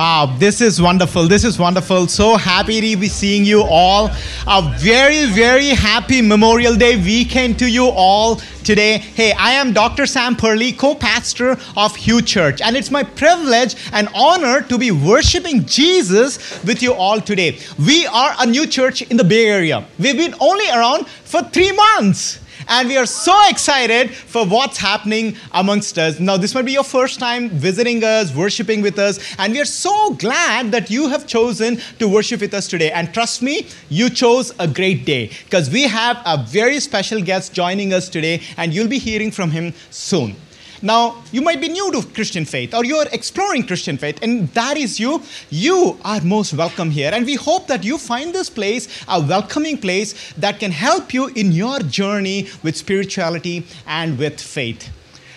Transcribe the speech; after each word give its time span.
Wow, 0.00 0.34
this 0.38 0.62
is 0.62 0.80
wonderful. 0.80 1.28
This 1.28 1.44
is 1.44 1.58
wonderful. 1.58 2.06
So 2.06 2.38
happy 2.38 2.80
to 2.80 2.96
be 2.98 3.06
seeing 3.06 3.44
you 3.44 3.64
all. 3.64 4.10
A 4.46 4.74
very, 4.78 5.26
very 5.26 5.68
happy 5.68 6.22
Memorial 6.22 6.74
Day 6.74 6.96
weekend 6.96 7.58
to 7.58 7.68
you 7.68 7.84
all 7.84 8.36
today. 8.64 8.96
Hey, 8.96 9.32
I 9.32 9.50
am 9.50 9.74
Dr. 9.74 10.06
Sam 10.06 10.36
Purley, 10.36 10.72
co 10.72 10.94
pastor 10.94 11.58
of 11.76 11.94
Hue 11.96 12.22
Church, 12.22 12.62
and 12.62 12.78
it's 12.78 12.90
my 12.90 13.02
privilege 13.02 13.76
and 13.92 14.08
honor 14.14 14.62
to 14.62 14.78
be 14.78 14.90
worshiping 14.90 15.66
Jesus 15.66 16.38
with 16.64 16.82
you 16.82 16.94
all 16.94 17.20
today. 17.20 17.58
We 17.78 18.06
are 18.06 18.34
a 18.40 18.46
new 18.46 18.66
church 18.66 19.02
in 19.02 19.18
the 19.18 19.24
Bay 19.24 19.48
Area. 19.48 19.84
We've 19.98 20.16
been 20.16 20.34
only 20.40 20.70
around 20.70 21.08
for 21.08 21.42
three 21.42 21.72
months 21.72 22.40
and 22.70 22.88
we 22.88 22.96
are 22.96 23.06
so 23.06 23.38
excited 23.48 24.10
for 24.14 24.46
what's 24.46 24.78
happening 24.78 25.36
amongst 25.52 25.98
us. 25.98 26.20
Now, 26.20 26.36
this 26.36 26.54
might 26.54 26.64
be 26.64 26.72
your 26.72 26.84
first 26.84 27.18
time 27.18 27.50
visiting 27.50 28.02
us, 28.02 28.34
worshiping 28.34 28.80
with 28.80 28.98
us, 28.98 29.18
and 29.38 29.52
we 29.52 29.60
are 29.60 29.64
so 29.66 30.14
glad 30.14 30.70
that 30.72 30.88
you 30.88 31.08
have 31.08 31.26
chosen 31.26 31.80
to 31.98 32.08
worship 32.08 32.40
with 32.40 32.54
us 32.54 32.68
today. 32.68 32.90
And 32.92 33.12
trust 33.12 33.42
me, 33.42 33.66
you 33.88 34.08
chose 34.08 34.54
a 34.58 34.68
great 34.68 35.04
day 35.04 35.30
because 35.44 35.68
we 35.68 35.82
have 35.82 36.22
a 36.24 36.42
very 36.46 36.80
special 36.80 37.20
guest 37.20 37.52
joining 37.52 37.92
us 37.92 38.08
today, 38.08 38.40
and 38.56 38.72
you'll 38.72 38.88
be 38.88 38.98
hearing 38.98 39.32
from 39.32 39.50
him 39.50 39.74
soon. 39.90 40.36
Now, 40.82 41.22
you 41.30 41.42
might 41.42 41.60
be 41.60 41.68
new 41.68 41.92
to 41.92 42.02
Christian 42.14 42.46
faith 42.46 42.74
or 42.74 42.84
you're 42.84 43.06
exploring 43.12 43.66
Christian 43.66 43.98
faith, 43.98 44.18
and 44.22 44.48
that 44.54 44.78
is 44.78 44.98
you. 44.98 45.22
You 45.50 45.98
are 46.04 46.22
most 46.22 46.54
welcome 46.54 46.90
here. 46.90 47.10
And 47.12 47.26
we 47.26 47.34
hope 47.34 47.66
that 47.66 47.84
you 47.84 47.98
find 47.98 48.34
this 48.34 48.48
place 48.48 48.88
a 49.06 49.20
welcoming 49.20 49.76
place 49.76 50.32
that 50.38 50.58
can 50.58 50.70
help 50.70 51.12
you 51.12 51.26
in 51.28 51.52
your 51.52 51.80
journey 51.80 52.48
with 52.62 52.76
spirituality 52.76 53.66
and 53.86 54.18
with 54.18 54.40
faith. 54.40 54.88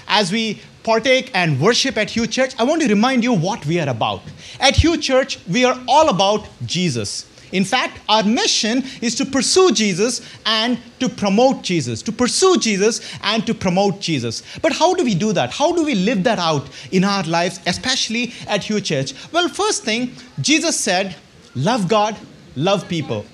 As 0.08 0.32
we 0.32 0.62
partake 0.84 1.30
and 1.34 1.60
worship 1.60 1.98
at 1.98 2.12
Hue 2.12 2.28
Church, 2.28 2.54
I 2.58 2.64
want 2.64 2.82
to 2.82 2.88
remind 2.88 3.24
you 3.24 3.34
what 3.34 3.66
we 3.66 3.80
are 3.80 3.90
about. 3.90 4.22
At 4.60 4.78
Hue 4.78 4.98
Church, 4.98 5.40
we 5.48 5.66
are 5.66 5.78
all 5.88 6.10
about 6.10 6.48
Jesus. 6.66 7.26
In 7.54 7.64
fact, 7.64 8.00
our 8.10 8.24
mission 8.24 8.84
is 9.02 9.16
to 9.16 9.26
pursue 9.26 9.72
Jesus 9.72 10.22
and 10.46 10.78
to 11.00 11.08
promote 11.08 11.62
Jesus, 11.62 12.02
to 12.02 12.12
pursue 12.12 12.58
Jesus 12.58 13.00
and 13.22 13.46
to 13.46 13.54
promote 13.54 14.02
Jesus. 14.02 14.44
But 14.62 14.74
how 14.74 14.96
do 14.96 15.04
we 15.04 15.16
do 15.16 15.32
that? 15.34 15.52
How 15.52 15.72
do 15.72 15.86
we 15.86 15.96
live 15.96 16.24
that 16.24 16.40
out 16.40 16.68
in 16.92 17.04
our 17.04 17.24
lives, 17.24 17.62
especially 17.68 18.34
at 18.48 18.64
Hue 18.64 18.82
Church? 18.82 19.14
Well, 19.32 19.48
first 19.48 19.84
thing, 19.84 20.14
Jesus 20.42 20.78
said, 20.78 21.16
Love 21.56 21.88
God, 21.88 22.18
love 22.56 22.90
people. 22.90 23.26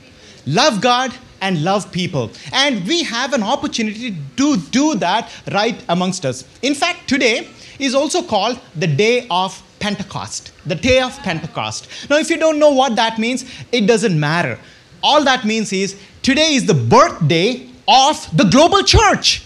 Love 0.46 0.82
God 0.82 1.14
and 1.42 1.64
love 1.64 1.90
people. 1.90 2.32
And 2.52 2.86
we 2.86 3.04
have 3.04 3.34
an 3.34 3.44
opportunity 3.44 4.18
to 4.36 4.58
do 4.58 4.96
that 4.96 5.32
right 5.52 5.82
amongst 5.88 6.26
us. 6.26 6.44
In 6.62 6.76
fact, 6.76 7.08
today 7.08 7.48
is 7.80 7.96
also 7.96 8.22
called 8.22 8.60
the 8.76 8.88
day 8.88 9.26
of 9.32 9.64
Pentecost, 9.80 10.52
the 10.66 10.76
day 10.76 11.00
of 11.02 11.18
Pentecost. 11.20 11.88
Now, 12.10 12.18
if 12.18 12.30
you 12.30 12.38
don't 12.38 12.60
know 12.60 12.72
what 12.72 12.96
that 12.96 13.18
means, 13.18 13.46
it 13.72 13.86
doesn't 13.88 14.20
matter. 14.20 14.60
All 15.02 15.24
that 15.24 15.46
means 15.46 15.72
is 15.72 16.00
today 16.22 16.54
is 16.54 16.66
the 16.66 16.74
birthday 16.74 17.68
of 17.88 18.38
the 18.38 18.46
global 18.46 18.84
church. 18.84 19.44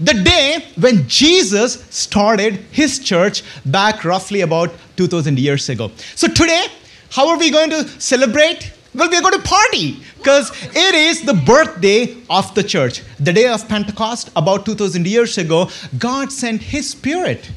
The 0.00 0.14
day 0.14 0.66
when 0.76 1.08
Jesus 1.08 1.84
started 1.90 2.54
his 2.72 2.98
church 2.98 3.42
back 3.64 4.04
roughly 4.04 4.40
about 4.40 4.72
2000 4.96 5.38
years 5.38 5.68
ago. 5.68 5.92
So, 6.16 6.26
today, 6.26 6.66
how 7.10 7.28
are 7.28 7.38
we 7.38 7.50
going 7.50 7.70
to 7.70 7.88
celebrate? 8.00 8.72
Well, 8.94 9.08
we're 9.08 9.22
going 9.22 9.40
to 9.40 9.42
party 9.42 10.00
because 10.18 10.50
it 10.74 10.94
is 10.94 11.22
the 11.22 11.34
birthday 11.34 12.16
of 12.28 12.52
the 12.54 12.62
church. 12.62 13.02
The 13.20 13.32
day 13.32 13.46
of 13.46 13.68
Pentecost, 13.68 14.30
about 14.34 14.66
2000 14.66 15.06
years 15.06 15.38
ago, 15.38 15.68
God 15.98 16.32
sent 16.32 16.62
His 16.62 16.90
Spirit 16.90 17.50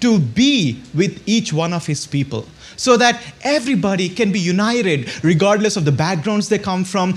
to 0.00 0.18
be 0.18 0.80
with 0.94 1.22
each 1.26 1.52
one 1.52 1.72
of 1.72 1.86
his 1.86 2.06
people 2.06 2.46
so 2.76 2.96
that 2.96 3.20
everybody 3.42 4.08
can 4.08 4.30
be 4.32 4.40
united 4.40 5.10
regardless 5.24 5.76
of 5.76 5.84
the 5.84 5.92
backgrounds 5.92 6.48
they 6.48 6.58
come 6.58 6.84
from 6.84 7.14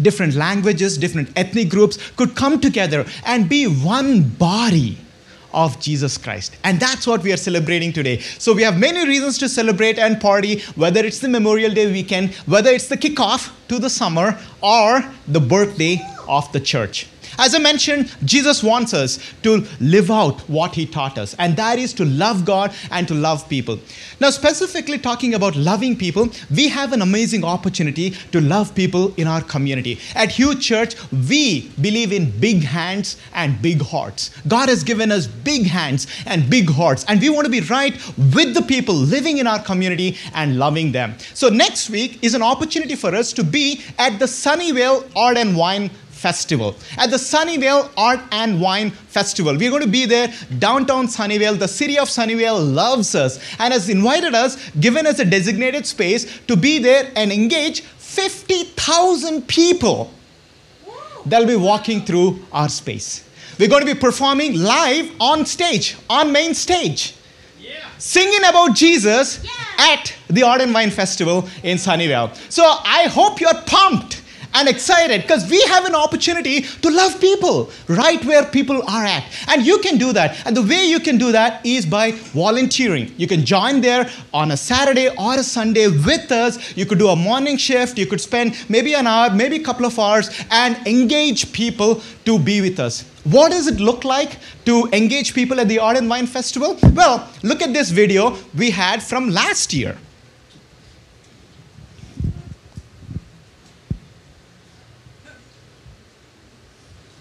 different 0.00 0.34
languages 0.34 0.98
different 0.98 1.30
ethnic 1.36 1.68
groups 1.68 1.98
could 2.12 2.34
come 2.34 2.60
together 2.60 3.04
and 3.24 3.48
be 3.48 3.66
one 3.66 4.22
body 4.22 4.98
of 5.56 5.80
Jesus 5.80 6.18
Christ. 6.18 6.54
And 6.64 6.78
that's 6.78 7.06
what 7.06 7.22
we 7.22 7.32
are 7.32 7.38
celebrating 7.38 7.92
today. 7.92 8.18
So 8.18 8.52
we 8.52 8.62
have 8.62 8.78
many 8.78 9.06
reasons 9.06 9.38
to 9.38 9.48
celebrate 9.48 9.98
and 9.98 10.20
party, 10.20 10.60
whether 10.76 11.04
it's 11.04 11.18
the 11.18 11.30
Memorial 11.30 11.72
Day 11.72 11.90
weekend, 11.90 12.34
whether 12.44 12.70
it's 12.70 12.88
the 12.88 12.96
kickoff 12.96 13.52
to 13.68 13.78
the 13.78 13.88
summer, 13.88 14.38
or 14.60 15.02
the 15.26 15.40
birthday 15.40 15.98
of 16.28 16.52
the 16.52 16.60
church. 16.60 17.08
As 17.38 17.54
I 17.54 17.58
mentioned, 17.58 18.14
Jesus 18.24 18.62
wants 18.62 18.94
us 18.94 19.18
to 19.42 19.64
live 19.80 20.10
out 20.10 20.40
what 20.48 20.74
he 20.74 20.86
taught 20.86 21.18
us, 21.18 21.34
and 21.38 21.56
that 21.56 21.78
is 21.78 21.92
to 21.94 22.04
love 22.04 22.44
God 22.44 22.74
and 22.90 23.06
to 23.08 23.14
love 23.14 23.48
people. 23.48 23.78
Now, 24.20 24.30
specifically 24.30 24.98
talking 24.98 25.34
about 25.34 25.54
loving 25.56 25.96
people, 25.96 26.28
we 26.54 26.68
have 26.68 26.92
an 26.92 27.02
amazing 27.02 27.44
opportunity 27.44 28.10
to 28.32 28.40
love 28.40 28.74
people 28.74 29.14
in 29.16 29.26
our 29.26 29.42
community. 29.42 29.98
At 30.14 30.32
Hue 30.32 30.54
Church, 30.58 30.94
we 31.12 31.68
believe 31.80 32.12
in 32.12 32.30
big 32.40 32.62
hands 32.62 33.16
and 33.34 33.60
big 33.60 33.82
hearts. 33.82 34.30
God 34.48 34.68
has 34.68 34.82
given 34.82 35.12
us 35.12 35.26
big 35.26 35.66
hands 35.66 36.06
and 36.26 36.48
big 36.48 36.70
hearts, 36.70 37.04
and 37.08 37.20
we 37.20 37.28
want 37.28 37.44
to 37.44 37.50
be 37.50 37.60
right 37.60 37.94
with 38.34 38.54
the 38.54 38.62
people 38.62 38.94
living 38.94 39.38
in 39.38 39.46
our 39.46 39.62
community 39.62 40.16
and 40.34 40.58
loving 40.58 40.92
them. 40.92 41.14
So, 41.34 41.48
next 41.48 41.90
week 41.90 42.18
is 42.22 42.34
an 42.34 42.42
opportunity 42.42 42.94
for 42.94 43.14
us 43.14 43.32
to 43.34 43.44
be 43.44 43.82
at 43.98 44.18
the 44.18 44.26
Sunnyvale 44.26 45.08
Art 45.14 45.36
and 45.36 45.56
Wine 45.56 45.90
Festival. 46.16 46.74
At 46.96 47.10
the 47.10 47.18
Sunnyvale 47.18 47.90
Art 47.96 48.20
and 48.32 48.60
Wine 48.60 48.90
Festival. 48.90 49.56
We're 49.56 49.70
going 49.70 49.82
to 49.82 49.88
be 49.88 50.06
there 50.06 50.32
downtown 50.58 51.06
Sunnyvale. 51.06 51.58
The 51.58 51.68
city 51.68 51.98
of 51.98 52.08
Sunnyvale 52.08 52.74
loves 52.74 53.14
us 53.14 53.38
and 53.58 53.72
has 53.72 53.88
invited 53.88 54.34
us, 54.34 54.70
given 54.70 55.06
us 55.06 55.18
a 55.18 55.24
designated 55.24 55.86
space 55.86 56.40
to 56.48 56.56
be 56.56 56.78
there 56.78 57.12
and 57.16 57.30
engage 57.30 57.82
50,000 57.82 59.46
people 59.46 60.10
that'll 61.26 61.46
be 61.46 61.56
walking 61.56 62.04
through 62.04 62.38
our 62.50 62.68
space. 62.68 63.22
We're 63.58 63.68
going 63.68 63.86
to 63.86 63.94
be 63.94 63.98
performing 63.98 64.58
live 64.60 65.10
on 65.20 65.44
stage, 65.44 65.96
on 66.08 66.32
main 66.32 66.54
stage. 66.54 67.14
Singing 67.98 68.40
about 68.46 68.74
Jesus 68.74 69.42
yeah. 69.42 69.94
at 69.94 70.14
the 70.28 70.42
Art 70.42 70.60
and 70.60 70.72
Wine 70.74 70.90
Festival 70.90 71.48
in 71.62 71.78
Sunnyvale. 71.78 72.34
So 72.52 72.62
I 72.62 73.04
hope 73.04 73.40
you're 73.40 73.54
pumped 73.66 74.22
and 74.56 74.68
excited 74.68 75.22
because 75.22 75.48
we 75.50 75.60
have 75.62 75.84
an 75.84 75.94
opportunity 75.94 76.62
to 76.62 76.90
love 76.90 77.20
people 77.20 77.70
right 77.88 78.24
where 78.24 78.44
people 78.44 78.82
are 78.88 79.04
at. 79.04 79.24
And 79.48 79.66
you 79.66 79.78
can 79.78 79.98
do 79.98 80.12
that. 80.14 80.46
And 80.46 80.56
the 80.56 80.62
way 80.62 80.84
you 80.84 80.98
can 80.98 81.18
do 81.18 81.30
that 81.32 81.64
is 81.64 81.84
by 81.84 82.12
volunteering. 82.12 83.12
You 83.18 83.26
can 83.26 83.44
join 83.44 83.82
there 83.82 84.10
on 84.32 84.50
a 84.50 84.56
Saturday 84.56 85.08
or 85.10 85.34
a 85.34 85.42
Sunday 85.42 85.88
with 85.88 86.32
us. 86.32 86.76
You 86.76 86.86
could 86.86 86.98
do 86.98 87.08
a 87.08 87.16
morning 87.16 87.58
shift. 87.58 87.98
You 87.98 88.06
could 88.06 88.20
spend 88.20 88.56
maybe 88.68 88.94
an 88.94 89.06
hour, 89.06 89.30
maybe 89.30 89.56
a 89.56 89.62
couple 89.62 89.84
of 89.84 89.98
hours, 89.98 90.30
and 90.50 90.74
engage 90.86 91.52
people 91.52 92.00
to 92.24 92.38
be 92.38 92.60
with 92.62 92.80
us. 92.80 93.04
What 93.24 93.50
does 93.50 93.66
it 93.66 93.80
look 93.80 94.04
like 94.04 94.38
to 94.64 94.88
engage 94.92 95.34
people 95.34 95.60
at 95.60 95.68
the 95.68 95.80
Art 95.80 95.96
and 95.96 96.08
Wine 96.08 96.26
Festival? 96.26 96.78
Well, 96.94 97.28
look 97.42 97.60
at 97.60 97.72
this 97.72 97.90
video 97.90 98.36
we 98.56 98.70
had 98.70 99.02
from 99.02 99.30
last 99.30 99.74
year. 99.74 99.98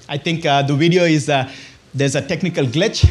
I 0.08 0.18
think 0.18 0.46
uh, 0.46 0.62
the 0.62 0.76
video 0.76 1.04
is, 1.04 1.30
uh, 1.30 1.52
there's 1.94 2.16
a 2.16 2.22
technical 2.22 2.66
glitch. 2.66 3.10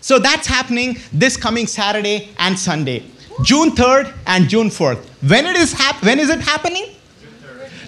So 0.00 0.18
that's 0.18 0.46
happening 0.46 0.98
this 1.12 1.36
coming 1.36 1.66
Saturday 1.66 2.30
and 2.38 2.58
Sunday, 2.58 3.04
June 3.42 3.70
3rd 3.70 4.12
and 4.26 4.48
June 4.48 4.68
4th. 4.68 4.98
When 5.28 5.46
it 5.46 5.56
is 5.56 5.72
hap- 5.72 6.02
when 6.02 6.18
is 6.18 6.28
it 6.28 6.40
happening? 6.40 6.86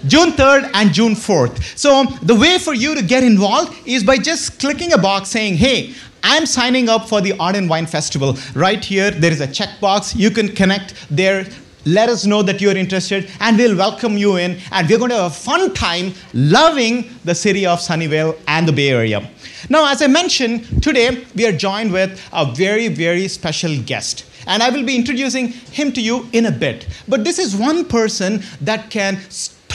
June 0.07 0.31
3rd 0.31 0.69
and 0.73 0.93
June 0.93 1.13
4th. 1.13 1.77
So 1.77 2.03
the 2.21 2.35
way 2.35 2.59
for 2.59 2.73
you 2.73 2.93
to 2.93 3.01
get 3.01 3.23
involved 3.23 3.75
is 3.87 4.03
by 4.03 4.17
just 4.17 4.59
clicking 4.59 4.93
a 4.93 4.97
box 4.97 5.29
saying, 5.29 5.55
hey, 5.55 5.95
I'm 6.23 6.45
signing 6.45 6.89
up 6.89 7.09
for 7.09 7.21
the 7.21 7.33
Art 7.39 7.55
and 7.55 7.69
Wine 7.69 7.87
Festival. 7.87 8.37
Right 8.53 8.83
here, 8.83 9.11
there 9.11 9.31
is 9.31 9.41
a 9.41 9.47
checkbox. 9.47 10.15
You 10.15 10.29
can 10.31 10.49
connect 10.49 10.93
there. 11.09 11.47
Let 11.85 12.09
us 12.09 12.25
know 12.25 12.41
that 12.41 12.61
you're 12.61 12.75
interested, 12.75 13.29
and 13.39 13.57
we'll 13.57 13.77
welcome 13.77 14.17
you 14.17 14.37
in. 14.37 14.59
And 14.71 14.89
we're 14.89 14.97
going 14.97 15.11
to 15.11 15.17
have 15.17 15.31
a 15.31 15.35
fun 15.35 15.71
time 15.75 16.13
loving 16.33 17.09
the 17.23 17.35
city 17.35 17.67
of 17.67 17.79
Sunnyvale 17.79 18.37
and 18.47 18.67
the 18.67 18.73
Bay 18.73 18.89
Area. 18.89 19.29
Now, 19.69 19.91
as 19.91 20.01
I 20.01 20.07
mentioned, 20.07 20.81
today 20.81 21.25
we 21.35 21.45
are 21.45 21.51
joined 21.51 21.91
with 21.91 22.19
a 22.33 22.51
very, 22.53 22.87
very 22.87 23.27
special 23.27 23.79
guest. 23.83 24.25
And 24.47 24.61
I 24.61 24.69
will 24.69 24.83
be 24.83 24.95
introducing 24.95 25.49
him 25.49 25.91
to 25.93 26.01
you 26.01 26.27
in 26.33 26.47
a 26.47 26.51
bit. 26.51 26.87
But 27.07 27.23
this 27.23 27.39
is 27.39 27.55
one 27.55 27.85
person 27.85 28.43
that 28.61 28.89
can 28.89 29.19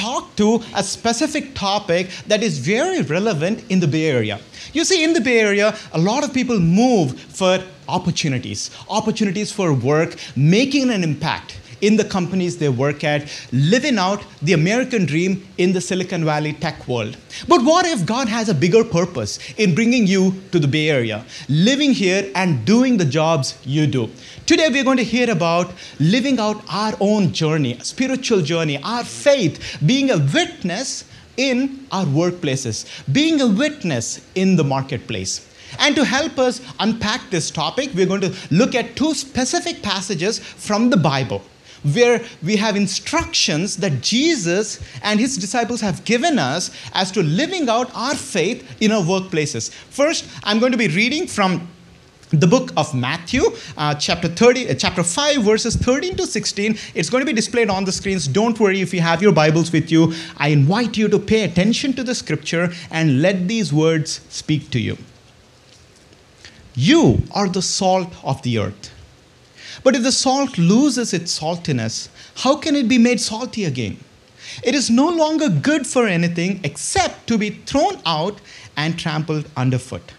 talk 0.01 0.35
to 0.37 0.63
a 0.75 0.83
specific 0.83 1.55
topic 1.55 2.09
that 2.27 2.43
is 2.43 2.59
very 2.59 3.03
relevant 3.03 3.65
in 3.69 3.81
the 3.81 3.87
Bay 3.87 4.07
Area. 4.07 4.41
You 4.73 4.85
see, 4.85 5.05
in 5.05 5.13
the 5.13 5.21
Bay 5.21 5.41
Area, 5.41 5.77
a 5.93 5.99
lot 5.99 6.25
of 6.25 6.33
people 6.33 6.59
move 6.59 7.21
for 7.21 7.59
opportunities, 7.89 8.71
opportunities 8.89 9.53
for 9.53 9.73
work, 9.75 10.17
making 10.37 10.91
an 10.91 11.03
impact 11.05 11.61
in 11.81 11.97
the 11.97 12.05
companies 12.05 12.59
they 12.59 12.69
work 12.69 13.05
at, 13.05 13.29
living 13.53 13.99
out 13.99 14.23
the 14.43 14.53
American 14.53 15.07
dream 15.07 15.47
in 15.59 15.73
the 15.73 15.81
Silicon 15.81 16.25
Valley 16.25 16.53
tech 16.53 16.87
world. 16.87 17.17
But 17.49 17.63
what 17.63 17.87
if 17.87 18.07
God 18.07 18.29
has 18.29 18.49
a 18.49 18.55
bigger 18.55 18.85
purpose 18.85 19.39
in 19.55 19.75
bringing 19.75 20.07
you 20.07 20.35
to 20.53 20.59
the 20.59 20.69
Bay 20.69 20.91
Area, 20.91 21.25
living 21.49 21.93
here 21.93 22.31
and 22.35 22.65
doing 22.65 22.97
the 22.97 23.05
jobs 23.05 23.59
you 23.65 23.87
do? 23.87 24.11
Today, 24.47 24.69
we're 24.71 24.85
going 24.85 24.97
to 24.97 25.05
hear 25.05 25.31
about 25.31 25.73
living 25.99 26.39
out 26.39 26.63
our 26.69 26.95
own 27.01 27.33
journey, 27.33 27.79
spiritual 27.81 28.43
journey, 28.43 28.83
our 28.83 29.05
faith, 29.05 29.79
being 29.85 30.11
a 30.11 30.19
witness 30.19 31.05
in 31.37 31.87
our 31.91 32.05
workplaces, 32.05 32.87
being 33.13 33.41
a 33.41 33.47
witness 33.47 34.21
in 34.35 34.57
the 34.57 34.65
marketplace. 34.65 35.47
And 35.79 35.95
to 35.95 36.05
help 36.05 36.39
us 36.39 36.61
unpack 36.81 37.31
this 37.31 37.51
topic, 37.51 37.91
we're 37.95 38.07
going 38.07 38.21
to 38.23 38.35
look 38.51 38.75
at 38.75 38.97
two 38.97 39.15
specific 39.15 39.83
passages 39.83 40.39
from 40.39 40.91
the 40.91 40.97
Bible 40.97 41.43
where 41.83 42.23
we 42.43 42.57
have 42.57 42.77
instructions 42.77 43.77
that 43.79 44.01
Jesus 44.01 44.81
and 45.03 45.19
his 45.19 45.37
disciples 45.37 45.81
have 45.81 46.05
given 46.05 46.39
us 46.39 46.71
as 46.93 47.11
to 47.13 47.23
living 47.23 47.69
out 47.69 47.91
our 47.95 48.15
faith 48.15 48.81
in 48.81 48.93
our 48.93 49.03
workplaces. 49.03 49.71
First, 49.71 50.29
I'm 50.45 50.59
going 50.59 50.73
to 50.73 50.79
be 50.79 50.89
reading 50.89 51.27
from 51.27 51.69
the 52.31 52.47
book 52.47 52.71
of 52.77 52.95
Matthew, 52.95 53.43
uh, 53.77 53.95
chapter 53.97 54.29
30, 54.29 54.71
uh, 54.71 54.75
chapter 54.75 55.03
5, 55.03 55.43
verses 55.43 55.75
13 55.75 56.17
to 56.17 56.27
16. 56.27 56.79
It's 56.95 57.11
going 57.11 57.23
to 57.23 57.27
be 57.27 57.33
displayed 57.33 57.69
on 57.69 57.85
the 57.85 57.93
screens. 57.93 58.29
Don't 58.29 58.59
worry 58.61 58.81
if 58.81 58.95
you 58.95 59.01
have 59.01 59.21
your 59.21 59.33
Bibles 59.33 59.73
with 59.73 59.91
you. 59.91 60.13
I 60.37 60.49
invite 60.49 60.97
you 60.97 61.09
to 61.09 61.19
pay 61.19 61.43
attention 61.43 61.93
to 61.95 62.05
the 62.05 62.15
scripture 62.15 62.73
and 62.91 63.21
let 63.21 63.49
these 63.49 63.73
words 63.73 64.21
speak 64.29 64.71
to 64.71 64.81
you. 64.81 64.97
You 66.75 67.23
are 67.33 67.49
the 67.49 67.63
salt 67.63 68.15
of 68.23 68.41
the 68.43 68.59
earth. 68.59 68.93
But 69.83 69.97
if 69.97 70.03
the 70.03 70.13
salt 70.13 70.59
loses 70.59 71.13
its 71.13 71.39
saltiness, 71.39 72.09
how 72.37 72.57
can 72.57 72.77
it 72.77 72.89
be 72.89 72.99
made 72.99 73.21
salty 73.21 73.65
again? 73.65 73.99
It 74.65 74.75
is 74.75 74.91
no 74.91 75.09
longer 75.09 75.49
good 75.49 75.87
for 75.87 76.07
anything 76.07 76.61
except 76.65 77.27
to 77.29 77.39
be 77.39 77.51
thrown 77.51 78.01
out 78.05 78.41
and 78.77 78.99
trampled 78.99 79.49
underfoot. 79.57 80.13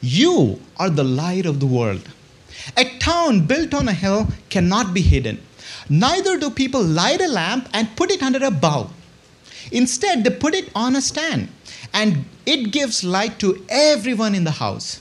You 0.00 0.60
are 0.76 0.90
the 0.90 1.04
light 1.04 1.46
of 1.46 1.60
the 1.60 1.66
world. 1.66 2.08
A 2.76 2.84
town 2.98 3.46
built 3.46 3.74
on 3.74 3.88
a 3.88 3.92
hill 3.92 4.28
cannot 4.50 4.94
be 4.94 5.02
hidden. 5.02 5.40
Neither 5.88 6.38
do 6.38 6.50
people 6.50 6.82
light 6.82 7.20
a 7.20 7.28
lamp 7.28 7.68
and 7.72 7.96
put 7.96 8.10
it 8.10 8.22
under 8.22 8.44
a 8.44 8.50
bowl. 8.50 8.90
Instead, 9.72 10.24
they 10.24 10.30
put 10.30 10.54
it 10.54 10.70
on 10.74 10.96
a 10.96 11.00
stand, 11.00 11.48
and 11.92 12.24
it 12.44 12.70
gives 12.70 13.02
light 13.02 13.38
to 13.40 13.64
everyone 13.68 14.34
in 14.34 14.44
the 14.44 14.52
house. 14.52 15.00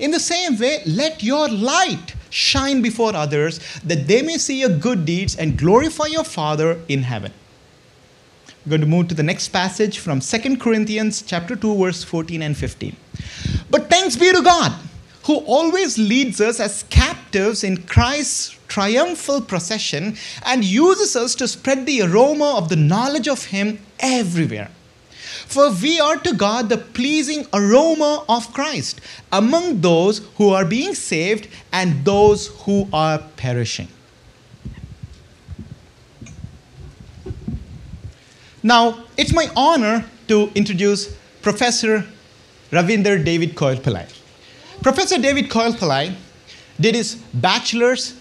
In 0.00 0.10
the 0.10 0.20
same 0.20 0.58
way, 0.58 0.82
let 0.86 1.22
your 1.22 1.48
light 1.48 2.14
shine 2.32 2.82
before 2.82 3.14
others 3.14 3.60
that 3.84 4.08
they 4.08 4.22
may 4.22 4.38
see 4.38 4.60
your 4.60 4.76
good 4.76 5.04
deeds 5.04 5.36
and 5.36 5.58
glorify 5.58 6.06
your 6.06 6.24
Father 6.24 6.80
in 6.88 7.02
heaven. 7.02 7.32
We're 8.64 8.70
going 8.70 8.80
to 8.80 8.86
move 8.86 9.08
to 9.08 9.14
the 9.14 9.22
next 9.22 9.48
passage 9.48 9.98
from 9.98 10.20
2 10.20 10.56
Corinthians 10.56 11.22
chapter 11.22 11.56
2 11.56 11.76
verse 11.76 12.02
14 12.02 12.42
and 12.42 12.56
15. 12.56 12.96
But 13.70 13.90
thanks 13.90 14.16
be 14.16 14.32
to 14.32 14.42
God 14.42 14.72
who 15.24 15.36
always 15.38 15.98
leads 15.98 16.40
us 16.40 16.58
as 16.58 16.84
captives 16.84 17.62
in 17.62 17.76
Christ's 17.84 18.58
triumphal 18.66 19.40
procession 19.40 20.16
and 20.44 20.64
uses 20.64 21.14
us 21.14 21.34
to 21.36 21.46
spread 21.46 21.86
the 21.86 22.02
aroma 22.02 22.56
of 22.56 22.68
the 22.68 22.76
knowledge 22.76 23.28
of 23.28 23.46
him 23.46 23.78
everywhere. 24.00 24.70
For 25.52 25.70
we 25.70 26.00
are 26.00 26.16
to 26.16 26.32
God 26.32 26.70
the 26.70 26.78
pleasing 26.78 27.46
aroma 27.52 28.24
of 28.26 28.50
Christ 28.54 29.02
among 29.30 29.82
those 29.82 30.20
who 30.36 30.48
are 30.48 30.64
being 30.64 30.94
saved 30.94 31.46
and 31.72 32.06
those 32.06 32.46
who 32.62 32.88
are 32.90 33.18
perishing. 33.36 33.88
Now, 38.62 39.04
it's 39.18 39.34
my 39.34 39.50
honor 39.54 40.06
to 40.28 40.50
introduce 40.54 41.14
Professor 41.42 42.06
Ravinder 42.70 43.22
David 43.22 43.54
Koilpillai. 43.54 44.08
Professor 44.82 45.18
David 45.18 45.50
Koilpillai 45.50 46.14
did 46.80 46.94
his 46.94 47.16
bachelor's 47.34 48.14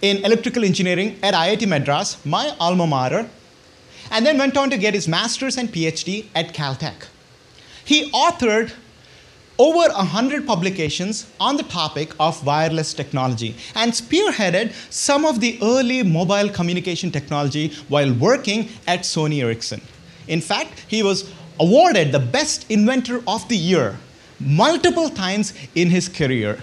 in 0.00 0.18
electrical 0.24 0.64
engineering 0.64 1.18
at 1.24 1.34
IIT 1.34 1.66
Madras, 1.66 2.24
my 2.24 2.54
alma 2.60 2.86
mater, 2.86 3.28
and 4.10 4.24
then 4.24 4.38
went 4.38 4.56
on 4.56 4.70
to 4.70 4.78
get 4.78 4.94
his 4.94 5.08
master's 5.08 5.56
and 5.56 5.68
PhD 5.68 6.26
at 6.34 6.54
Caltech. 6.54 7.06
He 7.84 8.10
authored 8.10 8.72
over 9.58 9.92
100 9.92 10.46
publications 10.46 11.30
on 11.40 11.56
the 11.56 11.64
topic 11.64 12.12
of 12.20 12.44
wireless 12.46 12.94
technology 12.94 13.56
and 13.74 13.92
spearheaded 13.92 14.72
some 14.90 15.24
of 15.24 15.40
the 15.40 15.58
early 15.60 16.02
mobile 16.04 16.48
communication 16.48 17.10
technology 17.10 17.72
while 17.88 18.12
working 18.14 18.68
at 18.86 19.00
Sony 19.00 19.42
Ericsson. 19.42 19.80
In 20.28 20.40
fact, 20.40 20.84
he 20.86 21.02
was 21.02 21.32
awarded 21.58 22.12
the 22.12 22.20
Best 22.20 22.70
Inventor 22.70 23.22
of 23.26 23.48
the 23.48 23.56
Year 23.56 23.96
multiple 24.38 25.10
times 25.10 25.52
in 25.74 25.90
his 25.90 26.08
career. 26.08 26.60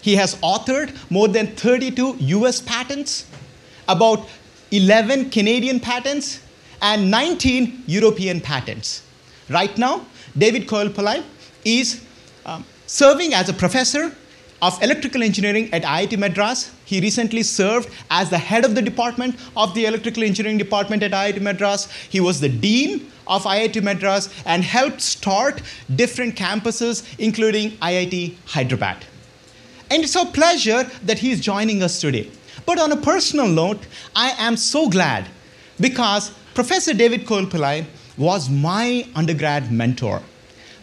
He 0.00 0.14
has 0.14 0.36
authored 0.36 0.94
more 1.10 1.26
than 1.26 1.48
32 1.48 2.16
US 2.18 2.60
patents, 2.60 3.26
about 3.88 4.28
11 4.70 5.30
Canadian 5.30 5.80
patents, 5.80 6.40
and 6.82 7.10
19 7.10 7.84
European 7.86 8.40
patents. 8.40 9.02
Right 9.48 9.76
now, 9.78 10.06
David 10.36 10.66
Koilpillai 10.66 11.24
is 11.64 12.04
um, 12.44 12.64
serving 12.86 13.34
as 13.34 13.48
a 13.48 13.52
professor 13.52 14.14
of 14.62 14.82
electrical 14.82 15.22
engineering 15.22 15.68
at 15.72 15.82
IIT 15.82 16.18
Madras. 16.18 16.72
He 16.84 17.00
recently 17.00 17.42
served 17.42 17.90
as 18.10 18.30
the 18.30 18.38
head 18.38 18.64
of 18.64 18.74
the 18.74 18.82
department 18.82 19.36
of 19.56 19.74
the 19.74 19.86
electrical 19.86 20.22
engineering 20.22 20.58
department 20.58 21.02
at 21.02 21.12
IIT 21.12 21.40
Madras. 21.40 21.90
He 22.08 22.20
was 22.20 22.40
the 22.40 22.48
dean 22.48 23.10
of 23.26 23.42
IIT 23.44 23.82
Madras 23.82 24.32
and 24.46 24.64
helped 24.64 25.00
start 25.00 25.62
different 25.94 26.36
campuses, 26.36 27.04
including 27.18 27.72
IIT 27.72 28.36
Hyderabad. 28.46 29.04
And 29.90 30.02
it's 30.02 30.16
a 30.16 30.24
pleasure 30.26 30.84
that 31.04 31.18
he's 31.18 31.40
joining 31.40 31.82
us 31.82 32.00
today. 32.00 32.30
But 32.64 32.78
on 32.78 32.90
a 32.90 32.96
personal 32.96 33.46
note, 33.46 33.86
I 34.14 34.30
am 34.38 34.56
so 34.56 34.88
glad 34.88 35.28
because 35.78 36.32
Professor 36.56 36.94
David 36.94 37.26
Koilpillai 37.26 37.84
was 38.16 38.48
my 38.48 39.06
undergrad 39.14 39.70
mentor. 39.70 40.22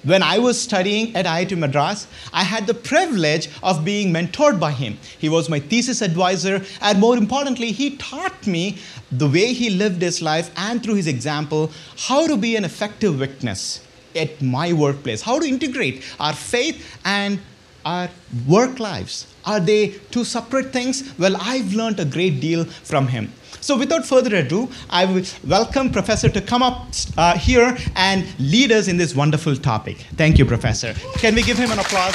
When 0.04 0.22
I 0.22 0.38
was 0.38 0.62
studying 0.62 1.16
at 1.16 1.26
IIT 1.26 1.58
Madras, 1.58 2.06
I 2.32 2.44
had 2.44 2.68
the 2.68 2.76
privilege 2.76 3.50
of 3.64 3.84
being 3.84 4.14
mentored 4.14 4.60
by 4.60 4.72
him. 4.72 5.00
He 5.18 5.30
was 5.30 5.50
my 5.50 5.60
thesis 5.60 6.04
advisor, 6.04 6.64
and 6.80 7.00
more 7.00 7.18
importantly, 7.18 7.72
he 7.72 7.98
taught 7.98 8.46
me 8.46 8.78
the 9.12 9.28
way 9.28 9.52
he 9.52 9.72
lived 9.72 10.04
his 10.04 10.22
life 10.22 10.52
and 10.56 10.84
through 10.84 10.94
his 10.94 11.08
example, 11.08 11.72
how 11.98 12.28
to 12.28 12.38
be 12.38 12.56
an 12.56 12.66
effective 12.66 13.20
witness 13.20 13.82
at 14.16 14.44
my 14.44 14.74
workplace, 14.74 15.24
how 15.24 15.40
to 15.40 15.48
integrate 15.48 16.04
our 16.20 16.34
faith 16.34 17.00
and 17.04 17.40
our 17.84 18.12
work 18.48 18.80
lives. 18.80 19.26
Are 19.44 19.60
they 19.60 19.96
two 20.12 20.24
separate 20.24 20.72
things? 20.72 21.18
Well, 21.18 21.36
I've 21.40 21.74
learned 21.74 22.00
a 22.00 22.06
great 22.06 22.40
deal 22.40 22.66
from 22.66 23.08
him. 23.08 23.34
So, 23.64 23.78
without 23.78 24.06
further 24.06 24.36
ado, 24.36 24.70
I 24.90 25.06
will 25.06 25.24
welcome 25.48 25.90
Professor 25.90 26.28
to 26.28 26.42
come 26.42 26.62
up 26.62 26.90
uh, 27.18 27.38
here 27.38 27.78
and 27.96 28.28
lead 28.38 28.74
us 28.74 28.90
in 28.90 28.98
this 28.98 29.16
wonderful 29.16 29.56
topic. 29.56 30.00
Thank 30.18 30.38
you, 30.38 30.46
Professor. 30.46 30.94
Can 31.20 31.34
we 31.34 31.44
give 31.44 31.58
him 31.58 31.72
an 31.72 31.80
applause? 31.80 32.14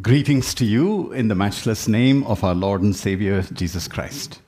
Greetings 0.00 0.54
to 0.54 0.64
you 0.64 1.12
in 1.12 1.28
the 1.28 1.34
matchless 1.34 1.88
name 1.88 2.24
of 2.24 2.42
our 2.42 2.54
Lord 2.54 2.80
and 2.80 2.96
Savior 2.96 3.42
Jesus 3.52 3.86
Christ. 3.86 4.40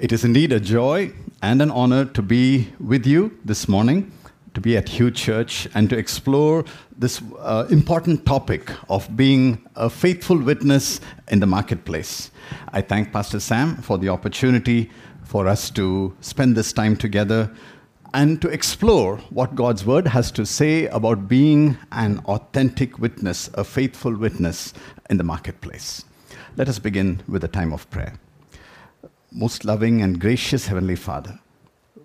It 0.00 0.10
is 0.10 0.24
indeed 0.24 0.52
a 0.52 0.60
joy 0.60 1.12
and 1.42 1.60
an 1.60 1.70
honor 1.70 2.06
to 2.06 2.22
be 2.22 2.72
with 2.80 3.06
you 3.06 3.38
this 3.44 3.68
morning 3.68 4.10
to 4.56 4.60
be 4.62 4.74
at 4.74 4.88
Hue 4.88 5.10
Church 5.10 5.68
and 5.74 5.90
to 5.90 5.98
explore 5.98 6.64
this 6.96 7.20
uh, 7.40 7.66
important 7.68 8.24
topic 8.24 8.72
of 8.88 9.14
being 9.14 9.62
a 9.76 9.90
faithful 9.90 10.38
witness 10.38 10.98
in 11.28 11.40
the 11.40 11.46
marketplace. 11.46 12.30
I 12.72 12.80
thank 12.80 13.12
Pastor 13.12 13.38
Sam 13.38 13.76
for 13.76 13.98
the 13.98 14.08
opportunity 14.08 14.90
for 15.24 15.46
us 15.46 15.68
to 15.72 16.16
spend 16.22 16.56
this 16.56 16.72
time 16.72 16.96
together 16.96 17.54
and 18.14 18.40
to 18.40 18.48
explore 18.48 19.18
what 19.28 19.54
God's 19.54 19.84
Word 19.84 20.06
has 20.06 20.30
to 20.32 20.46
say 20.46 20.86
about 20.86 21.28
being 21.28 21.76
an 21.92 22.20
authentic 22.24 22.98
witness, 22.98 23.50
a 23.52 23.62
faithful 23.62 24.16
witness 24.16 24.72
in 25.10 25.18
the 25.18 25.24
marketplace. 25.24 26.02
Let 26.56 26.70
us 26.70 26.78
begin 26.78 27.20
with 27.28 27.44
a 27.44 27.48
time 27.48 27.74
of 27.74 27.90
prayer. 27.90 28.14
Most 29.30 29.66
loving 29.66 30.00
and 30.00 30.18
gracious 30.18 30.68
Heavenly 30.68 30.96
Father, 30.96 31.38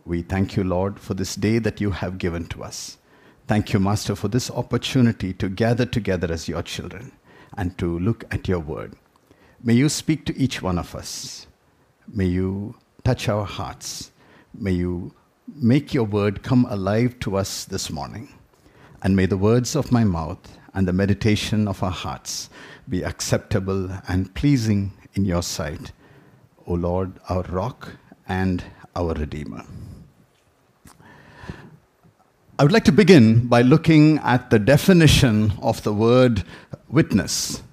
we 0.05 0.21
thank 0.21 0.55
you, 0.55 0.63
Lord, 0.63 0.99
for 0.99 1.13
this 1.13 1.35
day 1.35 1.59
that 1.59 1.79
you 1.81 1.91
have 1.91 2.17
given 2.17 2.47
to 2.47 2.63
us. 2.63 2.97
Thank 3.47 3.73
you, 3.73 3.79
Master, 3.79 4.15
for 4.15 4.27
this 4.27 4.49
opportunity 4.49 5.33
to 5.33 5.49
gather 5.49 5.85
together 5.85 6.31
as 6.31 6.47
your 6.47 6.63
children. 6.63 7.11
and 7.57 7.77
to 7.77 7.99
look 7.99 8.23
at 8.31 8.47
your 8.47 8.59
word. 8.59 8.93
May 9.63 9.73
you 9.73 9.89
speak 9.89 10.25
to 10.25 10.37
each 10.37 10.61
one 10.61 10.77
of 10.77 10.95
us. 10.95 11.47
May 12.07 12.25
you 12.25 12.75
touch 13.03 13.29
our 13.29 13.45
hearts. 13.45 14.11
May 14.53 14.71
you 14.71 15.13
make 15.47 15.93
your 15.93 16.03
word 16.03 16.43
come 16.43 16.65
alive 16.69 17.19
to 17.21 17.37
us 17.37 17.65
this 17.65 17.89
morning. 17.89 18.29
And 19.03 19.15
may 19.15 19.25
the 19.25 19.37
words 19.37 19.75
of 19.75 19.91
my 19.91 20.03
mouth 20.03 20.57
and 20.73 20.87
the 20.87 20.93
meditation 20.93 21.67
of 21.67 21.83
our 21.83 21.91
hearts 21.91 22.49
be 22.87 23.03
acceptable 23.03 23.89
and 24.07 24.33
pleasing 24.35 24.93
in 25.13 25.25
your 25.25 25.43
sight, 25.43 25.91
O 26.67 26.73
Lord, 26.73 27.19
our 27.29 27.43
rock 27.43 27.95
and 28.27 28.63
our 28.95 29.13
Redeemer. 29.13 29.65
I 32.61 32.63
would 32.63 32.71
like 32.71 32.83
to 32.83 32.91
begin 32.91 33.47
by 33.47 33.63
looking 33.63 34.19
at 34.19 34.51
the 34.51 34.59
definition 34.59 35.51
of 35.63 35.81
the 35.81 35.91
word 35.91 36.43
witness. 36.89 37.63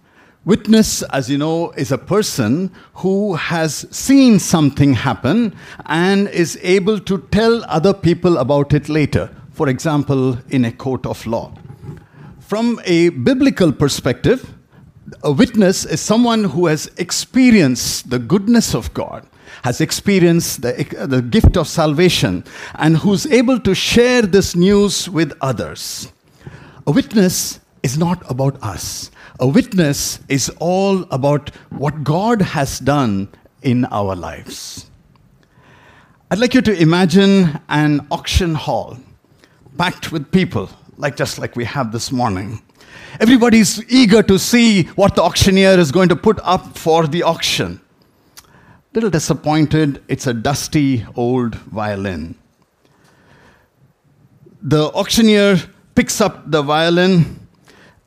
Witness, 0.46 1.02
as 1.02 1.28
you 1.28 1.36
know, 1.36 1.72
is 1.72 1.92
a 1.92 1.98
person 1.98 2.72
who 2.94 3.34
has 3.34 3.86
seen 3.90 4.38
something 4.38 4.94
happen 4.94 5.54
and 5.84 6.26
is 6.28 6.58
able 6.62 6.98
to 7.00 7.18
tell 7.30 7.66
other 7.66 7.92
people 7.92 8.38
about 8.38 8.72
it 8.72 8.88
later, 8.88 9.28
for 9.52 9.68
example, 9.68 10.38
in 10.48 10.64
a 10.64 10.72
court 10.72 11.04
of 11.04 11.26
law. 11.26 11.52
From 12.40 12.80
a 12.86 13.10
biblical 13.10 13.72
perspective, 13.72 14.54
a 15.22 15.30
witness 15.30 15.84
is 15.84 16.00
someone 16.00 16.44
who 16.44 16.64
has 16.64 16.90
experienced 16.96 18.08
the 18.08 18.18
goodness 18.18 18.74
of 18.74 18.94
God, 18.94 19.26
has 19.62 19.80
experienced 19.80 20.62
the, 20.62 20.72
the 21.08 21.22
gift 21.22 21.56
of 21.56 21.68
salvation, 21.68 22.44
and 22.74 22.96
who's 22.98 23.26
able 23.26 23.58
to 23.60 23.74
share 23.74 24.22
this 24.22 24.54
news 24.54 25.08
with 25.08 25.36
others. 25.40 26.12
A 26.86 26.90
witness 26.90 27.60
is 27.82 27.98
not 27.98 28.28
about 28.30 28.62
us. 28.62 29.10
A 29.40 29.46
witness 29.46 30.20
is 30.28 30.50
all 30.58 31.02
about 31.10 31.54
what 31.70 32.02
God 32.02 32.42
has 32.42 32.78
done 32.78 33.28
in 33.62 33.84
our 33.86 34.16
lives. 34.16 34.90
I'd 36.30 36.38
like 36.38 36.54
you 36.54 36.60
to 36.62 36.78
imagine 36.78 37.60
an 37.68 38.06
auction 38.10 38.54
hall 38.54 38.98
packed 39.78 40.12
with 40.12 40.30
people, 40.30 40.68
like 40.96 41.16
just 41.16 41.38
like 41.38 41.56
we 41.56 41.64
have 41.64 41.92
this 41.92 42.10
morning. 42.10 42.62
Everybody's 43.20 43.82
eager 43.90 44.22
to 44.24 44.38
see 44.38 44.84
what 44.96 45.14
the 45.14 45.22
auctioneer 45.22 45.78
is 45.78 45.90
going 45.92 46.08
to 46.10 46.16
put 46.16 46.38
up 46.42 46.76
for 46.76 47.06
the 47.06 47.22
auction. 47.22 47.80
Little 48.98 49.10
disappointed, 49.10 50.02
it's 50.08 50.26
a 50.26 50.34
dusty 50.34 51.06
old 51.14 51.54
violin. 51.54 52.34
The 54.60 54.86
auctioneer 54.86 55.58
picks 55.94 56.20
up 56.20 56.50
the 56.50 56.62
violin, 56.62 57.46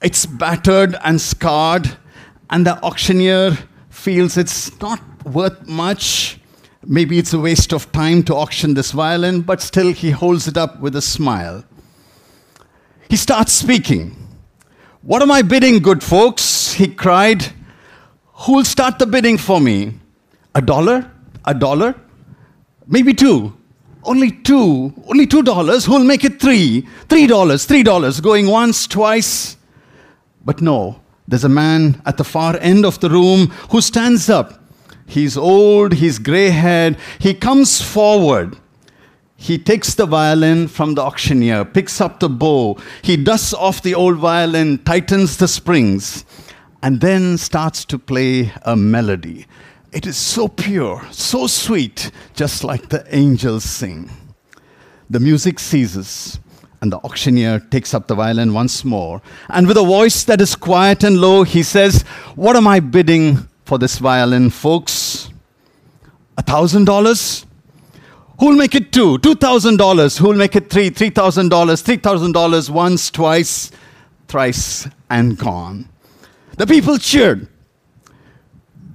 it's 0.01 0.25
battered 0.25 0.98
and 1.01 1.21
scarred, 1.21 1.95
and 2.50 2.67
the 2.67 2.77
auctioneer 2.83 3.57
feels 3.89 4.36
it's 4.36 4.77
not 4.81 5.00
worth 5.25 5.65
much. 5.65 6.41
Maybe 6.86 7.17
it's 7.17 7.31
a 7.31 7.39
waste 7.39 7.71
of 7.71 7.89
time 7.93 8.21
to 8.24 8.36
auction 8.36 8.74
this 8.74 8.91
violin, 8.91 9.43
but 9.43 9.62
still 9.62 9.93
he 9.93 10.12
holds 10.12 10.45
it 10.50 10.57
up 10.57 10.81
with 10.81 10.98
a 10.98 11.01
smile. 11.01 11.63
He 13.10 13.15
starts 13.15 13.53
speaking. 13.53 14.17
What 15.03 15.21
am 15.21 15.31
I 15.31 15.41
bidding, 15.41 15.79
good 15.79 16.03
folks? 16.03 16.74
He 16.74 16.89
cried. 16.89 17.45
Who'll 18.43 18.65
start 18.65 19.00
the 19.00 19.05
bidding 19.05 19.38
for 19.38 19.62
me? 19.62 20.00
A 20.55 20.62
dollar? 20.62 21.10
A 21.46 21.53
dollar? 21.53 21.96
Maybe 22.88 23.13
two. 23.13 23.58
Only 24.03 24.31
two. 24.31 24.93
Only 25.08 25.27
two 25.27 25.43
dollars. 25.43 25.86
Who'll 25.86 26.03
make 26.03 26.24
it 26.24 26.41
three? 26.41 26.88
Three 27.08 27.27
dollars. 27.27 27.65
Three 27.65 27.84
dollars. 27.84 28.20
Going 28.20 28.48
once, 28.48 28.88
twice. 28.88 29.58
But 30.43 30.62
no, 30.62 31.01
there's 31.27 31.43
a 31.43 31.50
man 31.50 32.01
at 32.05 32.17
the 32.17 32.24
far 32.24 32.58
end 32.58 32.86
of 32.86 33.00
the 33.00 33.10
room 33.10 33.48
who 33.70 33.79
stands 33.79 34.29
up. 34.29 34.62
He's 35.05 35.38
old, 35.38 35.93
he's 35.93 36.20
gray 36.20 36.50
haired. 36.50 36.98
He 37.20 37.34
comes 37.34 37.81
forward. 37.81 38.58
He 39.36 39.58
takes 39.58 39.96
the 39.96 40.05
violin 40.05 40.67
from 40.67 40.93
the 40.96 41.01
auctioneer, 41.01 41.65
picks 41.65 42.00
up 42.00 42.20
the 42.20 42.29
bow, 42.29 42.77
he 43.01 43.17
dusts 43.17 43.55
off 43.55 43.81
the 43.81 43.96
old 43.96 44.17
violin, 44.17 44.77
tightens 44.84 45.38
the 45.38 45.48
springs, 45.48 46.25
and 46.84 47.01
then 47.01 47.39
starts 47.39 47.84
to 47.86 47.98
play 47.98 48.53
a 48.62 48.75
melody. 48.75 49.48
It 49.91 50.05
is 50.05 50.15
so 50.15 50.48
pure, 50.48 51.05
so 51.12 51.48
sweet, 51.48 52.12
just 52.33 52.63
like 52.63 52.88
the 52.88 53.03
angels 53.13 53.65
sing. 53.65 54.10
The 55.10 55.19
music 55.19 55.60
ceases, 55.60 56.39
and 56.81 56.91
the 56.91 56.98
auctioneer 57.00 57.60
takes 57.60 57.93
up 57.93 58.07
the 58.07 58.15
violin 58.15 58.53
once 58.53 58.86
more. 58.86 59.21
And 59.50 59.67
with 59.67 59.75
a 59.77 59.83
voice 59.83 60.24
that 60.24 60.39
is 60.39 60.55
quiet 60.55 61.03
and 61.03 61.19
low, 61.19 61.43
he 61.43 61.62
says, 61.62 62.03
What 62.36 62.55
am 62.55 62.67
I 62.67 62.79
bidding 62.79 63.48
for 63.65 63.77
this 63.77 63.98
violin, 63.98 64.50
folks? 64.50 65.29
A 66.38 66.41
thousand 66.41 66.86
dollars? 66.86 67.45
Who'll 68.39 68.55
make 68.55 68.74
it 68.74 68.93
two? 68.93 69.17
Two 69.17 69.36
thousand 69.36 69.75
dollars. 69.77 70.17
Who'll 70.17 70.38
make 70.38 70.55
it 70.55 70.69
three? 70.69 70.89
Three 70.89 71.10
thousand 71.10 71.50
dollars. 71.50 71.81
Three 71.81 71.98
thousand 71.98 72.31
dollars 72.31 72.71
once, 72.71 73.12
twice, 73.12 73.71
thrice, 74.29 74.88
and 75.10 75.38
gone. 75.38 75.89
The 76.57 76.65
people 76.65 76.98
cheered. 76.98 77.50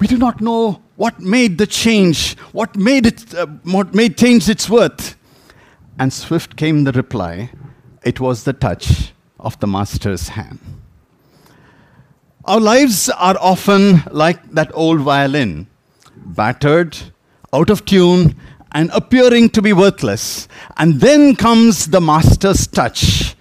We 0.00 0.06
do 0.06 0.16
not 0.16 0.40
know 0.40 0.82
what 0.96 1.20
made 1.20 1.58
the 1.58 1.66
change, 1.66 2.36
what 2.52 2.76
made 2.76 3.06
it, 3.06 3.34
uh, 3.34 3.46
what 3.64 3.94
made 3.94 4.16
change 4.16 4.48
its 4.48 4.68
worth. 4.68 5.16
And 5.98 6.12
swift 6.12 6.56
came 6.56 6.84
the 6.84 6.92
reply. 6.92 7.50
It 8.02 8.20
was 8.20 8.44
the 8.44 8.52
touch 8.52 9.12
of 9.38 9.58
the 9.60 9.66
master's 9.66 10.28
hand. 10.28 10.58
Our 12.44 12.60
lives 12.60 13.08
are 13.08 13.36
often 13.40 14.02
like 14.10 14.50
that 14.52 14.70
old 14.74 15.00
violin, 15.00 15.66
battered, 16.14 16.96
out 17.52 17.70
of 17.70 17.84
tune, 17.84 18.36
and 18.72 18.90
appearing 18.92 19.50
to 19.50 19.62
be 19.62 19.72
worthless. 19.72 20.48
And 20.76 21.00
then 21.00 21.34
comes 21.36 21.86
the 21.86 22.00
master's 22.00 22.66
touch. 22.66 23.35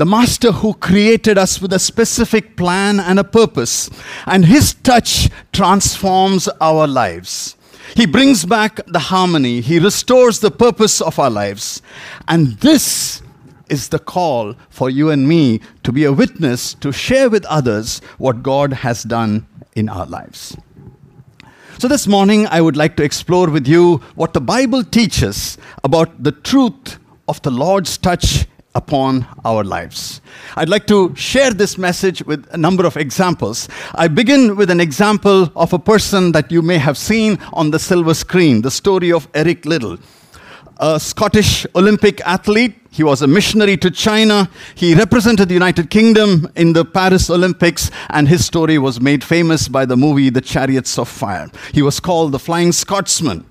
The 0.00 0.06
master 0.06 0.50
who 0.50 0.72
created 0.72 1.36
us 1.36 1.60
with 1.60 1.74
a 1.74 1.78
specific 1.78 2.56
plan 2.56 2.98
and 2.98 3.18
a 3.18 3.22
purpose. 3.22 3.90
And 4.24 4.46
his 4.46 4.72
touch 4.72 5.28
transforms 5.52 6.48
our 6.58 6.86
lives. 6.86 7.54
He 7.94 8.06
brings 8.06 8.46
back 8.46 8.80
the 8.86 8.98
harmony. 8.98 9.60
He 9.60 9.78
restores 9.78 10.40
the 10.40 10.50
purpose 10.50 11.02
of 11.02 11.18
our 11.18 11.28
lives. 11.28 11.82
And 12.28 12.54
this 12.60 13.20
is 13.68 13.90
the 13.90 13.98
call 13.98 14.54
for 14.70 14.88
you 14.88 15.10
and 15.10 15.28
me 15.28 15.60
to 15.82 15.92
be 15.92 16.04
a 16.04 16.14
witness, 16.14 16.72
to 16.76 16.92
share 16.92 17.28
with 17.28 17.44
others 17.44 18.00
what 18.16 18.42
God 18.42 18.72
has 18.72 19.02
done 19.02 19.46
in 19.76 19.90
our 19.90 20.06
lives. 20.06 20.56
So, 21.76 21.88
this 21.88 22.06
morning, 22.06 22.46
I 22.46 22.62
would 22.62 22.74
like 22.78 22.96
to 22.96 23.02
explore 23.02 23.50
with 23.50 23.68
you 23.68 23.98
what 24.14 24.32
the 24.32 24.40
Bible 24.40 24.82
teaches 24.82 25.58
about 25.84 26.22
the 26.22 26.32
truth 26.32 26.98
of 27.28 27.42
the 27.42 27.50
Lord's 27.50 27.98
touch 27.98 28.46
upon 28.74 29.26
our 29.44 29.64
lives. 29.64 30.20
I'd 30.56 30.68
like 30.68 30.86
to 30.86 31.14
share 31.16 31.50
this 31.50 31.76
message 31.76 32.22
with 32.24 32.46
a 32.52 32.56
number 32.56 32.86
of 32.86 32.96
examples. 32.96 33.68
I 33.94 34.08
begin 34.08 34.56
with 34.56 34.70
an 34.70 34.80
example 34.80 35.50
of 35.56 35.72
a 35.72 35.78
person 35.78 36.32
that 36.32 36.52
you 36.52 36.62
may 36.62 36.78
have 36.78 36.96
seen 36.96 37.38
on 37.52 37.70
the 37.70 37.78
silver 37.78 38.14
screen 38.14 38.62
the 38.62 38.70
story 38.70 39.12
of 39.12 39.28
Eric 39.34 39.66
Liddell, 39.66 39.98
a 40.78 41.00
Scottish 41.00 41.66
Olympic 41.74 42.20
athlete. 42.22 42.76
He 42.92 43.04
was 43.04 43.22
a 43.22 43.26
missionary 43.26 43.76
to 43.78 43.90
China. 43.90 44.50
He 44.74 44.94
represented 44.94 45.48
the 45.48 45.54
United 45.54 45.90
Kingdom 45.90 46.50
in 46.56 46.72
the 46.72 46.84
Paris 46.84 47.30
Olympics, 47.30 47.90
and 48.10 48.28
his 48.28 48.44
story 48.44 48.78
was 48.78 49.00
made 49.00 49.22
famous 49.22 49.68
by 49.68 49.84
the 49.84 49.96
movie 49.96 50.30
The 50.30 50.40
Chariots 50.40 50.98
of 50.98 51.08
Fire. 51.08 51.50
He 51.72 51.82
was 51.82 52.00
called 52.00 52.32
the 52.32 52.38
Flying 52.38 52.72
Scotsman. 52.72 53.44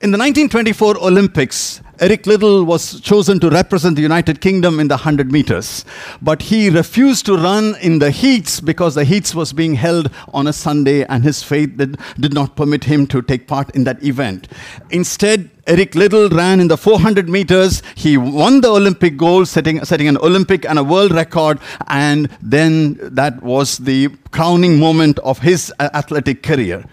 In 0.00 0.12
the 0.12 0.16
1924 0.18 0.98
Olympics, 0.98 1.82
Eric 1.98 2.24
Liddell 2.24 2.64
was 2.64 3.00
chosen 3.00 3.40
to 3.40 3.50
represent 3.50 3.96
the 3.96 4.02
United 4.02 4.40
Kingdom 4.40 4.78
in 4.78 4.86
the 4.86 4.94
100 4.94 5.32
meters, 5.32 5.84
but 6.22 6.40
he 6.40 6.70
refused 6.70 7.26
to 7.26 7.36
run 7.36 7.74
in 7.80 7.98
the 7.98 8.12
heats 8.12 8.60
because 8.60 8.94
the 8.94 9.02
heats 9.02 9.34
was 9.34 9.52
being 9.52 9.74
held 9.74 10.08
on 10.32 10.46
a 10.46 10.52
Sunday 10.52 11.04
and 11.06 11.24
his 11.24 11.42
faith 11.42 11.76
did, 11.76 11.98
did 12.20 12.32
not 12.32 12.54
permit 12.54 12.84
him 12.84 13.08
to 13.08 13.20
take 13.22 13.48
part 13.48 13.74
in 13.74 13.82
that 13.82 14.00
event. 14.04 14.46
Instead, 14.90 15.50
Eric 15.66 15.96
Liddell 15.96 16.28
ran 16.28 16.60
in 16.60 16.68
the 16.68 16.76
400 16.76 17.28
meters. 17.28 17.82
He 17.96 18.16
won 18.16 18.60
the 18.60 18.68
Olympic 18.68 19.16
gold, 19.16 19.48
setting, 19.48 19.84
setting 19.84 20.06
an 20.06 20.18
Olympic 20.18 20.64
and 20.64 20.78
a 20.78 20.84
world 20.84 21.10
record, 21.10 21.58
and 21.88 22.28
then 22.40 22.98
that 23.02 23.42
was 23.42 23.78
the 23.78 24.10
crowning 24.30 24.78
moment 24.78 25.18
of 25.18 25.40
his 25.40 25.72
athletic 25.80 26.44
career. 26.44 26.84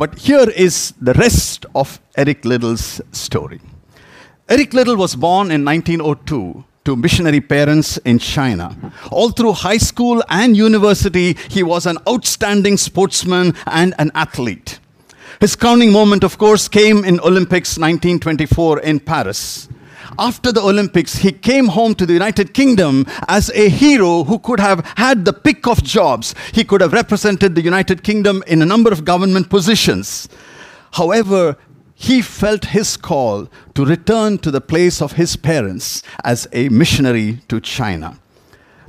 But 0.00 0.18
here 0.18 0.48
is 0.48 0.94
the 0.98 1.12
rest 1.12 1.66
of 1.74 2.00
Eric 2.16 2.46
Liddell's 2.46 3.02
story. 3.12 3.60
Eric 4.48 4.72
Liddell 4.72 4.96
was 4.96 5.14
born 5.14 5.50
in 5.50 5.62
1902 5.62 6.64
to 6.86 6.96
missionary 6.96 7.42
parents 7.42 7.98
in 7.98 8.18
China. 8.18 8.74
All 9.10 9.28
through 9.28 9.52
high 9.52 9.76
school 9.76 10.22
and 10.30 10.56
university, 10.56 11.36
he 11.50 11.62
was 11.62 11.84
an 11.84 11.98
outstanding 12.08 12.78
sportsman 12.78 13.54
and 13.66 13.92
an 13.98 14.10
athlete. 14.14 14.78
His 15.38 15.54
crowning 15.54 15.92
moment, 15.92 16.24
of 16.24 16.38
course, 16.38 16.66
came 16.66 17.04
in 17.04 17.20
Olympics 17.20 17.76
1924 17.76 18.80
in 18.80 19.00
Paris. 19.00 19.68
After 20.18 20.52
the 20.52 20.60
Olympics, 20.60 21.16
he 21.16 21.32
came 21.32 21.68
home 21.68 21.94
to 21.94 22.06
the 22.06 22.12
United 22.12 22.54
Kingdom 22.54 23.06
as 23.28 23.50
a 23.50 23.68
hero 23.68 24.24
who 24.24 24.38
could 24.38 24.60
have 24.60 24.84
had 24.96 25.24
the 25.24 25.32
pick 25.32 25.66
of 25.66 25.82
jobs. 25.82 26.34
He 26.52 26.64
could 26.64 26.80
have 26.80 26.92
represented 26.92 27.54
the 27.54 27.62
United 27.62 28.02
Kingdom 28.02 28.42
in 28.46 28.62
a 28.62 28.66
number 28.66 28.90
of 28.90 29.04
government 29.04 29.50
positions. 29.50 30.28
However, 30.92 31.56
he 31.94 32.22
felt 32.22 32.64
his 32.66 32.96
call 32.96 33.48
to 33.74 33.84
return 33.84 34.38
to 34.38 34.50
the 34.50 34.60
place 34.60 35.02
of 35.02 35.12
his 35.12 35.36
parents 35.36 36.02
as 36.24 36.48
a 36.52 36.68
missionary 36.70 37.40
to 37.48 37.60
China. 37.60 38.18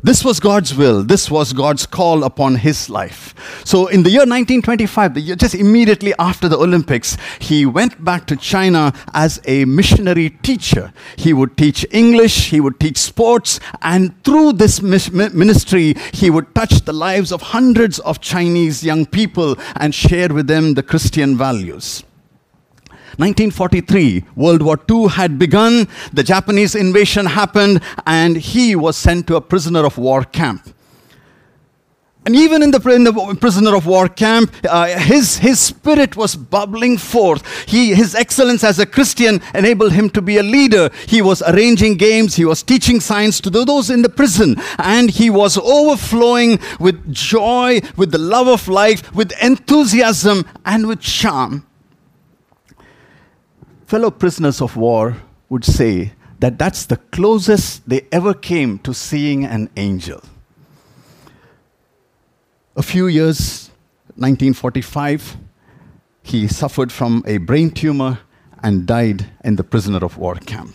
This 0.03 0.25
was 0.25 0.39
God's 0.39 0.74
will. 0.74 1.03
This 1.03 1.29
was 1.29 1.53
God's 1.53 1.86
call 1.86 2.24
upon 2.24 2.55
his 2.55 2.89
life. 2.89 3.36
So, 3.63 3.86
in 3.86 4.01
the 4.01 4.10
year 4.10 4.22
1925, 4.22 5.13
the 5.13 5.22
year 5.22 5.36
just 5.36 5.53
immediately 5.53 6.15
after 6.17 6.50
the 6.50 6.58
Olympics, 6.58 7.17
he 7.39 7.67
went 7.67 8.03
back 8.03 8.25
to 8.27 8.36
China 8.36 8.93
as 9.13 9.39
a 9.46 9.65
missionary 9.65 10.31
teacher. 10.31 10.91
He 11.17 11.34
would 11.34 11.55
teach 11.55 11.86
English, 11.91 12.50
he 12.50 12.60
would 12.60 12.79
teach 12.79 12.98
sports, 12.98 13.60
and 13.84 14.12
through 14.24 14.53
this 14.53 14.81
ministry, 14.81 15.93
he 16.13 16.31
would 16.31 16.55
touch 16.55 16.81
the 16.86 16.93
lives 16.93 17.31
of 17.31 17.43
hundreds 17.43 18.00
of 18.00 18.20
Chinese 18.22 18.84
young 18.84 19.05
people 19.05 19.55
and 19.75 19.93
share 19.93 20.29
with 20.29 20.48
them 20.48 20.74
the 20.74 20.84
Christian 20.84 21.38
values. 21.38 22.03
1943, 23.18 24.24
World 24.36 24.62
War 24.62 24.80
II 24.89 25.08
had 25.08 25.38
begun, 25.38 25.88
the 26.13 26.24
Japanese 26.24 26.75
invasion 26.75 27.25
happened, 27.25 27.82
and 28.06 28.38
he 28.38 28.75
was 28.75 28.96
sent 28.96 29.27
to 29.27 29.36
a 29.36 29.41
prisoner 29.41 29.86
of 29.86 29.98
war 29.98 30.24
camp. 30.24 30.74
And 32.24 32.36
even 32.36 32.62
in 32.62 32.70
the, 32.70 32.80
in 32.91 33.03
the 33.03 33.38
prisoner 33.39 33.75
of 33.75 33.88
war 33.88 34.08
camp, 34.08 34.53
uh, 34.70 34.86
his, 35.00 35.38
his 35.38 35.60
spirit 35.60 36.15
was 36.15 36.36
bubbling 36.36 37.00
forth. 37.00 37.68
He, 37.68 37.96
his 37.96 38.13
excellence 38.13 38.63
as 38.63 38.77
a 38.77 38.86
Christian 38.86 39.41
enabled 39.56 39.94
him 39.94 40.08
to 40.12 40.22
be 40.22 40.38
a 40.38 40.44
leader. 40.44 40.91
He 41.08 41.24
was 41.24 41.41
arranging 41.41 41.98
games, 41.98 42.36
he 42.36 42.46
was 42.46 42.62
teaching 42.62 43.00
science 43.00 43.41
to 43.41 43.50
those 43.50 43.89
in 43.89 44.03
the 44.03 44.10
prison, 44.10 44.58
and 44.77 45.10
he 45.10 45.32
was 45.32 45.58
overflowing 45.58 46.60
with 46.80 47.12
joy, 47.12 47.82
with 47.98 48.12
the 48.12 48.20
love 48.20 48.48
of 48.48 48.68
life, 48.68 49.13
with 49.15 49.32
enthusiasm, 49.41 50.46
and 50.63 50.86
with 50.86 51.01
charm 51.01 51.65
fellow 53.91 54.10
prisoners 54.10 54.62
of 54.62 54.77
war 54.77 55.17
would 55.50 55.65
say 55.65 56.13
that 56.39 56.57
that's 56.57 56.86
the 56.86 56.95
closest 56.95 57.81
they 57.89 58.07
ever 58.10 58.33
came 58.33 58.79
to 58.79 58.93
seeing 58.93 59.43
an 59.43 59.69
angel. 59.75 60.21
A 62.77 62.81
few 62.81 63.07
years, 63.07 63.69
1945, 64.15 65.36
he 66.24 66.48
suffered 66.48 66.89
from 66.89 67.21
a 67.27 67.36
brain 67.36 67.69
tumor 67.69 68.19
and 68.63 68.86
died 68.86 69.25
in 69.43 69.57
the 69.57 69.63
prisoner 69.65 70.00
of 70.05 70.17
war 70.17 70.36
camp. 70.36 70.74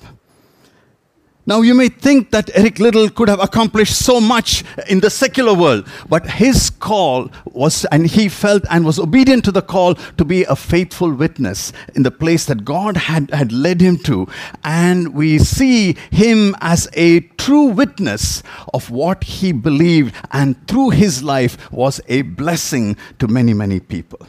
Now, 1.48 1.60
you 1.60 1.74
may 1.74 1.88
think 1.88 2.32
that 2.32 2.50
Eric 2.54 2.80
Liddell 2.80 3.08
could 3.08 3.28
have 3.28 3.38
accomplished 3.38 3.94
so 3.94 4.20
much 4.20 4.64
in 4.88 4.98
the 4.98 5.10
secular 5.10 5.54
world, 5.54 5.86
but 6.08 6.28
his 6.28 6.70
call 6.70 7.30
was, 7.44 7.84
and 7.92 8.04
he 8.04 8.28
felt 8.28 8.64
and 8.68 8.84
was 8.84 8.98
obedient 8.98 9.44
to 9.44 9.52
the 9.52 9.62
call 9.62 9.94
to 9.94 10.24
be 10.24 10.42
a 10.42 10.56
faithful 10.56 11.12
witness 11.12 11.72
in 11.94 12.02
the 12.02 12.10
place 12.10 12.46
that 12.46 12.64
God 12.64 12.96
had, 12.96 13.30
had 13.30 13.52
led 13.52 13.80
him 13.80 13.96
to. 13.98 14.26
And 14.64 15.14
we 15.14 15.38
see 15.38 15.96
him 16.10 16.56
as 16.60 16.88
a 16.94 17.20
true 17.38 17.66
witness 17.66 18.42
of 18.74 18.90
what 18.90 19.22
he 19.22 19.52
believed, 19.52 20.16
and 20.32 20.56
through 20.66 20.90
his 20.90 21.22
life 21.22 21.70
was 21.70 22.00
a 22.08 22.22
blessing 22.22 22.96
to 23.20 23.28
many, 23.28 23.54
many 23.54 23.78
people. 23.78 24.26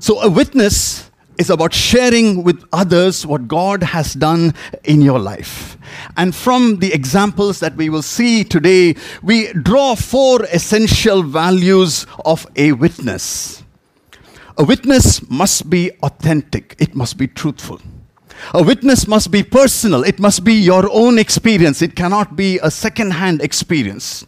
So, 0.00 0.20
a 0.20 0.28
witness 0.28 1.08
is 1.38 1.50
about 1.50 1.72
sharing 1.72 2.44
with 2.44 2.64
others 2.72 3.26
what 3.26 3.48
God 3.48 3.82
has 3.82 4.14
done 4.14 4.54
in 4.84 5.02
your 5.02 5.18
life. 5.18 5.76
And 6.16 6.34
from 6.34 6.78
the 6.78 6.92
examples 6.92 7.60
that 7.60 7.76
we 7.76 7.88
will 7.88 8.02
see 8.02 8.44
today, 8.44 8.96
we 9.22 9.52
draw 9.52 9.94
four 9.94 10.44
essential 10.44 11.22
values 11.22 12.06
of 12.24 12.46
a 12.56 12.72
witness. 12.72 13.62
A 14.56 14.64
witness 14.64 15.28
must 15.28 15.68
be 15.68 15.90
authentic, 16.02 16.76
it 16.78 16.94
must 16.94 17.18
be 17.18 17.26
truthful. 17.26 17.80
A 18.52 18.62
witness 18.62 19.08
must 19.08 19.30
be 19.30 19.42
personal, 19.42 20.04
it 20.04 20.20
must 20.20 20.44
be 20.44 20.54
your 20.54 20.88
own 20.92 21.18
experience, 21.18 21.82
it 21.82 21.96
cannot 21.96 22.36
be 22.36 22.58
a 22.62 22.70
second 22.70 23.12
hand 23.12 23.42
experience. 23.42 24.26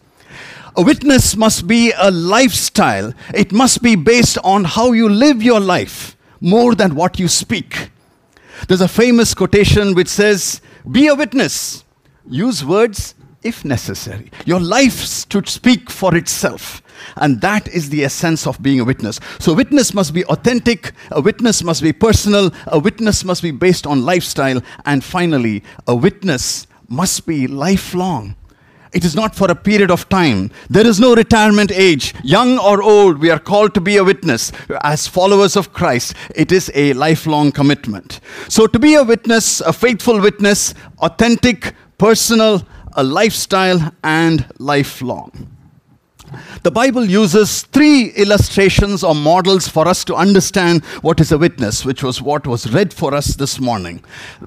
A 0.77 0.83
witness 0.83 1.37
must 1.37 1.67
be 1.67 1.93
a 1.97 2.11
lifestyle, 2.11 3.15
it 3.35 3.53
must 3.53 3.83
be 3.83 3.95
based 3.95 4.39
on 4.43 4.65
how 4.65 4.93
you 4.93 5.09
live 5.09 5.43
your 5.43 5.61
life 5.61 6.16
more 6.41 6.75
than 6.75 6.95
what 6.95 7.19
you 7.19 7.29
speak. 7.29 7.91
There's 8.69 8.81
a 8.81 8.89
famous 8.89 9.35
quotation 9.35 9.95
which 9.95 10.09
says, 10.09 10.61
Be 10.91 11.09
a 11.09 11.15
witness, 11.15 11.85
use 12.29 12.65
words 12.65 13.15
if 13.43 13.65
necessary. 13.65 14.31
Your 14.45 14.61
life 14.61 15.29
should 15.31 15.49
speak 15.49 15.91
for 15.91 16.17
itself. 16.17 16.83
And 17.17 17.41
that 17.43 17.69
is 17.69 17.91
the 17.91 18.05
essence 18.05 18.47
of 18.47 18.61
being 18.63 18.81
a 18.81 18.85
witness. 18.85 19.21
So, 19.39 19.53
witness 19.53 19.95
must 19.95 20.13
be 20.15 20.25
authentic, 20.25 20.93
a 21.11 21.21
witness 21.21 21.63
must 21.63 21.83
be 21.83 21.93
personal, 21.93 22.53
a 22.67 22.79
witness 22.79 23.25
must 23.25 23.43
be 23.43 23.51
based 23.51 23.87
on 23.87 24.05
lifestyle, 24.05 24.63
and 24.85 25.05
finally, 25.05 25.63
a 25.87 25.95
witness 25.95 26.67
must 26.89 27.27
be 27.27 27.47
lifelong. 27.47 28.35
It 28.97 29.05
is 29.05 29.15
not 29.15 29.35
for 29.35 29.51
a 29.51 29.55
period 29.55 29.91
of 29.91 30.09
time. 30.09 30.51
There 30.71 30.87
is 30.87 30.99
no 30.99 31.15
retirement 31.15 31.71
age. 31.71 32.15
Young 32.25 32.59
or 32.59 32.83
old, 32.83 33.19
we 33.19 33.29
are 33.29 33.39
called 33.39 33.75
to 33.75 33.81
be 33.83 33.99
a 33.99 34.05
witness. 34.05 34.53
As 34.83 35.07
followers 35.07 35.55
of 35.55 35.75
Christ, 35.75 36.15
it 36.35 36.51
is 36.51 36.73
a 36.75 36.95
lifelong 36.95 37.53
commitment. 37.53 38.21
So, 38.49 38.67
to 38.67 38.79
be 38.79 38.95
a 38.95 39.05
witness, 39.05 39.61
a 39.61 39.75
faithful 39.75 40.19
witness, 40.19 40.73
authentic, 41.01 41.75
personal, 41.99 42.67
a 42.95 43.05
lifestyle, 43.05 43.93
and 44.03 44.47
lifelong. 44.59 45.56
The 46.63 46.71
Bible 46.71 47.05
uses 47.05 47.63
three 47.63 48.09
illustrations 48.17 49.05
or 49.05 49.15
models 49.15 49.69
for 49.69 49.87
us 49.87 50.05
to 50.05 50.15
understand 50.15 50.85
what 51.03 51.21
is 51.21 51.31
a 51.31 51.39
witness, 51.39 51.85
which 51.85 52.03
was 52.03 52.21
what 52.21 52.47
was 52.47 52.73
read 52.73 52.93
for 52.93 53.15
us 53.15 53.37
this 53.37 53.61
morning. 53.61 54.03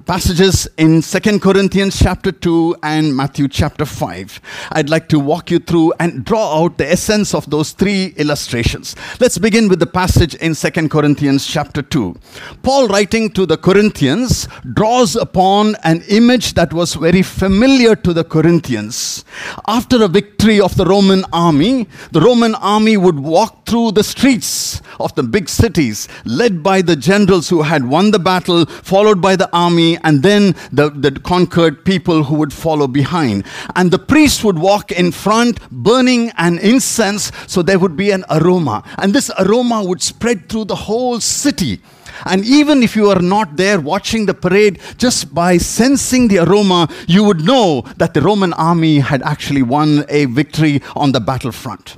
Passages 0.05 0.67
in 0.77 1.01
2 1.01 1.39
Corinthians 1.39 1.97
chapter 1.97 2.31
2 2.31 2.77
and 2.83 3.15
Matthew 3.15 3.47
chapter 3.47 3.85
5. 3.85 4.41
I'd 4.71 4.89
like 4.89 5.07
to 5.09 5.19
walk 5.19 5.51
you 5.51 5.59
through 5.59 5.93
and 5.99 6.25
draw 6.25 6.61
out 6.61 6.77
the 6.77 6.91
essence 6.91 7.33
of 7.33 7.49
those 7.49 7.71
three 7.71 8.13
illustrations. 8.17 8.95
Let's 9.19 9.37
begin 9.37 9.69
with 9.69 9.79
the 9.79 9.87
passage 9.87 10.35
in 10.35 10.55
2 10.55 10.89
Corinthians 10.89 11.45
chapter 11.45 11.81
2. 11.81 12.15
Paul, 12.63 12.87
writing 12.87 13.29
to 13.31 13.45
the 13.45 13.57
Corinthians, 13.57 14.47
draws 14.73 15.15
upon 15.15 15.75
an 15.83 16.03
image 16.09 16.53
that 16.55 16.73
was 16.73 16.95
very 16.95 17.21
familiar 17.21 17.95
to 17.95 18.13
the 18.13 18.23
Corinthians. 18.23 19.23
After 19.67 20.03
a 20.03 20.07
victory 20.07 20.59
of 20.59 20.75
the 20.75 20.85
Roman 20.85 21.23
army, 21.31 21.68
the 22.11 22.21
Roman 22.21 22.55
army 22.55 22.97
would 22.97 23.19
walk 23.19 23.65
through 23.65 23.91
the 23.91 24.03
streets 24.03 24.81
of 24.99 25.13
the 25.15 25.23
big 25.23 25.47
cities, 25.47 26.07
led 26.25 26.63
by 26.63 26.81
the 26.81 26.95
generals 26.95 27.49
who 27.49 27.61
had 27.61 27.83
won 27.87 28.11
the 28.11 28.19
battle, 28.19 28.65
followed 28.65 29.21
by 29.21 29.35
the 29.35 29.49
army, 29.53 29.97
and 30.03 30.23
then 30.23 30.55
the, 30.71 30.89
the 30.89 31.11
conquered 31.19 31.85
people 31.85 32.23
who 32.23 32.35
would 32.35 32.53
follow 32.53 32.87
behind. 32.87 33.45
And 33.75 33.91
the 33.91 33.99
priests 33.99 34.43
would 34.43 34.59
walk 34.59 34.91
in 34.91 35.11
front, 35.11 35.59
burning 35.71 36.31
an 36.37 36.59
incense, 36.59 37.31
so 37.47 37.61
there 37.61 37.79
would 37.79 37.95
be 37.95 38.11
an 38.11 38.25
aroma. 38.29 38.83
And 38.97 39.13
this 39.13 39.31
aroma 39.39 39.83
would 39.83 40.01
spread 40.01 40.49
through 40.49 40.65
the 40.65 40.75
whole 40.75 41.19
city. 41.19 41.81
And 42.25 42.45
even 42.45 42.83
if 42.83 42.95
you 42.95 43.09
are 43.09 43.21
not 43.21 43.57
there 43.57 43.79
watching 43.79 44.25
the 44.25 44.33
parade, 44.33 44.79
just 44.97 45.33
by 45.33 45.57
sensing 45.57 46.27
the 46.27 46.39
aroma, 46.39 46.89
you 47.07 47.23
would 47.23 47.41
know 47.41 47.81
that 47.97 48.13
the 48.13 48.21
Roman 48.21 48.53
army 48.53 48.99
had 48.99 49.21
actually 49.23 49.63
won 49.63 50.05
a 50.09 50.25
victory 50.25 50.81
on 50.95 51.11
the 51.11 51.19
battlefront. 51.19 51.97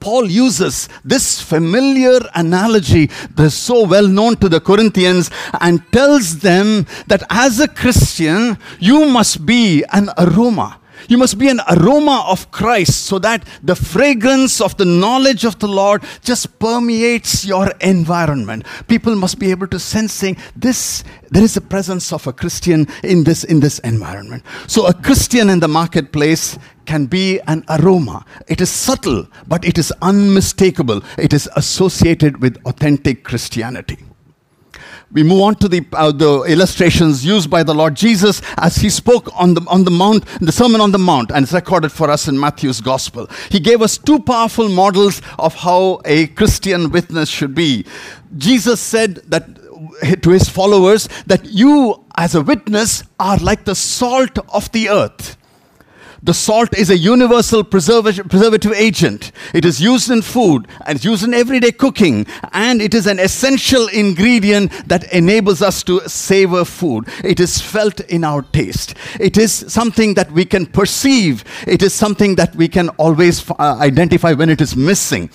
Paul 0.00 0.30
uses 0.30 0.88
this 1.04 1.42
familiar 1.42 2.18
analogy 2.34 3.10
that's 3.34 3.54
so 3.54 3.86
well 3.86 4.08
known 4.08 4.36
to 4.36 4.48
the 4.48 4.60
Corinthians 4.60 5.30
and 5.60 5.80
tells 5.92 6.38
them 6.38 6.86
that 7.06 7.22
as 7.28 7.60
a 7.60 7.68
Christian, 7.68 8.56
you 8.78 9.04
must 9.04 9.44
be 9.44 9.84
an 9.92 10.08
aroma. 10.16 10.79
You 11.10 11.18
must 11.18 11.38
be 11.38 11.48
an 11.48 11.60
aroma 11.68 12.24
of 12.28 12.52
Christ 12.52 13.06
so 13.06 13.18
that 13.18 13.44
the 13.64 13.74
fragrance 13.74 14.60
of 14.60 14.76
the 14.76 14.84
knowledge 14.84 15.44
of 15.44 15.58
the 15.58 15.66
Lord 15.66 16.04
just 16.22 16.60
permeates 16.60 17.44
your 17.44 17.72
environment. 17.80 18.64
People 18.86 19.16
must 19.16 19.40
be 19.40 19.50
able 19.50 19.66
to 19.66 19.80
sensing 19.80 20.36
this 20.54 21.02
there 21.32 21.42
is 21.42 21.56
a 21.56 21.60
presence 21.60 22.12
of 22.12 22.28
a 22.28 22.32
Christian 22.32 22.86
in 23.02 23.24
this 23.24 23.42
in 23.42 23.58
this 23.58 23.80
environment. 23.80 24.44
So 24.68 24.86
a 24.86 24.94
Christian 24.94 25.50
in 25.50 25.58
the 25.58 25.66
marketplace 25.66 26.56
can 26.86 27.06
be 27.06 27.40
an 27.48 27.64
aroma. 27.68 28.24
It 28.46 28.60
is 28.60 28.70
subtle, 28.70 29.26
but 29.48 29.64
it 29.64 29.78
is 29.78 29.92
unmistakable. 30.02 31.02
It 31.18 31.32
is 31.32 31.48
associated 31.56 32.40
with 32.40 32.56
authentic 32.66 33.24
Christianity 33.24 33.98
we 35.12 35.22
move 35.22 35.40
on 35.40 35.54
to 35.56 35.68
the, 35.68 35.84
uh, 35.92 36.12
the 36.12 36.42
illustrations 36.42 37.24
used 37.24 37.50
by 37.50 37.62
the 37.62 37.74
Lord 37.74 37.94
Jesus 37.94 38.40
as 38.56 38.76
he 38.76 38.90
spoke 38.90 39.28
on 39.34 39.54
the, 39.54 39.62
on 39.68 39.84
the 39.84 39.90
Mount, 39.90 40.24
the 40.40 40.52
Sermon 40.52 40.80
on 40.80 40.92
the 40.92 40.98
Mount, 40.98 41.30
and 41.30 41.42
it's 41.42 41.52
recorded 41.52 41.90
for 41.90 42.10
us 42.10 42.28
in 42.28 42.38
Matthew's 42.38 42.80
Gospel. 42.80 43.28
He 43.50 43.60
gave 43.60 43.82
us 43.82 43.98
two 43.98 44.20
powerful 44.20 44.68
models 44.68 45.20
of 45.38 45.54
how 45.54 46.00
a 46.04 46.28
Christian 46.28 46.90
witness 46.90 47.28
should 47.28 47.54
be. 47.54 47.84
Jesus 48.36 48.80
said 48.80 49.16
that 49.28 49.56
to 50.22 50.30
his 50.30 50.48
followers 50.48 51.08
that 51.26 51.44
you 51.44 52.04
as 52.20 52.34
a 52.34 52.42
witness, 52.42 53.02
are 53.18 53.38
like 53.38 53.64
the 53.64 53.74
salt 53.74 54.38
of 54.50 54.70
the 54.72 54.90
earth. 54.90 55.38
The 56.22 56.34
salt 56.34 56.76
is 56.76 56.90
a 56.90 56.98
universal 56.98 57.64
preservative, 57.64 58.72
agent. 58.72 59.32
It 59.54 59.64
is 59.64 59.80
used 59.80 60.10
in 60.10 60.20
food 60.20 60.68
and 60.84 60.96
it's 60.96 61.04
used 61.04 61.24
in 61.24 61.32
everyday 61.32 61.72
cooking, 61.72 62.26
and 62.52 62.82
it 62.82 62.92
is 62.92 63.06
an 63.06 63.18
essential 63.18 63.88
ingredient 63.88 64.70
that 64.86 65.10
enables 65.12 65.62
us 65.62 65.82
to 65.84 66.06
savor 66.08 66.64
food. 66.66 67.08
It 67.24 67.40
is 67.40 67.60
felt 67.60 68.00
in 68.00 68.24
our 68.24 68.42
taste. 68.42 68.94
It 69.18 69.38
is 69.38 69.52
something 69.68 70.14
that 70.14 70.30
we 70.32 70.44
can 70.44 70.66
perceive. 70.66 71.42
It 71.66 71.82
is 71.82 71.94
something 71.94 72.34
that 72.34 72.54
we 72.54 72.68
can 72.68 72.90
always 72.90 73.48
uh, 73.50 73.78
identify 73.80 74.34
when 74.34 74.50
it 74.50 74.60
is 74.60 74.76
missing. 74.76 75.30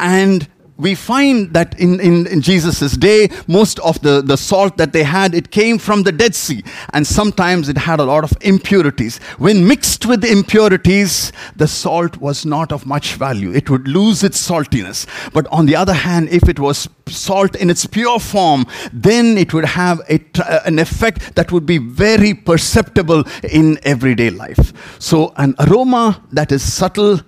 And 0.00 0.48
we 0.82 0.94
find 0.94 1.52
that 1.54 1.78
in, 1.78 2.00
in, 2.00 2.26
in 2.26 2.40
Jesus' 2.42 2.96
day, 2.96 3.28
most 3.46 3.78
of 3.80 4.00
the, 4.02 4.20
the 4.20 4.36
salt 4.36 4.76
that 4.76 4.92
they 4.92 5.04
had, 5.04 5.34
it 5.34 5.50
came 5.50 5.78
from 5.78 6.02
the 6.02 6.12
Dead 6.12 6.34
Sea. 6.34 6.64
And 6.92 7.06
sometimes 7.06 7.68
it 7.68 7.78
had 7.78 8.00
a 8.00 8.04
lot 8.04 8.24
of 8.24 8.32
impurities. 8.40 9.18
When 9.38 9.66
mixed 9.66 10.06
with 10.06 10.20
the 10.20 10.30
impurities, 10.30 11.32
the 11.56 11.68
salt 11.68 12.16
was 12.16 12.44
not 12.44 12.72
of 12.72 12.84
much 12.84 13.14
value. 13.14 13.52
It 13.52 13.70
would 13.70 13.86
lose 13.86 14.22
its 14.22 14.38
saltiness. 14.46 15.06
But 15.32 15.46
on 15.48 15.66
the 15.66 15.76
other 15.76 15.94
hand, 15.94 16.28
if 16.30 16.48
it 16.48 16.58
was 16.58 16.88
salt 17.06 17.54
in 17.56 17.70
its 17.70 17.86
pure 17.86 18.18
form, 18.18 18.66
then 18.92 19.38
it 19.38 19.54
would 19.54 19.64
have 19.64 20.00
a, 20.08 20.20
uh, 20.38 20.60
an 20.66 20.78
effect 20.78 21.34
that 21.36 21.52
would 21.52 21.66
be 21.66 21.78
very 21.78 22.34
perceptible 22.34 23.24
in 23.48 23.78
everyday 23.84 24.30
life. 24.30 24.72
So, 24.98 25.32
an 25.36 25.54
aroma 25.58 26.22
that 26.32 26.52
is 26.52 26.62
subtle, 26.62 27.20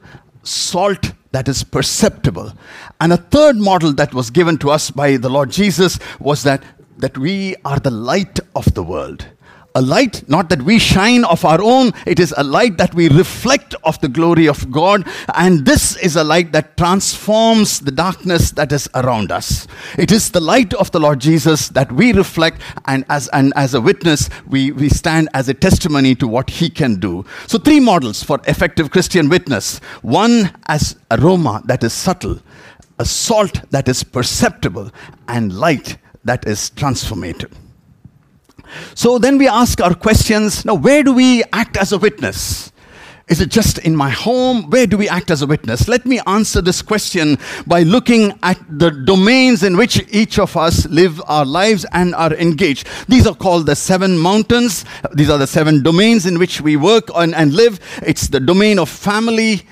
salt 0.42 1.12
that 1.34 1.48
is 1.48 1.64
perceptible. 1.64 2.52
And 3.00 3.12
a 3.12 3.16
third 3.16 3.56
model 3.56 3.92
that 3.94 4.14
was 4.14 4.30
given 4.30 4.56
to 4.58 4.70
us 4.70 4.92
by 4.92 5.16
the 5.16 5.28
Lord 5.28 5.50
Jesus 5.50 5.98
was 6.20 6.44
that, 6.44 6.62
that 6.98 7.18
we 7.18 7.56
are 7.64 7.80
the 7.80 7.90
light 7.90 8.38
of 8.54 8.72
the 8.74 8.84
world 8.84 9.26
a 9.76 9.82
light, 9.82 10.22
not 10.28 10.48
that 10.50 10.62
we 10.62 10.78
shine 10.78 11.24
of 11.24 11.44
our 11.44 11.60
own, 11.60 11.92
it 12.06 12.20
is 12.20 12.32
a 12.36 12.44
light 12.44 12.78
that 12.78 12.94
we 12.94 13.08
reflect 13.08 13.74
of 13.82 14.00
the 14.00 14.08
glory 14.08 14.46
of 14.46 14.70
God. 14.70 15.04
And 15.34 15.66
this 15.66 15.96
is 15.96 16.14
a 16.14 16.22
light 16.22 16.52
that 16.52 16.76
transforms 16.76 17.80
the 17.80 17.90
darkness 17.90 18.52
that 18.52 18.70
is 18.70 18.88
around 18.94 19.32
us. 19.32 19.66
It 19.98 20.12
is 20.12 20.30
the 20.30 20.40
light 20.40 20.72
of 20.74 20.92
the 20.92 21.00
Lord 21.00 21.20
Jesus 21.20 21.70
that 21.70 21.90
we 21.90 22.12
reflect, 22.12 22.60
and 22.86 23.04
as, 23.08 23.26
and 23.28 23.52
as 23.56 23.74
a 23.74 23.80
witness, 23.80 24.30
we, 24.46 24.70
we 24.70 24.88
stand 24.88 25.28
as 25.34 25.48
a 25.48 25.54
testimony 25.54 26.14
to 26.16 26.28
what 26.28 26.50
He 26.50 26.70
can 26.70 27.00
do. 27.00 27.24
So, 27.48 27.58
three 27.58 27.80
models 27.80 28.22
for 28.22 28.40
effective 28.46 28.92
Christian 28.92 29.28
witness 29.28 29.78
one 30.02 30.56
as 30.66 30.96
aroma 31.10 31.62
that 31.64 31.82
is 31.82 31.92
subtle, 31.92 32.40
a 33.00 33.04
salt 33.04 33.68
that 33.70 33.88
is 33.88 34.04
perceptible, 34.04 34.92
and 35.26 35.52
light 35.52 35.96
that 36.22 36.46
is 36.46 36.70
transformative. 36.70 37.52
So 38.94 39.18
then 39.18 39.38
we 39.38 39.48
ask 39.48 39.80
our 39.80 39.94
questions 39.94 40.64
now, 40.64 40.74
where 40.74 41.02
do 41.02 41.12
we 41.12 41.42
act 41.52 41.76
as 41.76 41.92
a 41.92 41.98
witness? 41.98 42.72
Is 43.26 43.40
it 43.40 43.50
just 43.50 43.78
in 43.78 43.96
my 43.96 44.10
home? 44.10 44.68
Where 44.68 44.86
do 44.86 44.98
we 44.98 45.08
act 45.08 45.30
as 45.30 45.40
a 45.40 45.46
witness? 45.46 45.88
Let 45.88 46.04
me 46.04 46.20
answer 46.26 46.60
this 46.60 46.82
question 46.82 47.38
by 47.66 47.82
looking 47.82 48.38
at 48.42 48.58
the 48.68 48.90
domains 48.90 49.62
in 49.62 49.78
which 49.78 50.04
each 50.12 50.38
of 50.38 50.54
us 50.58 50.86
live 50.88 51.22
our 51.26 51.46
lives 51.46 51.86
and 51.92 52.14
are 52.14 52.34
engaged. 52.34 52.86
These 53.08 53.26
are 53.26 53.34
called 53.34 53.64
the 53.64 53.76
seven 53.76 54.18
mountains. 54.18 54.84
These 55.14 55.30
are 55.30 55.38
the 55.38 55.46
seven 55.46 55.82
domains 55.82 56.26
in 56.26 56.38
which 56.38 56.60
we 56.60 56.76
work 56.76 57.08
on 57.14 57.32
and 57.32 57.54
live. 57.54 57.80
It's 58.02 58.28
the 58.28 58.40
domain 58.40 58.78
of 58.78 58.90
family, 58.90 59.62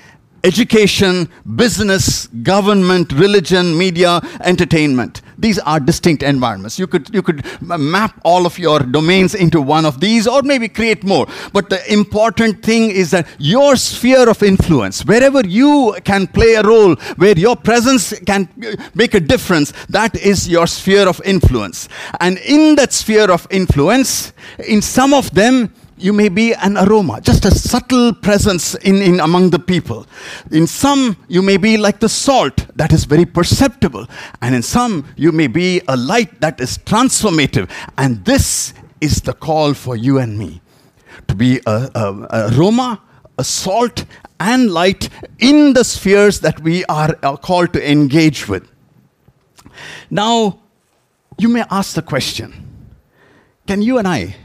education, 0.43 1.29
business, 1.55 2.25
government, 2.27 3.11
religion, 3.13 3.77
media, 3.77 4.19
entertainment. 4.41 5.21
These 5.37 5.59
are 5.59 5.79
distinct 5.79 6.23
environments. 6.23 6.79
You 6.79 6.87
could, 6.87 7.13
you 7.13 7.21
could 7.21 7.45
map 7.61 8.19
all 8.23 8.45
of 8.45 8.59
your 8.59 8.79
domains 8.79 9.35
into 9.35 9.61
one 9.61 9.85
of 9.85 9.99
these 9.99 10.27
or 10.27 10.41
maybe 10.41 10.67
create 10.67 11.03
more. 11.03 11.27
But 11.53 11.69
the 11.69 11.91
important 11.91 12.63
thing 12.63 12.91
is 12.91 13.11
that 13.11 13.27
your 13.39 13.75
sphere 13.75 14.29
of 14.29 14.43
influence, 14.43 15.03
wherever 15.05 15.45
you 15.45 15.95
can 16.03 16.27
play 16.27 16.55
a 16.55 16.63
role, 16.63 16.95
where 17.17 17.37
your 17.37 17.55
presence 17.55 18.17
can 18.25 18.47
uh, 18.65 18.75
make 18.93 19.13
a 19.13 19.19
difference, 19.19 19.73
that 19.89 20.15
is 20.15 20.47
your 20.47 20.67
sphere 20.67 21.07
of 21.07 21.21
influence. 21.25 21.89
And 22.19 22.37
in 22.39 22.75
that 22.75 22.93
sphere 22.93 23.31
of 23.31 23.47
influence, 23.49 24.33
in 24.67 24.81
some 24.81 25.13
of 25.13 25.33
them, 25.33 25.73
you 26.03 26.11
may 26.11 26.27
be 26.27 26.53
an 26.53 26.77
aroma, 26.77 27.21
just 27.21 27.45
a 27.45 27.51
subtle 27.51 28.13
presence 28.13 28.75
in, 28.75 29.01
in 29.01 29.21
among 29.21 29.51
the 29.51 29.57
people. 29.59 30.05
In 30.51 30.67
some, 30.67 31.15
you 31.29 31.41
may 31.41 31.55
be 31.55 31.77
like 31.77 32.01
the 32.01 32.09
salt 32.09 32.67
that 32.75 32.91
is 32.91 33.05
very 33.05 33.23
perceptible. 33.25 34.07
And 34.41 34.53
in 34.53 34.61
some, 34.63 35.05
you 35.15 35.31
may 35.31 35.47
be 35.47 35.81
a 35.87 35.95
light 35.95 36.41
that 36.41 36.59
is 36.59 36.77
transformative. 36.77 37.69
And 37.97 38.25
this 38.25 38.73
is 38.99 39.21
the 39.21 39.31
call 39.31 39.73
for 39.73 39.95
you 39.95 40.17
and 40.17 40.37
me 40.37 40.61
to 41.29 41.35
be 41.35 41.61
a, 41.65 41.89
a, 41.95 42.27
a 42.29 42.53
aroma, 42.53 43.01
a 43.37 43.45
salt, 43.45 44.03
and 44.41 44.71
light 44.71 45.07
in 45.39 45.71
the 45.71 45.85
spheres 45.85 46.41
that 46.41 46.59
we 46.59 46.83
are, 46.85 47.17
are 47.23 47.37
called 47.37 47.71
to 47.73 47.91
engage 47.91 48.49
with. 48.49 48.69
Now, 50.09 50.59
you 51.37 51.47
may 51.47 51.63
ask 51.71 51.95
the 51.95 52.01
question 52.01 52.53
can 53.65 53.81
you 53.81 53.97
and 53.97 54.05
I 54.05 54.35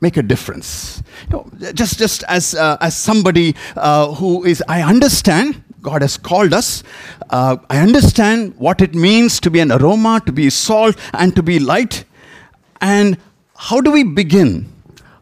make 0.00 0.16
a 0.16 0.22
difference. 0.22 1.02
You 1.30 1.36
know, 1.36 1.72
just, 1.72 1.98
just 1.98 2.22
as, 2.24 2.54
uh, 2.54 2.76
as 2.80 2.96
somebody 2.96 3.54
uh, 3.76 4.14
who 4.14 4.44
is, 4.44 4.62
I 4.68 4.82
understand 4.82 5.62
God 5.82 6.02
has 6.02 6.16
called 6.16 6.52
us. 6.52 6.82
Uh, 7.30 7.56
I 7.70 7.78
understand 7.78 8.54
what 8.56 8.80
it 8.80 8.94
means 8.94 9.40
to 9.40 9.50
be 9.50 9.60
an 9.60 9.70
aroma, 9.72 10.20
to 10.26 10.32
be 10.32 10.50
salt, 10.50 10.96
and 11.12 11.34
to 11.36 11.42
be 11.42 11.58
light. 11.58 12.04
And 12.80 13.18
how 13.56 13.80
do 13.80 13.90
we 13.90 14.02
begin? 14.02 14.72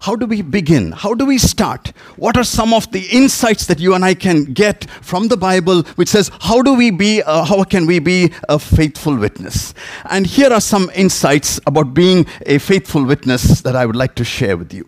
How 0.06 0.14
do 0.14 0.24
we 0.24 0.40
begin? 0.40 0.92
How 0.92 1.14
do 1.14 1.26
we 1.26 1.36
start? 1.36 1.88
What 2.14 2.36
are 2.36 2.44
some 2.44 2.72
of 2.72 2.88
the 2.92 3.08
insights 3.10 3.66
that 3.66 3.80
you 3.80 3.92
and 3.92 4.04
I 4.04 4.14
can 4.14 4.44
get 4.44 4.88
from 5.02 5.26
the 5.26 5.36
Bible 5.36 5.82
which 5.96 6.08
says, 6.10 6.30
how 6.42 6.62
do 6.62 6.74
we 6.74 6.92
be, 6.92 7.24
uh, 7.24 7.42
how 7.42 7.64
can 7.64 7.86
we 7.86 7.98
be 7.98 8.32
a 8.48 8.56
faithful 8.56 9.16
witness? 9.16 9.74
And 10.08 10.24
here 10.24 10.52
are 10.52 10.60
some 10.60 10.92
insights 10.94 11.58
about 11.66 11.92
being 11.92 12.24
a 12.46 12.58
faithful 12.58 13.04
witness 13.04 13.62
that 13.62 13.74
I 13.74 13.84
would 13.84 13.96
like 13.96 14.14
to 14.14 14.24
share 14.24 14.56
with 14.56 14.72
you. 14.72 14.86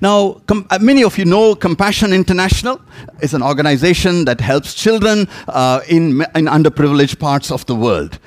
Now, 0.00 0.42
com- 0.48 0.66
uh, 0.68 0.80
many 0.80 1.04
of 1.04 1.16
you 1.16 1.24
know 1.24 1.54
Compassion 1.54 2.12
International 2.12 2.80
is 3.20 3.34
an 3.34 3.42
organization 3.42 4.24
that 4.24 4.40
helps 4.40 4.74
children 4.74 5.28
uh, 5.46 5.82
in, 5.88 6.22
in 6.34 6.46
underprivileged 6.46 7.20
parts 7.20 7.52
of 7.52 7.64
the 7.66 7.76
world. 7.76 8.18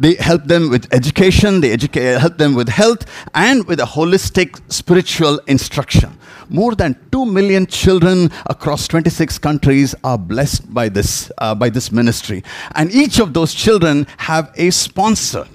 They 0.00 0.14
help 0.14 0.44
them 0.46 0.70
with 0.70 0.92
education, 0.94 1.60
they 1.60 1.72
educate, 1.72 2.18
help 2.18 2.38
them 2.38 2.54
with 2.54 2.70
health, 2.70 3.04
and 3.34 3.66
with 3.66 3.80
a 3.80 3.84
holistic 3.84 4.58
spiritual 4.72 5.38
instruction. 5.46 6.18
More 6.48 6.74
than 6.74 6.96
2 7.12 7.26
million 7.26 7.66
children 7.66 8.30
across 8.46 8.88
26 8.88 9.38
countries 9.38 9.94
are 10.02 10.16
blessed 10.16 10.72
by 10.72 10.88
this, 10.88 11.30
uh, 11.36 11.54
by 11.54 11.68
this 11.68 11.92
ministry. 11.92 12.42
And 12.74 12.90
each 12.90 13.18
of 13.18 13.34
those 13.34 13.52
children 13.52 14.06
have 14.16 14.50
a 14.56 14.70
sponsor. 14.70 15.46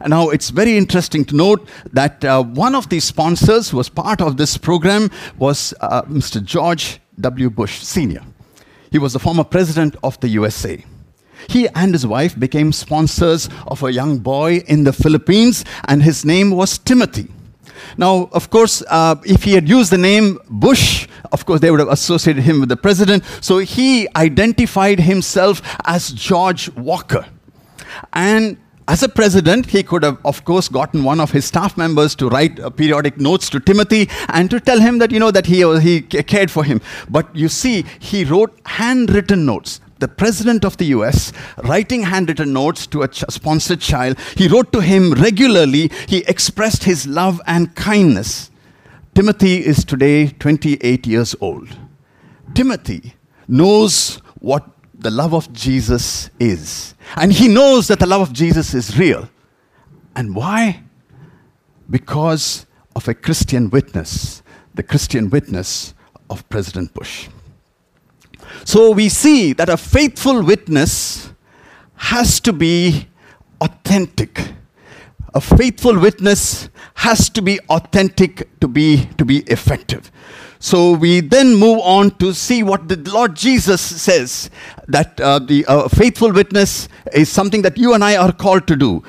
And 0.00 0.10
now 0.10 0.28
it's 0.28 0.50
very 0.50 0.76
interesting 0.76 1.24
to 1.24 1.34
note 1.34 1.68
that 1.92 2.24
uh, 2.24 2.44
one 2.44 2.76
of 2.76 2.88
the 2.90 3.00
sponsors 3.00 3.70
who 3.70 3.76
was 3.76 3.88
part 3.88 4.20
of 4.20 4.36
this 4.36 4.56
program 4.56 5.10
was 5.36 5.74
uh, 5.80 6.02
Mr. 6.02 6.42
George 6.42 7.00
W. 7.18 7.50
Bush 7.50 7.80
Sr. 7.82 8.22
He 8.92 8.98
was 8.98 9.14
the 9.14 9.18
former 9.18 9.44
president 9.44 9.96
of 10.04 10.18
the 10.20 10.28
USA. 10.28 10.84
He 11.48 11.68
and 11.68 11.92
his 11.92 12.06
wife 12.06 12.38
became 12.38 12.72
sponsors 12.72 13.48
of 13.66 13.82
a 13.82 13.92
young 13.92 14.18
boy 14.18 14.58
in 14.66 14.84
the 14.84 14.92
Philippines, 14.92 15.64
and 15.88 16.02
his 16.02 16.24
name 16.24 16.50
was 16.50 16.78
Timothy. 16.78 17.28
Now, 17.96 18.28
of 18.32 18.50
course, 18.50 18.82
uh, 18.88 19.16
if 19.24 19.44
he 19.44 19.52
had 19.52 19.68
used 19.68 19.90
the 19.90 19.98
name 19.98 20.38
Bush, 20.48 21.08
of 21.32 21.46
course, 21.46 21.60
they 21.60 21.70
would 21.70 21.80
have 21.80 21.88
associated 21.88 22.42
him 22.42 22.60
with 22.60 22.68
the 22.68 22.76
president. 22.76 23.24
So 23.40 23.58
he 23.58 24.08
identified 24.16 25.00
himself 25.00 25.62
as 25.84 26.10
George 26.10 26.70
Walker. 26.76 27.26
And 28.12 28.58
as 28.88 29.02
a 29.02 29.08
president, 29.08 29.66
he 29.66 29.82
could 29.82 30.02
have, 30.02 30.18
of 30.24 30.44
course, 30.44 30.68
gotten 30.68 31.04
one 31.04 31.20
of 31.20 31.30
his 31.30 31.44
staff 31.44 31.76
members 31.76 32.14
to 32.16 32.28
write 32.28 32.58
uh, 32.58 32.70
periodic 32.70 33.18
notes 33.18 33.48
to 33.50 33.60
Timothy 33.60 34.08
and 34.28 34.50
to 34.50 34.58
tell 34.58 34.80
him 34.80 34.98
that, 34.98 35.12
you 35.12 35.18
know, 35.18 35.30
that 35.30 35.46
he, 35.46 35.78
he 35.78 36.00
cared 36.02 36.50
for 36.50 36.64
him. 36.64 36.80
But 37.08 37.34
you 37.34 37.48
see, 37.48 37.84
he 37.98 38.24
wrote 38.24 38.58
handwritten 38.66 39.46
notes 39.46 39.80
the 40.00 40.08
president 40.08 40.64
of 40.64 40.76
the 40.78 40.86
US, 40.86 41.32
writing 41.64 42.02
handwritten 42.02 42.52
notes 42.52 42.86
to 42.88 43.02
a 43.02 43.08
ch- 43.08 43.24
sponsored 43.28 43.80
child. 43.80 44.18
He 44.36 44.48
wrote 44.48 44.72
to 44.72 44.80
him 44.80 45.12
regularly. 45.12 45.90
He 46.08 46.24
expressed 46.26 46.84
his 46.84 47.06
love 47.06 47.40
and 47.46 47.74
kindness. 47.76 48.50
Timothy 49.14 49.64
is 49.64 49.84
today 49.84 50.28
28 50.28 51.06
years 51.06 51.36
old. 51.40 51.76
Timothy 52.54 53.14
knows 53.46 54.16
what 54.38 54.66
the 54.94 55.10
love 55.10 55.34
of 55.34 55.52
Jesus 55.52 56.30
is. 56.38 56.94
And 57.16 57.32
he 57.32 57.48
knows 57.48 57.88
that 57.88 57.98
the 57.98 58.06
love 58.06 58.22
of 58.22 58.32
Jesus 58.32 58.74
is 58.74 58.98
real. 58.98 59.28
And 60.16 60.34
why? 60.34 60.82
Because 61.88 62.66
of 62.96 63.06
a 63.06 63.14
Christian 63.14 63.70
witness, 63.70 64.42
the 64.74 64.82
Christian 64.82 65.30
witness 65.30 65.94
of 66.28 66.48
President 66.48 66.94
Bush. 66.94 67.28
So 68.64 68.90
we 68.92 69.08
see 69.08 69.52
that 69.54 69.68
a 69.68 69.76
faithful 69.76 70.42
witness 70.42 71.32
has 71.96 72.40
to 72.40 72.52
be 72.52 73.06
authentic. 73.60 74.54
a 75.34 75.40
faithful 75.40 75.98
witness 75.98 76.68
has 76.94 77.28
to 77.30 77.42
be 77.42 77.60
authentic 77.68 78.48
to 78.60 78.68
be, 78.68 79.08
to 79.18 79.24
be 79.24 79.38
effective. 79.46 80.10
So 80.58 80.92
we 80.92 81.20
then 81.20 81.54
move 81.54 81.80
on 81.80 82.10
to 82.18 82.34
see 82.34 82.62
what 82.62 82.88
the 82.88 82.96
Lord 83.10 83.34
Jesus 83.34 83.80
says 83.80 84.50
that 84.88 85.18
uh, 85.20 85.38
the 85.38 85.64
uh, 85.66 85.88
faithful 85.88 86.32
witness 86.32 86.88
is 87.14 87.30
something 87.30 87.62
that 87.62 87.78
you 87.78 87.94
and 87.94 88.04
I 88.04 88.16
are 88.16 88.32
called 88.32 88.66
to 88.66 88.76
do. 88.76 89.02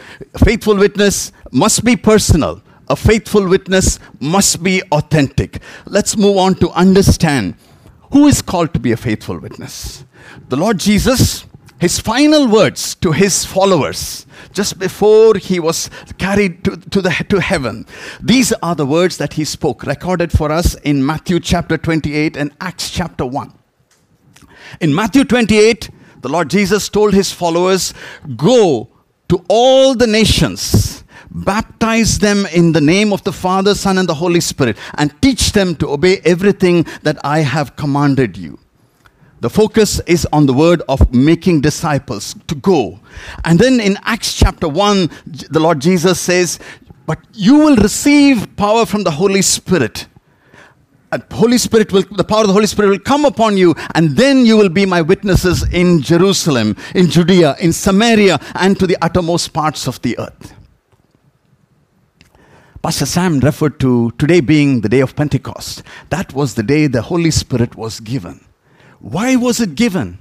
faithful 0.46 0.78
witness 0.78 1.34
must 1.52 1.84
be 1.84 1.96
personal. 1.96 2.62
A 2.88 2.96
faithful 2.96 3.48
witness 3.48 4.00
must 4.20 4.64
be 4.64 4.82
authentic. 4.92 5.62
Let's 5.86 6.16
move 6.16 6.38
on 6.38 6.56
to 6.56 6.70
understand 6.72 7.56
who 8.12 8.28
is 8.28 8.42
called 8.42 8.74
to 8.74 8.80
be 8.80 8.92
a 8.92 8.98
faithful 8.98 9.40
witness. 9.40 10.06
The 10.50 10.58
Lord 10.58 10.80
Jesus, 10.80 11.46
his 11.80 12.00
final 12.00 12.48
words 12.48 12.96
to 12.96 13.12
his 13.12 13.46
followers 13.46 14.26
just 14.54 14.78
before 14.80 15.36
he 15.36 15.60
was 15.60 15.90
carried 16.18 16.64
to, 16.64 16.78
to, 16.78 17.02
the, 17.02 17.26
to 17.30 17.40
heaven. 17.40 17.86
These 18.22 18.54
are 18.62 18.76
the 18.76 18.86
words 18.86 19.18
that 19.18 19.34
he 19.34 19.46
spoke, 19.46 19.84
recorded 19.84 20.32
for 20.32 20.52
us 20.52 20.76
in 20.76 21.06
Matthew 21.06 21.40
chapter 21.40 21.78
28 21.78 22.38
and 22.38 22.52
Acts 22.60 22.90
chapter 22.90 23.26
1. 23.26 23.54
In 24.80 24.94
Matthew 24.94 25.24
28, 25.24 25.90
the 26.22 26.30
Lord 26.30 26.50
Jesus 26.50 26.88
told 26.90 27.14
his 27.14 27.32
followers, 27.32 27.94
Go 28.36 28.90
to 29.30 29.44
all 29.48 29.96
the 29.96 30.08
nations, 30.08 31.01
baptize 31.34 32.20
them 32.20 32.46
in 32.48 32.74
the 32.74 32.82
name 32.82 33.14
of 33.14 33.24
the 33.24 33.32
Father, 33.32 33.74
Son, 33.74 33.98
and 33.98 34.08
the 34.08 34.14
Holy 34.14 34.42
Spirit, 34.42 34.78
and 34.96 35.20
teach 35.22 35.54
them 35.54 35.76
to 35.78 35.90
obey 35.90 36.20
everything 36.26 36.86
that 37.04 37.18
I 37.24 37.40
have 37.40 37.76
commanded 37.76 38.38
you. 38.38 38.60
The 39.40 39.50
focus 39.50 40.00
is 40.02 40.28
on 40.32 40.46
the 40.46 40.54
word 40.54 40.84
of 40.88 41.14
making 41.14 41.62
disciples 41.62 42.36
to 42.48 42.54
go. 42.54 43.00
And 43.44 43.58
then 43.58 43.80
in 43.80 43.98
Acts 44.04 44.36
chapter 44.36 44.68
1, 44.68 45.10
the 45.50 45.60
Lord 45.60 45.82
Jesus 45.82 46.20
says, 46.20 46.60
But 47.08 47.20
you 47.34 47.58
will 47.58 47.76
receive 47.78 48.56
power 48.56 48.86
from 48.86 49.04
the 49.04 49.10
Holy 49.10 49.42
Spirit. 49.42 50.06
And 51.12 51.24
Holy 51.32 51.58
Spirit 51.58 51.92
will, 51.92 52.04
the 52.04 52.24
power 52.24 52.42
of 52.42 52.48
the 52.48 52.54
Holy 52.54 52.68
Spirit 52.68 52.90
will 52.90 53.00
come 53.00 53.26
upon 53.26 53.58
you, 53.58 53.74
and 53.96 54.16
then 54.16 54.46
you 54.46 54.58
will 54.58 54.70
be 54.70 54.86
my 54.86 55.02
witnesses 55.02 55.68
in 55.74 56.02
Jerusalem, 56.02 56.78
in 56.94 57.10
Judea, 57.10 57.56
in 57.60 57.74
Samaria, 57.74 58.40
and 58.56 58.80
to 58.80 58.86
the 58.86 58.98
uttermost 59.02 59.54
parts 59.54 59.88
of 59.88 60.00
the 60.04 60.18
earth. 60.20 60.54
Pastor 62.82 63.06
Sam 63.06 63.40
referred 63.42 63.80
to 63.82 64.10
today 64.18 64.40
being 64.40 64.82
the 64.82 64.90
day 64.90 65.02
of 65.02 65.16
Pentecost. 65.16 65.84
That 66.10 66.34
was 66.34 66.56
the 66.56 66.64
day 66.64 66.88
the 66.88 67.04
Holy 67.04 67.30
Spirit 67.30 67.76
was 67.76 68.00
given. 68.00 68.44
Why 69.00 69.36
was 69.36 69.60
it 69.60 69.76
given? 69.76 70.18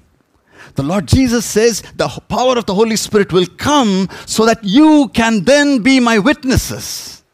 The 0.74 0.82
Lord 0.82 1.08
Jesus 1.08 1.46
says 1.46 1.82
the 1.96 2.08
power 2.28 2.58
of 2.58 2.66
the 2.66 2.74
Holy 2.74 2.96
Spirit 2.96 3.32
will 3.32 3.46
come 3.56 4.10
so 4.26 4.44
that 4.44 4.62
you 4.62 5.10
can 5.14 5.44
then 5.44 5.82
be 5.82 6.00
my 6.00 6.18
witnesses. 6.18 7.24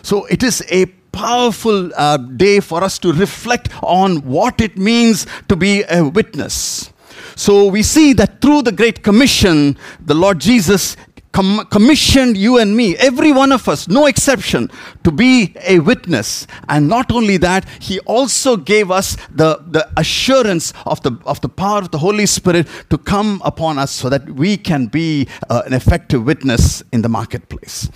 So 0.00 0.24
it 0.26 0.42
is 0.42 0.64
a 0.70 0.86
powerful 1.12 1.90
uh, 1.94 2.16
day 2.16 2.60
for 2.60 2.82
us 2.82 2.98
to 3.00 3.12
reflect 3.12 3.68
on 3.82 4.22
what 4.22 4.62
it 4.62 4.78
means 4.78 5.26
to 5.48 5.56
be 5.56 5.84
a 5.90 6.02
witness. 6.02 6.90
So 7.36 7.66
we 7.66 7.82
see 7.82 8.14
that 8.14 8.40
through 8.40 8.62
the 8.62 8.72
Great 8.72 9.02
Commission, 9.02 9.76
the 10.00 10.14
Lord 10.14 10.40
Jesus 10.40 10.96
com- 11.32 11.66
commissioned 11.66 12.36
you 12.36 12.58
and 12.58 12.76
me, 12.76 12.96
every 12.96 13.32
one 13.32 13.52
of 13.52 13.68
us, 13.68 13.88
no 13.88 14.06
exception, 14.06 14.70
to 15.02 15.10
be 15.10 15.54
a 15.62 15.80
witness. 15.80 16.46
And 16.68 16.88
not 16.88 17.10
only 17.10 17.36
that, 17.38 17.66
He 17.80 17.98
also 18.00 18.56
gave 18.56 18.90
us 18.90 19.16
the, 19.30 19.62
the 19.66 19.90
assurance 19.96 20.72
of 20.86 21.02
the, 21.02 21.18
of 21.24 21.40
the 21.40 21.48
power 21.48 21.78
of 21.78 21.90
the 21.90 21.98
Holy 21.98 22.26
Spirit 22.26 22.68
to 22.90 22.98
come 22.98 23.42
upon 23.44 23.78
us 23.78 23.90
so 23.90 24.08
that 24.08 24.28
we 24.30 24.56
can 24.56 24.86
be 24.86 25.28
uh, 25.48 25.62
an 25.66 25.72
effective 25.72 26.24
witness 26.24 26.82
in 26.92 27.02
the 27.02 27.08
marketplace. 27.08 27.90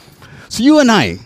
So 0.49 0.63
you 0.63 0.79
and 0.79 0.91
I, 0.91 1.19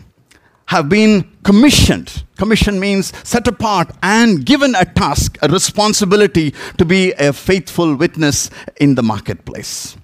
have 0.71 0.89
been 0.89 1.29
commissioned. 1.43 2.23
Commission 2.39 2.79
means 2.79 3.13
set 3.29 3.49
apart 3.49 3.91
and 4.05 4.47
given 4.47 4.73
a 4.77 4.85
task, 4.85 5.37
a 5.43 5.49
responsibility 5.49 6.55
to 6.79 6.85
be 6.85 7.11
a 7.15 7.33
faithful 7.33 7.97
witness 7.97 8.51
in 8.77 8.95
the 8.95 9.03
marketplace. 9.03 9.97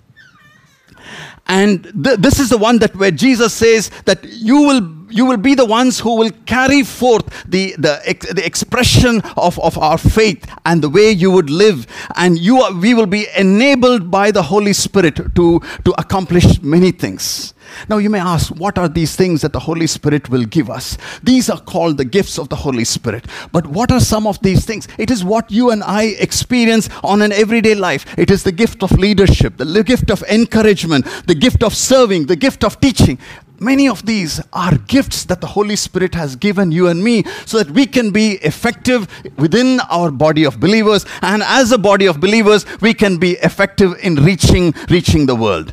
And 1.48 1.84
th- 2.02 2.18
this 2.18 2.40
is 2.40 2.48
the 2.48 2.58
one 2.58 2.78
that 2.78 2.94
where 2.96 3.10
Jesus 3.10 3.52
says 3.52 3.90
that 4.04 4.24
you 4.24 4.62
will 4.62 4.96
you 5.10 5.24
will 5.24 5.36
be 5.36 5.54
the 5.54 5.64
ones 5.64 6.00
who 6.00 6.16
will 6.16 6.30
carry 6.46 6.82
forth 6.82 7.44
the, 7.48 7.74
the, 7.78 8.00
ex- 8.04 8.32
the 8.32 8.44
expression 8.44 9.20
of, 9.36 9.58
of 9.60 9.78
our 9.78 9.98
faith 9.98 10.44
and 10.64 10.82
the 10.82 10.90
way 10.90 11.10
you 11.10 11.30
would 11.30 11.48
live. 11.48 11.86
And 12.16 12.38
you 12.38 12.60
are, 12.60 12.72
we 12.72 12.92
will 12.94 13.06
be 13.06 13.26
enabled 13.36 14.10
by 14.10 14.30
the 14.30 14.42
Holy 14.42 14.72
Spirit 14.72 15.16
to, 15.16 15.60
to 15.84 15.94
accomplish 15.98 16.60
many 16.60 16.90
things. 16.90 17.54
Now, 17.88 17.98
you 17.98 18.10
may 18.10 18.20
ask, 18.20 18.54
what 18.56 18.78
are 18.78 18.88
these 18.88 19.16
things 19.16 19.42
that 19.42 19.52
the 19.52 19.60
Holy 19.60 19.86
Spirit 19.86 20.28
will 20.30 20.44
give 20.44 20.70
us? 20.70 20.96
These 21.22 21.50
are 21.50 21.60
called 21.60 21.98
the 21.98 22.04
gifts 22.04 22.38
of 22.38 22.48
the 22.48 22.56
Holy 22.56 22.84
Spirit. 22.84 23.26
But 23.52 23.66
what 23.66 23.90
are 23.90 24.00
some 24.00 24.26
of 24.26 24.40
these 24.40 24.64
things? 24.64 24.88
It 24.98 25.10
is 25.10 25.24
what 25.24 25.50
you 25.50 25.70
and 25.70 25.82
I 25.82 26.04
experience 26.18 26.88
on 27.02 27.22
an 27.22 27.32
everyday 27.32 27.74
life. 27.74 28.06
It 28.18 28.30
is 28.30 28.42
the 28.42 28.52
gift 28.52 28.82
of 28.82 28.92
leadership, 28.92 29.56
the 29.56 29.82
gift 29.82 30.10
of 30.10 30.22
encouragement, 30.24 31.06
the 31.26 31.34
gift 31.34 31.62
of 31.62 31.74
serving, 31.74 32.26
the 32.26 32.36
gift 32.36 32.64
of 32.64 32.80
teaching. 32.80 33.18
Many 33.58 33.88
of 33.88 34.04
these 34.04 34.40
are 34.52 34.76
gifts 34.76 35.24
that 35.24 35.40
the 35.40 35.46
Holy 35.46 35.76
Spirit 35.76 36.14
has 36.14 36.36
given 36.36 36.72
you 36.72 36.88
and 36.88 37.02
me 37.02 37.24
so 37.46 37.56
that 37.56 37.70
we 37.70 37.86
can 37.86 38.10
be 38.10 38.32
effective 38.42 39.08
within 39.38 39.80
our 39.90 40.10
body 40.10 40.44
of 40.44 40.60
believers. 40.60 41.06
And 41.22 41.42
as 41.42 41.72
a 41.72 41.78
body 41.78 42.06
of 42.06 42.20
believers, 42.20 42.66
we 42.80 42.92
can 42.92 43.16
be 43.16 43.32
effective 43.32 43.94
in 44.02 44.16
reaching, 44.16 44.74
reaching 44.90 45.26
the 45.26 45.36
world 45.36 45.72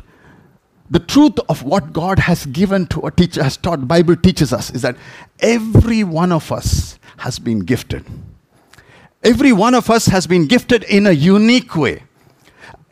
the 0.94 1.00
truth 1.00 1.40
of 1.48 1.64
what 1.64 1.92
God 1.92 2.20
has 2.20 2.46
given 2.46 2.86
to 2.86 3.00
a 3.00 3.10
teacher, 3.10 3.42
has 3.42 3.56
taught, 3.56 3.88
Bible 3.88 4.14
teaches 4.14 4.52
us, 4.52 4.70
is 4.70 4.82
that 4.82 4.96
every 5.40 6.04
one 6.04 6.30
of 6.30 6.52
us 6.52 7.00
has 7.16 7.40
been 7.40 7.58
gifted. 7.58 8.06
Every 9.24 9.50
one 9.52 9.74
of 9.74 9.90
us 9.90 10.06
has 10.06 10.28
been 10.28 10.46
gifted 10.46 10.84
in 10.84 11.08
a 11.08 11.10
unique 11.10 11.74
way 11.74 12.04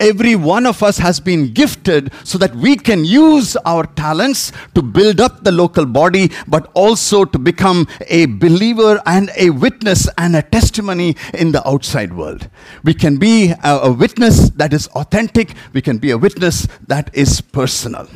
every 0.03 0.35
one 0.35 0.65
of 0.65 0.83
us 0.83 0.97
has 0.97 1.19
been 1.19 1.53
gifted 1.53 2.11
so 2.23 2.37
that 2.37 2.53
we 2.55 2.75
can 2.75 3.05
use 3.05 3.55
our 3.65 3.85
talents 3.85 4.51
to 4.75 4.81
build 4.81 5.21
up 5.21 5.43
the 5.43 5.51
local 5.51 5.85
body, 5.85 6.29
but 6.47 6.69
also 6.73 7.23
to 7.23 7.39
become 7.39 7.87
a 8.07 8.25
believer 8.25 9.01
and 9.05 9.31
a 9.37 9.49
witness 9.49 10.09
and 10.17 10.35
a 10.35 10.41
testimony 10.41 11.15
in 11.33 11.53
the 11.53 11.65
outside 11.67 12.13
world. 12.13 12.49
We 12.83 12.93
can 12.93 13.17
be 13.17 13.53
a, 13.63 13.91
witness 13.91 14.49
that 14.51 14.73
is 14.73 14.87
authentic, 14.87 15.53
we 15.71 15.81
can 15.81 15.97
be 15.97 16.11
a 16.11 16.17
witness 16.17 16.67
that 16.87 17.09
is 17.13 17.39
personal. 17.39 18.09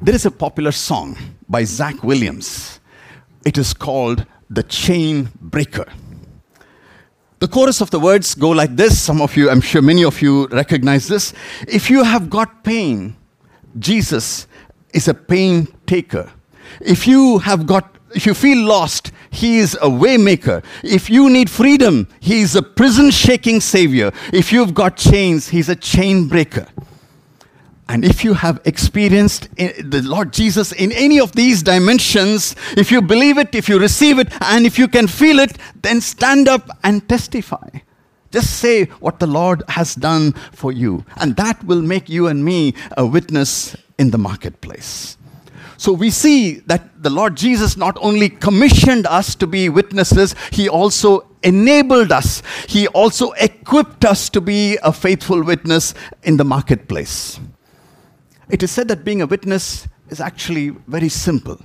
There 0.00 0.14
is 0.14 0.26
a 0.26 0.30
popular 0.30 0.72
song 0.72 1.16
by 1.48 1.64
Zach 1.64 2.02
Williams. 2.04 2.80
It 3.44 3.58
is 3.58 3.74
called 3.74 4.26
The 4.50 4.62
Chain 4.62 5.30
Breaker. 5.40 5.86
The 7.40 7.48
chorus 7.48 7.80
of 7.80 7.90
the 7.90 8.00
words 8.00 8.34
go 8.34 8.50
like 8.50 8.76
this. 8.76 8.98
Some 8.98 9.20
of 9.20 9.36
you, 9.36 9.50
I'm 9.50 9.60
sure 9.60 9.82
many 9.82 10.04
of 10.04 10.22
you 10.22 10.46
recognize 10.48 11.08
this. 11.08 11.32
If 11.68 11.90
you 11.90 12.02
have 12.02 12.30
got 12.30 12.64
pain, 12.64 13.16
Jesus 13.78 14.46
is 14.92 15.08
a 15.08 15.14
pain 15.14 15.68
taker. 15.86 16.30
If 16.80 17.06
you 17.06 17.38
have 17.38 17.66
got 17.66 17.94
if 18.14 18.26
you 18.26 18.34
feel 18.34 18.64
lost, 18.64 19.10
he 19.30 19.58
is 19.58 19.74
a 19.74 19.88
waymaker. 19.88 20.64
If 20.84 21.10
you 21.10 21.28
need 21.28 21.50
freedom, 21.50 22.06
he 22.20 22.42
is 22.42 22.54
a 22.54 22.62
prison 22.62 23.10
shaking 23.10 23.60
savior. 23.60 24.12
If 24.32 24.52
you've 24.52 24.72
got 24.72 24.96
chains, 24.96 25.48
he's 25.48 25.68
a 25.68 25.74
chain 25.74 26.28
breaker. 26.28 26.68
And 27.88 28.04
if 28.04 28.24
you 28.24 28.34
have 28.34 28.60
experienced 28.64 29.48
the 29.56 30.02
Lord 30.04 30.32
Jesus 30.32 30.72
in 30.72 30.90
any 30.92 31.20
of 31.20 31.32
these 31.32 31.62
dimensions, 31.62 32.56
if 32.76 32.90
you 32.90 33.02
believe 33.02 33.36
it, 33.36 33.54
if 33.54 33.68
you 33.68 33.78
receive 33.78 34.18
it, 34.18 34.28
and 34.40 34.64
if 34.64 34.78
you 34.78 34.88
can 34.88 35.06
feel 35.06 35.38
it, 35.38 35.58
then 35.82 36.00
stand 36.00 36.48
up 36.48 36.70
and 36.82 37.06
testify. 37.08 37.68
Just 38.30 38.58
say 38.58 38.86
what 38.98 39.20
the 39.20 39.26
Lord 39.26 39.62
has 39.68 39.94
done 39.94 40.32
for 40.52 40.72
you. 40.72 41.04
And 41.16 41.36
that 41.36 41.62
will 41.62 41.82
make 41.82 42.08
you 42.08 42.26
and 42.26 42.44
me 42.44 42.74
a 42.96 43.06
witness 43.06 43.76
in 43.98 44.10
the 44.10 44.18
marketplace. 44.18 45.16
So 45.76 45.92
we 45.92 46.10
see 46.10 46.60
that 46.66 47.02
the 47.02 47.10
Lord 47.10 47.36
Jesus 47.36 47.76
not 47.76 47.98
only 48.00 48.30
commissioned 48.30 49.06
us 49.06 49.34
to 49.36 49.46
be 49.46 49.68
witnesses, 49.68 50.34
He 50.50 50.68
also 50.68 51.28
enabled 51.42 52.10
us, 52.10 52.42
He 52.66 52.88
also 52.88 53.32
equipped 53.32 54.04
us 54.04 54.30
to 54.30 54.40
be 54.40 54.78
a 54.82 54.92
faithful 54.92 55.42
witness 55.42 55.94
in 56.22 56.38
the 56.38 56.44
marketplace. 56.44 57.38
It 58.48 58.62
is 58.62 58.70
said 58.70 58.88
that 58.88 59.04
being 59.04 59.22
a 59.22 59.26
witness 59.26 59.88
is 60.10 60.20
actually 60.20 60.70
very 60.86 61.08
simple. 61.08 61.58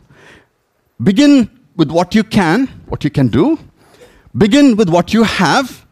Begin 1.02 1.50
with 1.76 1.92
what 1.92 2.16
you 2.16 2.24
can, 2.24 2.68
what 2.88 3.04
you 3.04 3.10
can 3.10 3.28
do, 3.28 3.60
begin 4.38 4.76
with 4.76 4.90
what 4.90 5.14
you 5.14 5.24
have, 5.24 5.86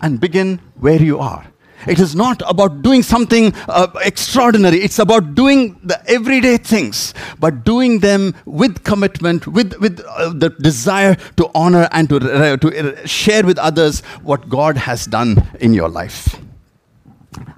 and 0.00 0.20
begin 0.20 0.60
where 0.80 1.00
you 1.00 1.18
are. 1.18 1.46
It 1.86 1.98
is 1.98 2.14
not 2.14 2.42
about 2.46 2.82
doing 2.82 3.02
something 3.02 3.52
uh, 3.68 3.88
extraordinary. 4.02 4.78
It's 4.78 5.00
about 5.00 5.34
doing 5.34 5.80
the 5.82 6.00
everyday 6.08 6.56
things, 6.56 7.12
but 7.40 7.64
doing 7.64 7.98
them 7.98 8.34
with 8.44 8.84
commitment, 8.84 9.48
with, 9.48 9.74
with 9.80 10.00
uh, 10.00 10.32
the 10.32 10.50
desire 10.50 11.16
to 11.36 11.50
honor 11.54 11.88
and 11.90 12.08
to, 12.08 12.16
uh, 12.16 12.56
to 12.58 13.06
share 13.06 13.44
with 13.44 13.58
others 13.58 14.00
what 14.22 14.48
God 14.48 14.76
has 14.76 15.06
done 15.06 15.44
in 15.60 15.74
your 15.74 15.88
life. 15.88 16.36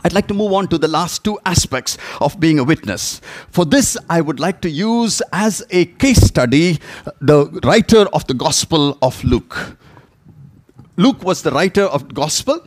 I'd 0.04 0.12
like 0.12 0.28
to 0.28 0.34
move 0.34 0.52
on 0.52 0.68
to 0.68 0.78
the 0.78 0.88
last 0.88 1.24
two 1.24 1.38
aspects 1.44 1.98
of 2.20 2.38
being 2.38 2.58
a 2.58 2.64
witness. 2.64 3.20
For 3.50 3.64
this, 3.64 3.96
I 4.08 4.20
would 4.20 4.38
like 4.38 4.60
to 4.62 4.70
use 4.70 5.22
as 5.32 5.64
a 5.70 5.86
case 5.86 6.20
study 6.20 6.78
the 7.20 7.46
writer 7.64 8.06
of 8.12 8.26
the 8.26 8.34
Gospel 8.34 8.98
of 9.02 9.22
Luke. 9.24 9.76
Luke 10.96 11.24
was 11.24 11.42
the 11.42 11.50
writer 11.50 11.84
of 11.84 12.08
the 12.08 12.14
Gospel, 12.14 12.66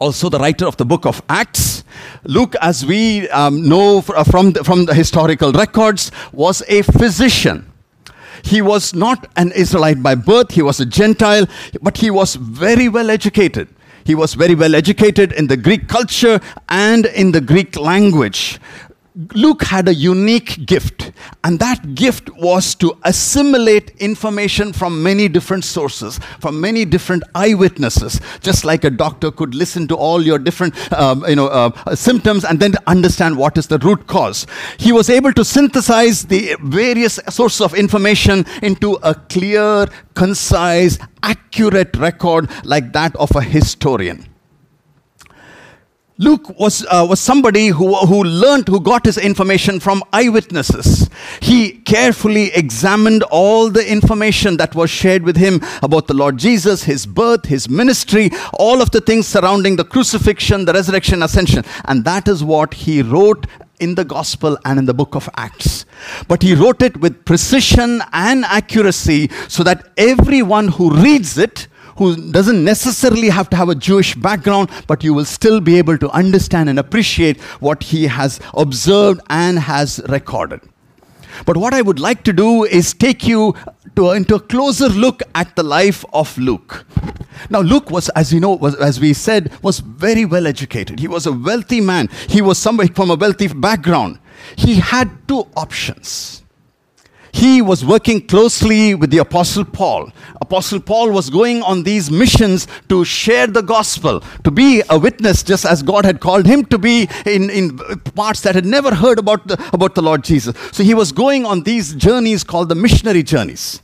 also 0.00 0.28
the 0.28 0.38
writer 0.38 0.66
of 0.66 0.76
the 0.76 0.84
book 0.84 1.06
of 1.06 1.22
Acts. 1.28 1.84
Luke, 2.24 2.54
as 2.60 2.84
we 2.84 3.28
um, 3.30 3.68
know 3.68 4.00
from 4.00 4.52
the, 4.52 4.64
from 4.64 4.86
the 4.86 4.94
historical 4.94 5.52
records, 5.52 6.10
was 6.32 6.62
a 6.68 6.82
physician. 6.82 7.70
He 8.42 8.62
was 8.62 8.94
not 8.94 9.28
an 9.36 9.52
Israelite 9.52 10.02
by 10.02 10.14
birth, 10.14 10.52
he 10.52 10.62
was 10.62 10.80
a 10.80 10.86
Gentile, 10.86 11.46
but 11.82 11.98
he 11.98 12.10
was 12.10 12.34
very 12.34 12.88
well 12.88 13.10
educated. 13.10 13.68
He 14.08 14.14
was 14.14 14.32
very 14.32 14.54
well 14.54 14.74
educated 14.74 15.32
in 15.32 15.48
the 15.48 15.56
Greek 15.58 15.86
culture 15.86 16.40
and 16.70 17.04
in 17.04 17.32
the 17.32 17.42
Greek 17.42 17.76
language. 17.76 18.58
Luke 19.34 19.64
had 19.64 19.86
a 19.86 19.92
unique 19.92 20.64
gift, 20.64 21.07
and 21.44 21.58
that 21.60 21.94
gift 21.94 22.30
was 22.36 22.74
to 22.76 22.96
assimilate 23.04 23.90
information 23.98 24.72
from 24.72 25.02
many 25.02 25.28
different 25.28 25.64
sources, 25.64 26.18
from 26.40 26.60
many 26.60 26.84
different 26.84 27.22
eyewitnesses, 27.34 28.20
just 28.40 28.64
like 28.64 28.84
a 28.84 28.90
doctor 28.90 29.30
could 29.30 29.54
listen 29.54 29.88
to 29.88 29.96
all 29.96 30.22
your 30.22 30.38
different 30.38 30.74
um, 30.92 31.24
you 31.28 31.36
know, 31.36 31.46
uh, 31.48 31.94
symptoms 31.94 32.44
and 32.44 32.60
then 32.60 32.74
understand 32.86 33.36
what 33.36 33.56
is 33.58 33.66
the 33.66 33.78
root 33.78 34.06
cause. 34.06 34.46
He 34.78 34.92
was 34.92 35.10
able 35.10 35.32
to 35.32 35.44
synthesize 35.44 36.24
the 36.24 36.56
various 36.62 37.20
sources 37.28 37.60
of 37.60 37.74
information 37.74 38.44
into 38.62 38.94
a 39.02 39.14
clear, 39.14 39.86
concise, 40.14 40.98
accurate 41.22 41.96
record 41.96 42.50
like 42.64 42.92
that 42.92 43.14
of 43.16 43.34
a 43.36 43.42
historian. 43.42 44.26
Luke 46.20 46.58
was, 46.58 46.84
uh, 46.90 47.06
was 47.08 47.20
somebody 47.20 47.68
who, 47.68 47.94
who 47.94 48.24
learned, 48.24 48.66
who 48.66 48.80
got 48.80 49.06
his 49.06 49.16
information 49.16 49.78
from 49.78 50.02
eyewitnesses. 50.12 51.08
He 51.40 51.74
carefully 51.78 52.52
examined 52.54 53.22
all 53.30 53.70
the 53.70 53.88
information 53.88 54.56
that 54.56 54.74
was 54.74 54.90
shared 54.90 55.22
with 55.22 55.36
him 55.36 55.60
about 55.80 56.08
the 56.08 56.14
Lord 56.14 56.36
Jesus, 56.36 56.82
his 56.82 57.06
birth, 57.06 57.46
his 57.46 57.68
ministry, 57.68 58.30
all 58.54 58.82
of 58.82 58.90
the 58.90 59.00
things 59.00 59.28
surrounding 59.28 59.76
the 59.76 59.84
crucifixion, 59.84 60.64
the 60.64 60.72
resurrection, 60.72 61.22
ascension. 61.22 61.64
And 61.84 62.04
that 62.04 62.26
is 62.26 62.42
what 62.42 62.74
he 62.74 63.00
wrote 63.00 63.46
in 63.78 63.94
the 63.94 64.04
gospel 64.04 64.58
and 64.64 64.76
in 64.80 64.86
the 64.86 64.94
book 64.94 65.14
of 65.14 65.30
Acts. 65.36 65.86
But 66.26 66.42
he 66.42 66.56
wrote 66.56 66.82
it 66.82 66.96
with 66.96 67.24
precision 67.26 68.02
and 68.12 68.44
accuracy 68.44 69.30
so 69.46 69.62
that 69.62 69.88
everyone 69.96 70.66
who 70.66 71.00
reads 71.00 71.38
it 71.38 71.68
who 71.98 72.16
doesn't 72.30 72.64
necessarily 72.64 73.28
have 73.28 73.50
to 73.50 73.56
have 73.56 73.68
a 73.68 73.74
Jewish 73.74 74.14
background, 74.14 74.70
but 74.86 75.02
you 75.02 75.12
will 75.12 75.24
still 75.24 75.60
be 75.60 75.76
able 75.78 75.98
to 75.98 76.08
understand 76.10 76.68
and 76.68 76.78
appreciate 76.78 77.40
what 77.60 77.82
he 77.82 78.06
has 78.06 78.40
observed 78.54 79.20
and 79.28 79.58
has 79.58 80.00
recorded. 80.08 80.60
But 81.44 81.56
what 81.56 81.74
I 81.74 81.82
would 81.82 82.00
like 82.00 82.24
to 82.24 82.32
do 82.32 82.64
is 82.64 82.94
take 82.94 83.26
you 83.26 83.54
to, 83.96 84.12
into 84.12 84.36
a 84.36 84.40
closer 84.40 84.88
look 84.88 85.22
at 85.34 85.54
the 85.56 85.62
life 85.62 86.04
of 86.12 86.36
Luke. 86.38 86.86
Now, 87.50 87.60
Luke 87.60 87.90
was, 87.90 88.08
as 88.10 88.32
you 88.32 88.40
know, 88.40 88.54
was, 88.54 88.74
as 88.76 89.00
we 89.00 89.12
said, 89.12 89.52
was 89.62 89.80
very 89.80 90.24
well 90.24 90.46
educated. 90.46 90.98
He 90.98 91.08
was 91.08 91.26
a 91.26 91.32
wealthy 91.32 91.80
man. 91.80 92.08
He 92.28 92.42
was 92.42 92.58
somebody 92.58 92.92
from 92.92 93.10
a 93.10 93.16
wealthy 93.16 93.48
background. 93.48 94.18
He 94.56 94.76
had 94.76 95.10
two 95.28 95.46
options 95.56 96.42
he 97.32 97.62
was 97.62 97.84
working 97.84 98.26
closely 98.26 98.94
with 98.94 99.10
the 99.10 99.18
Apostle 99.18 99.64
Paul. 99.64 100.10
Apostle 100.40 100.80
Paul 100.80 101.10
was 101.10 101.30
going 101.30 101.62
on 101.62 101.82
these 101.82 102.10
missions 102.10 102.66
to 102.88 103.04
share 103.04 103.46
the 103.46 103.62
gospel, 103.62 104.20
to 104.44 104.50
be 104.50 104.82
a 104.88 104.98
witness, 104.98 105.42
just 105.42 105.64
as 105.64 105.82
God 105.82 106.04
had 106.04 106.20
called 106.20 106.46
him 106.46 106.64
to 106.66 106.78
be 106.78 107.08
in, 107.26 107.50
in 107.50 107.78
parts 108.14 108.40
that 108.42 108.54
had 108.54 108.66
never 108.66 108.94
heard 108.94 109.18
about 109.18 109.46
the, 109.46 109.54
about 109.72 109.94
the 109.94 110.02
Lord 110.02 110.24
Jesus. 110.24 110.56
So 110.72 110.82
he 110.82 110.94
was 110.94 111.12
going 111.12 111.44
on 111.44 111.62
these 111.62 111.94
journeys 111.94 112.44
called 112.44 112.68
the 112.68 112.74
missionary 112.74 113.22
journeys. 113.22 113.82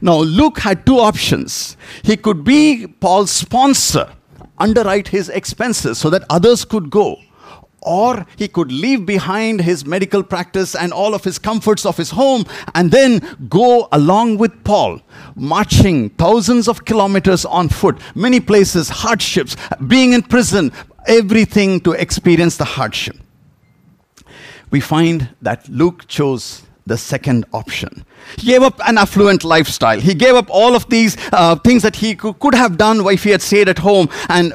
Now, 0.00 0.16
Luke 0.18 0.58
had 0.58 0.84
two 0.84 0.98
options. 0.98 1.76
He 2.02 2.16
could 2.16 2.44
be 2.44 2.86
Paul's 2.86 3.30
sponsor, 3.30 4.10
underwrite 4.58 5.08
his 5.08 5.28
expenses 5.28 5.98
so 5.98 6.10
that 6.10 6.24
others 6.28 6.64
could 6.64 6.90
go 6.90 7.20
or 7.86 8.26
he 8.36 8.48
could 8.48 8.70
leave 8.70 9.06
behind 9.06 9.62
his 9.62 9.86
medical 9.86 10.22
practice 10.22 10.74
and 10.74 10.92
all 10.92 11.14
of 11.14 11.24
his 11.24 11.38
comforts 11.38 11.86
of 11.86 11.96
his 11.96 12.10
home 12.10 12.44
and 12.74 12.90
then 12.90 13.22
go 13.48 13.88
along 13.92 14.36
with 14.38 14.64
Paul, 14.64 15.00
marching 15.36 16.10
thousands 16.10 16.68
of 16.68 16.84
kilometers 16.84 17.44
on 17.44 17.68
foot, 17.68 17.98
many 18.14 18.40
places, 18.40 18.88
hardships, 18.88 19.56
being 19.86 20.12
in 20.12 20.22
prison, 20.22 20.72
everything 21.06 21.80
to 21.80 21.92
experience 21.92 22.56
the 22.56 22.64
hardship. 22.64 23.16
We 24.70 24.80
find 24.80 25.28
that 25.42 25.68
Luke 25.68 26.08
chose 26.08 26.62
the 26.86 26.96
second 26.96 27.44
option. 27.52 28.04
He 28.36 28.46
gave 28.46 28.62
up 28.62 28.80
an 28.86 28.98
affluent 28.98 29.44
lifestyle. 29.44 30.00
He 30.00 30.14
gave 30.14 30.34
up 30.34 30.46
all 30.50 30.74
of 30.74 30.88
these 30.88 31.16
uh, 31.32 31.56
things 31.56 31.82
that 31.82 31.96
he 31.96 32.14
could 32.14 32.54
have 32.54 32.76
done 32.76 33.04
if 33.06 33.24
he 33.24 33.30
had 33.30 33.42
stayed 33.42 33.68
at 33.68 33.78
home 33.78 34.08
and 34.28 34.54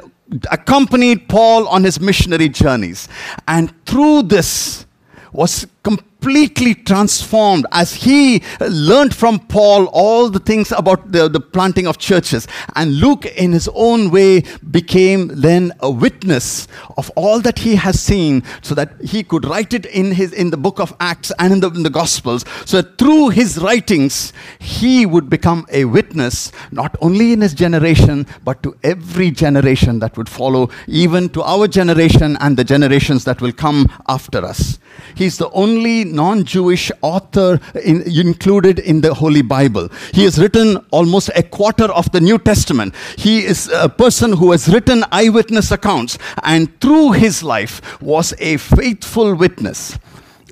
accompanied 0.50 1.28
Paul 1.28 1.68
on 1.68 1.84
his 1.84 2.00
missionary 2.00 2.48
journeys. 2.48 3.08
And 3.48 3.72
through 3.86 4.24
this 4.24 4.86
was 5.32 5.66
completely 5.82 6.72
transformed 6.74 7.66
as 7.72 7.92
he 7.94 8.40
learned 8.60 9.12
from 9.12 9.40
Paul 9.40 9.86
all 9.86 10.28
the 10.30 10.38
things 10.38 10.70
about 10.70 11.10
the, 11.10 11.28
the 11.28 11.40
planting 11.40 11.88
of 11.88 11.98
churches. 11.98 12.46
And 12.76 12.98
Luke, 12.98 13.26
in 13.26 13.50
his 13.50 13.68
own 13.74 14.12
way, 14.12 14.44
became 14.70 15.26
then 15.28 15.72
a 15.80 15.90
witness 15.90 16.68
of 16.96 17.10
all 17.16 17.40
that 17.40 17.58
he 17.58 17.74
has 17.74 18.00
seen 18.00 18.44
so 18.62 18.72
that 18.76 18.92
he 19.02 19.24
could 19.24 19.44
write 19.44 19.74
it 19.74 19.84
in, 19.86 20.12
his, 20.12 20.32
in 20.32 20.50
the 20.50 20.56
book 20.56 20.78
of 20.78 20.94
Acts 21.00 21.32
and 21.40 21.54
in 21.54 21.60
the, 21.60 21.70
in 21.70 21.82
the 21.82 21.90
Gospels. 21.90 22.44
So 22.66 22.80
that 22.80 22.98
through 22.98 23.30
his 23.30 23.58
writings, 23.58 24.32
he 24.60 25.04
would 25.04 25.28
become 25.28 25.66
a 25.72 25.86
witness, 25.86 26.52
not 26.70 26.96
only 27.00 27.32
in 27.32 27.40
his 27.40 27.52
generation, 27.52 28.26
but 28.44 28.62
to 28.62 28.76
every 28.84 29.32
generation 29.32 29.98
that 29.98 30.16
would 30.16 30.28
follow, 30.28 30.70
even 30.86 31.30
to 31.30 31.42
our 31.42 31.66
generation 31.66 32.36
and 32.40 32.56
the 32.56 32.62
generations 32.62 33.24
that 33.24 33.40
will 33.40 33.52
come 33.52 33.90
after 34.06 34.44
us. 34.44 34.78
He's 35.16 35.38
the 35.38 35.50
only 35.50 35.71
non 35.80 36.44
Jewish 36.44 36.90
author 37.00 37.60
in, 37.82 38.02
included 38.02 38.78
in 38.78 39.00
the 39.00 39.14
Holy 39.14 39.42
Bible. 39.42 39.88
He 40.12 40.24
has 40.24 40.38
written 40.38 40.76
almost 40.90 41.30
a 41.34 41.42
quarter 41.42 41.84
of 41.84 42.10
the 42.12 42.20
New 42.20 42.38
Testament. 42.38 42.94
He 43.16 43.44
is 43.44 43.68
a 43.68 43.88
person 43.88 44.32
who 44.32 44.50
has 44.52 44.68
written 44.68 45.04
eyewitness 45.12 45.70
accounts 45.70 46.18
and 46.42 46.68
through 46.80 47.12
his 47.12 47.42
life 47.42 48.00
was 48.00 48.34
a 48.38 48.56
faithful 48.56 49.34
witness. 49.34 49.98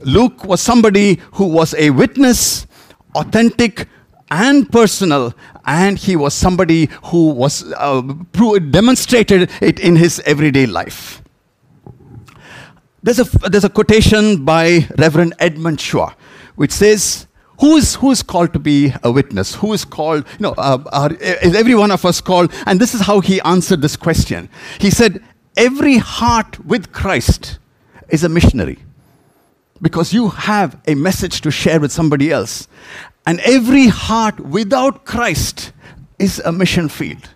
Luke 0.02 0.44
was 0.44 0.60
somebody 0.60 1.18
who 1.32 1.46
was 1.46 1.74
a 1.74 1.90
witness, 1.90 2.66
authentic, 3.14 3.86
and 4.30 4.70
personal, 4.70 5.34
and 5.66 5.98
he 5.98 6.16
was 6.16 6.34
somebody 6.34 6.88
who 7.04 7.30
was 7.30 7.64
uh, 7.76 8.00
demonstrated 8.70 9.50
it 9.60 9.80
in 9.80 9.96
his 9.96 10.20
everyday 10.20 10.66
life. 10.66 11.22
There's 13.02 13.18
a, 13.18 13.24
there's 13.48 13.64
a 13.64 13.70
quotation 13.70 14.44
by 14.44 14.86
Reverend 14.98 15.34
Edmund 15.38 15.78
Chua, 15.78 16.14
which 16.56 16.72
says, 16.72 17.26
who 17.60 17.76
is, 17.76 17.96
who 17.96 18.10
is 18.10 18.22
called 18.22 18.52
to 18.54 18.58
be 18.58 18.92
a 19.02 19.12
witness? 19.12 19.54
Who 19.56 19.72
is 19.72 19.84
called, 19.84 20.26
you 20.38 20.42
know, 20.42 20.54
uh, 20.56 20.82
are, 20.92 21.12
is 21.12 21.54
every 21.54 21.74
one 21.74 21.90
of 21.90 22.04
us 22.04 22.20
called? 22.20 22.52
And 22.66 22.80
this 22.80 22.94
is 22.94 23.02
how 23.02 23.20
he 23.20 23.40
answered 23.42 23.82
this 23.82 23.96
question. 23.96 24.48
He 24.78 24.90
said, 24.90 25.22
Every 25.56 25.98
heart 25.98 26.64
with 26.64 26.92
Christ 26.92 27.58
is 28.08 28.24
a 28.24 28.28
missionary 28.28 28.78
because 29.82 30.12
you 30.12 30.28
have 30.28 30.80
a 30.86 30.94
message 30.94 31.40
to 31.42 31.50
share 31.50 31.80
with 31.80 31.92
somebody 31.92 32.30
else. 32.30 32.68
And 33.26 33.40
every 33.40 33.88
heart 33.88 34.40
without 34.40 35.04
Christ 35.04 35.72
is 36.18 36.38
a 36.40 36.52
mission 36.52 36.88
field. 36.88 37.30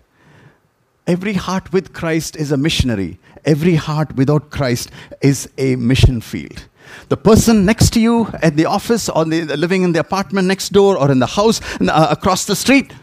Every 1.07 1.33
heart 1.33 1.71
with 1.71 1.93
Christ 1.93 2.35
is 2.35 2.51
a 2.51 2.57
missionary. 2.57 3.19
Every 3.45 3.75
heart 3.75 4.15
without 4.15 4.49
Christ 4.49 4.91
is 5.21 5.49
a 5.57 5.75
mission 5.75 6.19
field. 6.21 6.67
The 7.09 7.17
person 7.17 7.65
next 7.65 7.91
to 7.93 7.99
you 7.99 8.27
at 8.41 8.57
the 8.57 8.65
office 8.65 9.09
or 9.09 9.25
the, 9.25 9.45
living 9.57 9.83
in 9.83 9.93
the 9.93 9.99
apartment 9.99 10.47
next 10.47 10.69
door 10.69 10.97
or 10.97 11.11
in 11.11 11.19
the 11.19 11.27
house 11.27 11.61
uh, 11.81 12.07
across 12.09 12.45
the 12.45 12.55
street 12.55 12.93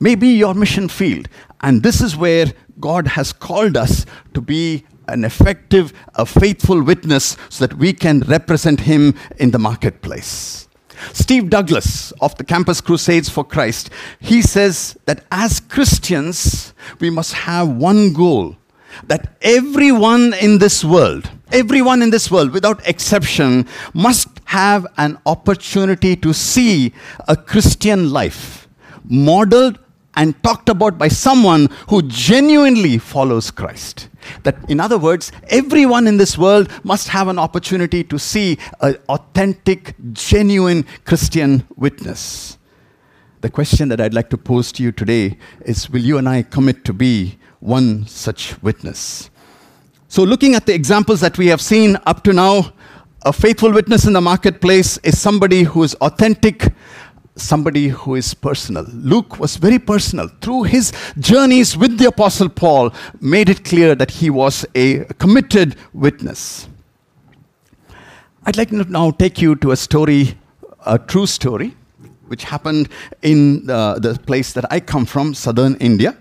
may 0.00 0.14
be 0.14 0.28
your 0.28 0.54
mission 0.54 0.88
field. 0.88 1.28
And 1.60 1.82
this 1.82 2.00
is 2.00 2.16
where 2.16 2.46
God 2.78 3.08
has 3.08 3.32
called 3.32 3.76
us 3.76 4.06
to 4.34 4.40
be 4.40 4.84
an 5.08 5.24
effective, 5.24 5.92
a 6.14 6.26
faithful 6.26 6.82
witness 6.82 7.36
so 7.48 7.66
that 7.66 7.76
we 7.78 7.92
can 7.92 8.20
represent 8.20 8.80
Him 8.80 9.14
in 9.38 9.50
the 9.50 9.58
marketplace. 9.58 10.68
Steve 11.12 11.50
Douglass 11.50 12.12
of 12.20 12.36
the 12.36 12.44
Campus 12.44 12.80
Crusades 12.80 13.28
for 13.28 13.44
Christ, 13.44 13.90
he 14.18 14.42
says 14.42 14.96
that 15.04 15.24
as 15.30 15.60
Christians, 15.60 16.74
we 17.00 17.10
must 17.10 17.34
have 17.34 17.68
one 17.68 18.12
goal 18.12 18.56
that 19.04 19.36
everyone 19.42 20.34
in 20.34 20.58
this 20.58 20.84
world, 20.84 21.30
everyone 21.52 22.02
in 22.02 22.10
this 22.10 22.30
world 22.30 22.50
without 22.50 22.86
exception, 22.86 23.66
must 23.94 24.28
have 24.46 24.86
an 24.96 25.18
opportunity 25.26 26.16
to 26.16 26.32
see 26.32 26.92
a 27.28 27.36
Christian 27.36 28.10
life 28.10 28.68
modeled 29.04 29.78
and 30.16 30.42
talked 30.42 30.68
about 30.68 30.98
by 30.98 31.08
someone 31.08 31.68
who 31.88 32.02
genuinely 32.02 32.98
follows 32.98 33.50
Christ. 33.50 34.08
That, 34.42 34.56
in 34.68 34.80
other 34.80 34.98
words, 34.98 35.30
everyone 35.48 36.06
in 36.06 36.16
this 36.16 36.36
world 36.36 36.70
must 36.82 37.08
have 37.08 37.28
an 37.28 37.38
opportunity 37.38 38.02
to 38.04 38.18
see 38.18 38.58
an 38.80 38.96
authentic, 39.08 39.94
genuine 40.12 40.84
Christian 41.04 41.66
witness. 41.76 42.58
The 43.42 43.50
question 43.50 43.90
that 43.90 44.00
I'd 44.00 44.14
like 44.14 44.30
to 44.30 44.38
pose 44.38 44.72
to 44.72 44.82
you 44.82 44.90
today 44.90 45.36
is 45.64 45.90
Will 45.90 46.00
you 46.00 46.18
and 46.18 46.28
I 46.28 46.42
commit 46.42 46.84
to 46.86 46.92
be 46.92 47.38
one 47.66 48.06
such 48.06 48.60
witness? 48.62 49.28
So, 50.08 50.22
looking 50.22 50.54
at 50.54 50.66
the 50.66 50.74
examples 50.74 51.20
that 51.20 51.36
we 51.36 51.48
have 51.48 51.60
seen 51.60 51.98
up 52.06 52.22
to 52.24 52.32
now, 52.32 52.72
a 53.22 53.32
faithful 53.32 53.72
witness 53.72 54.04
in 54.04 54.12
the 54.12 54.20
marketplace 54.20 54.98
is 54.98 55.18
somebody 55.18 55.64
who 55.64 55.82
is 55.82 55.94
authentic, 55.94 56.72
somebody 57.34 57.88
who 57.88 58.14
is 58.14 58.32
personal. 58.34 58.86
Luke 58.92 59.40
was 59.40 59.56
very 59.56 59.80
personal. 59.80 60.28
Through 60.40 60.64
his 60.64 60.92
journeys 61.18 61.76
with 61.76 61.98
the 61.98 62.06
Apostle 62.06 62.48
Paul, 62.48 62.94
made 63.20 63.48
it 63.48 63.64
clear 63.64 63.96
that 63.96 64.12
he 64.12 64.30
was 64.30 64.64
a 64.76 65.04
committed 65.14 65.74
witness. 65.92 66.68
I'd 68.44 68.56
like 68.56 68.70
to 68.70 68.84
now 68.84 69.10
take 69.10 69.42
you 69.42 69.56
to 69.56 69.72
a 69.72 69.76
story, 69.76 70.38
a 70.86 71.00
true 71.00 71.26
story, 71.26 71.76
which 72.28 72.44
happened 72.44 72.88
in 73.22 73.66
the, 73.66 73.98
the 74.00 74.18
place 74.20 74.52
that 74.52 74.64
I 74.72 74.78
come 74.78 75.04
from, 75.04 75.34
southern 75.34 75.74
India. 75.76 76.16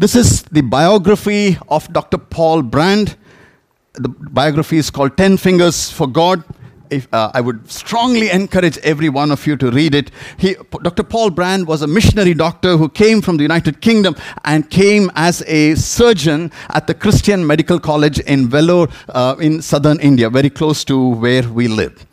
This 0.00 0.16
is 0.16 0.44
the 0.44 0.62
biography 0.62 1.58
of 1.68 1.92
Dr. 1.92 2.16
Paul 2.16 2.62
Brand. 2.62 3.18
The 3.92 4.08
biography 4.08 4.78
is 4.78 4.88
called 4.88 5.18
Ten 5.18 5.36
Fingers 5.36 5.90
for 5.90 6.06
God 6.06 6.42
if, 6.88 7.06
uh, 7.12 7.30
I 7.34 7.42
would 7.42 7.70
strongly 7.70 8.30
encourage 8.30 8.78
every 8.78 9.10
one 9.10 9.30
of 9.30 9.46
you 9.46 9.58
to 9.58 9.70
read 9.70 9.94
it. 9.94 10.10
He, 10.38 10.56
Dr. 10.82 11.02
Paul 11.02 11.28
Brand 11.28 11.66
was 11.66 11.82
a 11.82 11.86
missionary 11.86 12.32
doctor 12.32 12.78
who 12.78 12.88
came 12.88 13.20
from 13.20 13.36
the 13.36 13.42
United 13.42 13.82
Kingdom 13.82 14.16
and 14.46 14.70
came 14.70 15.10
as 15.16 15.42
a 15.46 15.74
surgeon 15.74 16.50
at 16.70 16.86
the 16.86 16.94
Christian 16.94 17.46
Medical 17.46 17.78
College 17.78 18.20
in 18.20 18.48
Vellore 18.48 18.90
uh, 19.10 19.36
in 19.38 19.60
southern 19.60 20.00
India, 20.00 20.30
very 20.30 20.48
close 20.48 20.82
to 20.86 21.10
where 21.16 21.46
we 21.46 21.68
live. 21.68 22.06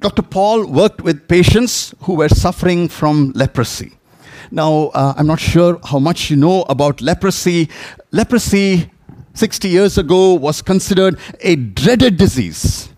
Dr. 0.00 0.22
Paul 0.22 0.66
worked 0.66 1.02
with 1.02 1.28
patients 1.28 1.94
who 2.04 2.14
were 2.14 2.30
suffering 2.30 2.88
from 2.88 3.32
leprosy. 3.34 3.92
Now, 4.54 4.92
uh, 4.94 5.14
I'm 5.16 5.26
not 5.26 5.40
sure 5.40 5.80
how 5.82 5.98
much 5.98 6.30
you 6.30 6.36
know 6.36 6.62
about 6.68 7.00
leprosy. 7.00 7.68
Leprosy 8.12 8.88
60 9.34 9.68
years 9.68 9.98
ago 9.98 10.34
was 10.34 10.62
considered 10.62 11.18
a 11.40 11.56
dreaded 11.56 12.18
disease 12.18 12.88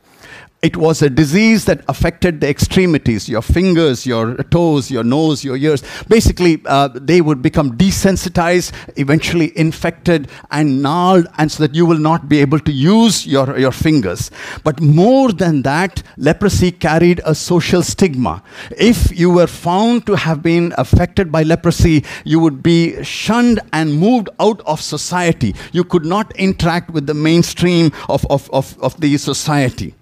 it 0.66 0.76
was 0.76 1.00
a 1.00 1.08
disease 1.08 1.64
that 1.66 1.84
affected 1.86 2.40
the 2.40 2.48
extremities, 2.48 3.28
your 3.28 3.40
fingers, 3.40 4.04
your 4.04 4.34
toes, 4.56 4.90
your 4.90 5.04
nose, 5.04 5.44
your 5.44 5.56
ears. 5.56 5.84
Basically, 6.08 6.60
uh, 6.66 6.88
they 6.92 7.20
would 7.20 7.40
become 7.40 7.78
desensitized, 7.78 8.72
eventually 8.98 9.56
infected 9.56 10.28
and 10.50 10.82
gnarled, 10.82 11.28
and 11.38 11.52
so 11.52 11.62
that 11.64 11.76
you 11.76 11.86
will 11.86 12.00
not 12.10 12.28
be 12.28 12.40
able 12.40 12.58
to 12.58 12.72
use 12.72 13.24
your, 13.28 13.56
your 13.56 13.70
fingers. 13.70 14.32
But 14.64 14.80
more 14.80 15.30
than 15.30 15.62
that, 15.62 16.02
leprosy 16.16 16.72
carried 16.72 17.20
a 17.24 17.36
social 17.36 17.84
stigma. 17.84 18.42
If 18.76 19.16
you 19.16 19.30
were 19.30 19.46
found 19.46 20.04
to 20.06 20.16
have 20.16 20.42
been 20.42 20.74
affected 20.78 21.30
by 21.30 21.44
leprosy, 21.44 22.04
you 22.24 22.40
would 22.40 22.60
be 22.60 23.00
shunned 23.04 23.60
and 23.72 23.94
moved 23.94 24.30
out 24.40 24.62
of 24.66 24.80
society. 24.80 25.54
You 25.70 25.84
could 25.84 26.04
not 26.04 26.34
interact 26.36 26.90
with 26.90 27.06
the 27.06 27.14
mainstream 27.14 27.92
of, 28.08 28.26
of, 28.26 28.50
of, 28.50 28.76
of 28.80 29.00
the 29.00 29.16
society. 29.16 29.94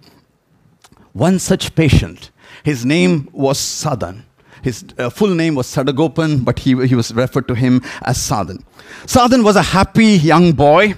One 1.15 1.39
such 1.39 1.77
patient, 1.77 2.33
his 2.65 2.85
name 2.85 3.29
was 3.33 3.57
Sadan. 3.57 4.25
His 4.63 4.85
uh, 4.99 5.11
full 5.11 5.33
name 5.33 5.55
was 5.55 5.69
Sadagopan, 5.69 6.45
but 6.45 6.59
he, 6.59 6.71
he 6.89 6.97
was 6.97 7.15
referred 7.15 7.47
to 7.47 7.55
him 7.55 7.83
as 8.03 8.19
Sadan. 8.19 8.65
Sadan 9.05 9.45
was 9.45 9.55
a 9.55 9.63
happy 9.63 10.17
young 10.17 10.51
boy 10.53 10.95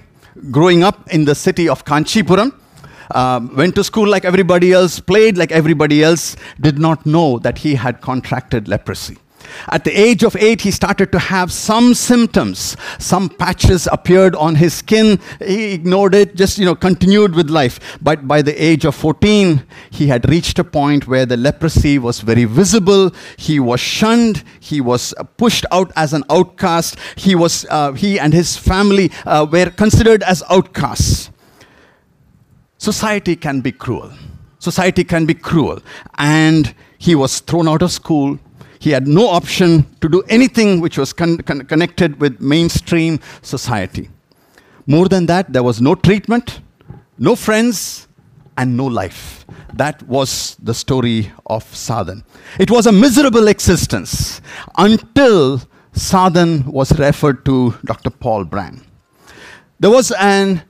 growing 0.50 0.82
up 0.82 1.06
in 1.12 1.26
the 1.26 1.34
city 1.34 1.68
of 1.68 1.84
Kanchipuram. 1.84 2.54
Uh, 3.10 3.46
went 3.54 3.74
to 3.74 3.84
school 3.84 4.08
like 4.08 4.24
everybody 4.24 4.72
else, 4.72 5.00
played 5.00 5.36
like 5.36 5.52
everybody 5.52 6.02
else, 6.02 6.34
did 6.60 6.78
not 6.78 7.04
know 7.04 7.38
that 7.40 7.58
he 7.58 7.74
had 7.74 8.00
contracted 8.00 8.68
leprosy. 8.68 9.18
At 9.70 9.84
the 9.84 9.92
age 9.92 10.22
of 10.22 10.36
eight, 10.36 10.61
he 10.62 10.70
started 10.70 11.12
to 11.12 11.18
have 11.18 11.53
some 11.53 11.94
symptoms. 11.94 12.76
Some 12.99 13.28
patches 13.28 13.88
appeared 13.90 14.34
on 14.34 14.55
his 14.55 14.74
skin. 14.74 15.18
He 15.38 15.72
ignored 15.74 16.14
it, 16.14 16.36
just, 16.36 16.59
you 16.59 16.64
know, 16.64 16.74
continued 16.74 17.34
with 17.34 17.51
life. 17.51 17.99
But 18.01 18.26
by 18.26 18.42
the 18.42 18.55
age 18.62 18.84
of 18.84 18.94
14, 18.94 19.62
he 19.90 20.07
had 20.07 20.28
reached 20.28 20.59
a 20.59 20.64
point 20.64 21.07
where 21.07 21.26
the 21.26 21.36
leprosy 21.36 21.99
was 21.99 22.20
very 22.20 22.44
visible. 22.44 23.12
He 23.36 23.61
was 23.61 23.80
shunned. 23.80 24.44
He 24.61 24.80
was 24.80 25.14
pushed 25.36 25.66
out 25.72 25.92
as 25.97 26.12
an 26.12 26.24
outcast. 26.30 26.99
He, 27.16 27.34
was, 27.34 27.66
uh, 27.70 27.92
he 27.92 28.18
and 28.18 28.32
his 28.32 28.57
family 28.57 29.11
uh, 29.24 29.47
were 29.51 29.70
considered 29.70 30.22
as 30.22 30.42
outcasts. 30.51 31.30
Society 32.78 33.36
can 33.36 33.61
be 33.61 33.72
cruel. 33.72 34.12
Society 34.59 35.05
can 35.05 35.26
be 35.26 35.34
cruel. 35.34 35.80
And 36.18 36.74
he 36.99 37.14
was 37.14 37.40
thrown 37.40 37.68
out 37.68 37.82
of 37.82 37.92
school 37.92 38.38
he 38.78 38.90
had 38.90 39.06
no 39.06 39.28
option 39.28 39.86
to 40.00 40.08
do 40.08 40.22
anything 40.28 40.80
which 40.80 40.98
was 40.98 41.12
con- 41.12 41.38
con- 41.38 41.64
connected 41.66 42.20
with 42.20 42.40
mainstream 42.40 43.20
society. 43.42 44.10
More 44.86 45.08
than 45.08 45.26
that, 45.26 45.52
there 45.52 45.62
was 45.62 45.80
no 45.80 45.94
treatment, 45.94 46.60
no 47.18 47.34
friends, 47.36 48.06
and 48.56 48.76
no 48.76 48.86
life. 48.86 49.44
That 49.74 50.02
was 50.04 50.56
the 50.62 50.72
story 50.74 51.30
of 51.46 51.64
Sadan. 51.64 52.24
It 52.58 52.70
was 52.70 52.86
a 52.86 52.92
miserable 52.92 53.48
existence 53.48 54.40
until 54.78 55.60
Sadan 55.92 56.64
was 56.66 56.98
referred 56.98 57.44
to 57.44 57.74
Dr. 57.84 58.10
Paul 58.10 58.44
Brand. 58.44 58.82
There 59.78 59.90
was 59.90 60.10
an 60.12 60.62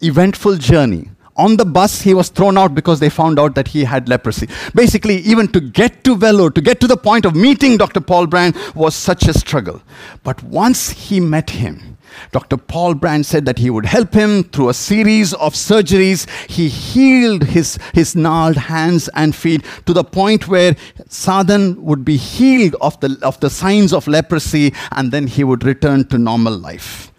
eventful 0.00 0.56
journey 0.56 1.10
on 1.40 1.56
the 1.56 1.64
bus, 1.64 2.02
he 2.02 2.12
was 2.14 2.28
thrown 2.28 2.58
out 2.58 2.74
because 2.74 3.00
they 3.00 3.08
found 3.08 3.38
out 3.38 3.54
that 3.54 3.68
he 3.68 3.84
had 3.84 4.08
leprosy. 4.08 4.48
Basically, 4.74 5.16
even 5.18 5.48
to 5.52 5.60
get 5.60 6.04
to 6.04 6.16
Vellore, 6.16 6.54
to 6.54 6.60
get 6.60 6.80
to 6.80 6.86
the 6.86 6.96
point 6.96 7.24
of 7.24 7.34
meeting 7.34 7.78
Dr. 7.78 8.00
Paul 8.00 8.26
Brand, 8.26 8.54
was 8.74 8.94
such 8.94 9.26
a 9.26 9.32
struggle. 9.32 9.80
But 10.22 10.42
once 10.42 10.90
he 10.90 11.18
met 11.18 11.50
him, 11.50 11.96
Dr. 12.32 12.56
Paul 12.56 12.94
Brand 12.94 13.24
said 13.24 13.46
that 13.46 13.58
he 13.58 13.70
would 13.70 13.86
help 13.86 14.12
him 14.12 14.44
through 14.44 14.68
a 14.68 14.74
series 14.74 15.32
of 15.34 15.54
surgeries. 15.54 16.28
He 16.50 16.68
healed 16.68 17.44
his, 17.44 17.78
his 17.94 18.14
gnarled 18.14 18.56
hands 18.56 19.08
and 19.14 19.34
feet 19.34 19.64
to 19.86 19.92
the 19.92 20.04
point 20.04 20.48
where 20.48 20.74
Sadan 21.08 21.76
would 21.76 22.04
be 22.04 22.16
healed 22.16 22.76
of 22.80 22.98
the, 23.00 23.18
of 23.22 23.40
the 23.40 23.48
signs 23.50 23.92
of 23.92 24.06
leprosy 24.06 24.74
and 24.92 25.12
then 25.12 25.26
he 25.26 25.44
would 25.44 25.64
return 25.64 26.04
to 26.08 26.18
normal 26.18 26.56
life. 26.56 27.09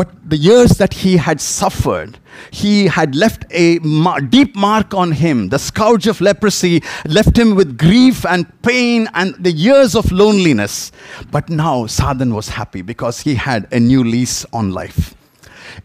But 0.00 0.30
the 0.30 0.38
years 0.38 0.78
that 0.78 0.94
he 0.94 1.18
had 1.18 1.42
suffered, 1.42 2.18
he 2.50 2.86
had 2.86 3.14
left 3.14 3.44
a 3.50 3.78
deep 4.30 4.56
mark 4.56 4.94
on 4.94 5.12
him. 5.12 5.50
The 5.50 5.58
scourge 5.58 6.06
of 6.06 6.22
leprosy 6.22 6.82
left 7.04 7.38
him 7.38 7.54
with 7.54 7.76
grief 7.76 8.24
and 8.24 8.46
pain 8.62 9.10
and 9.12 9.34
the 9.34 9.52
years 9.52 9.94
of 9.94 10.10
loneliness. 10.10 10.90
But 11.30 11.50
now 11.50 11.84
Sadan 11.84 12.32
was 12.32 12.48
happy 12.48 12.80
because 12.80 13.20
he 13.20 13.34
had 13.34 13.68
a 13.72 13.78
new 13.78 14.02
lease 14.02 14.46
on 14.54 14.72
life. 14.72 15.14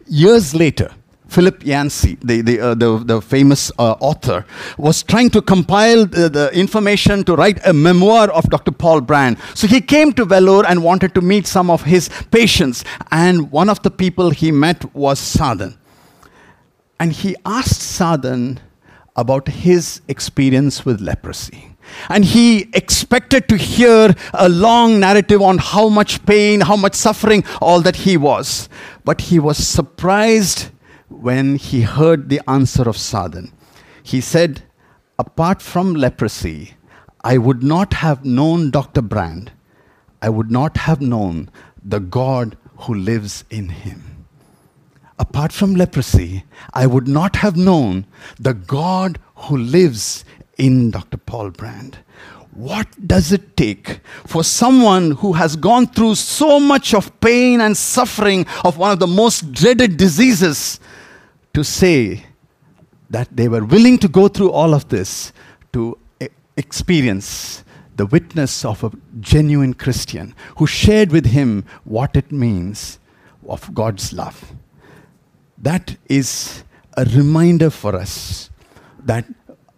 Years 0.06 0.54
later, 0.54 0.92
Philip 1.28 1.64
Yancey, 1.66 2.16
the, 2.22 2.40
the, 2.40 2.60
uh, 2.60 2.74
the, 2.74 2.98
the, 3.04 3.20
famous 3.20 3.72
uh, 3.78 3.96
author, 4.00 4.46
was 4.78 5.02
trying 5.02 5.28
to 5.30 5.42
compile 5.42 6.06
the, 6.06 6.28
the, 6.28 6.50
information 6.54 7.24
to 7.24 7.34
write 7.34 7.58
a 7.66 7.72
memoir 7.72 8.30
of 8.30 8.48
Dr. 8.48 8.70
Paul 8.70 9.00
Brand. 9.00 9.36
So 9.54 9.66
he 9.66 9.80
came 9.80 10.12
to 10.14 10.24
Vellore 10.24 10.64
and 10.68 10.82
wanted 10.82 11.14
to 11.14 11.20
meet 11.20 11.46
some 11.46 11.68
of 11.68 11.82
his 11.82 12.08
patients. 12.30 12.84
And 13.10 13.50
one 13.50 13.68
of 13.68 13.82
the 13.82 13.90
people 13.90 14.30
he 14.30 14.52
met 14.52 14.94
was 14.94 15.18
Sadan. 15.20 15.76
And 17.00 17.12
he 17.12 17.36
asked 17.44 17.80
Sadan 17.80 18.58
about 19.16 19.48
his 19.48 20.00
experience 20.08 20.84
with 20.84 21.00
leprosy. 21.00 21.72
And 22.08 22.24
he 22.24 22.68
expected 22.72 23.48
to 23.48 23.56
hear 23.56 24.14
a 24.34 24.48
long 24.48 25.00
narrative 25.00 25.40
on 25.40 25.58
how 25.58 25.88
much 25.88 26.24
pain, 26.26 26.60
how 26.60 26.76
much 26.76 26.94
suffering, 26.94 27.44
all 27.60 27.80
that 27.82 27.96
he 27.96 28.16
was. 28.16 28.68
But 29.04 29.20
he 29.20 29.38
was 29.38 29.56
surprised 29.56 30.70
when 31.08 31.56
he 31.56 31.82
heard 31.82 32.28
the 32.28 32.40
answer 32.48 32.88
of 32.88 32.96
Sadan. 32.96 33.52
He 34.02 34.20
said, 34.20 34.62
Apart 35.18 35.62
from 35.62 35.94
leprosy, 35.94 36.74
I 37.22 37.38
would 37.38 37.62
not 37.62 37.94
have 37.94 38.24
known 38.24 38.70
Dr. 38.70 39.02
Brand. 39.02 39.50
I 40.20 40.28
would 40.28 40.50
not 40.50 40.76
have 40.78 41.00
known 41.00 41.50
the 41.82 42.00
God 42.00 42.56
who 42.80 42.94
lives 42.94 43.44
in 43.50 43.68
him. 43.68 44.26
Apart 45.18 45.52
from 45.52 45.74
leprosy, 45.74 46.44
I 46.74 46.86
would 46.86 47.08
not 47.08 47.36
have 47.36 47.56
known 47.56 48.06
the 48.38 48.54
God 48.54 49.18
who 49.34 49.56
lives 49.56 50.24
in 50.58 50.90
Dr. 50.90 51.16
Paul 51.16 51.50
Brand. 51.50 51.98
What 52.52 52.86
does 53.06 53.32
it 53.32 53.56
take 53.56 54.00
for 54.26 54.42
someone 54.42 55.12
who 55.12 55.34
has 55.34 55.56
gone 55.56 55.86
through 55.86 56.14
so 56.14 56.58
much 56.58 56.94
of 56.94 57.18
pain 57.20 57.60
and 57.60 57.76
suffering 57.76 58.46
of 58.64 58.78
one 58.78 58.92
of 58.92 58.98
the 58.98 59.06
most 59.06 59.52
dreaded 59.52 59.96
diseases 59.96 60.80
to 61.56 61.64
say 61.64 62.22
that 63.08 63.34
they 63.34 63.48
were 63.48 63.64
willing 63.64 63.96
to 63.96 64.08
go 64.08 64.28
through 64.28 64.50
all 64.50 64.74
of 64.74 64.90
this 64.90 65.32
to 65.72 65.98
experience 66.58 67.64
the 67.96 68.04
witness 68.04 68.62
of 68.62 68.84
a 68.84 68.92
genuine 69.20 69.72
Christian 69.72 70.34
who 70.58 70.66
shared 70.66 71.10
with 71.10 71.24
him 71.24 71.64
what 71.84 72.14
it 72.14 72.30
means 72.30 72.98
of 73.48 73.72
God's 73.72 74.12
love. 74.12 74.52
That 75.56 75.96
is 76.10 76.62
a 76.94 77.06
reminder 77.06 77.70
for 77.70 77.96
us 77.96 78.50
that 79.02 79.24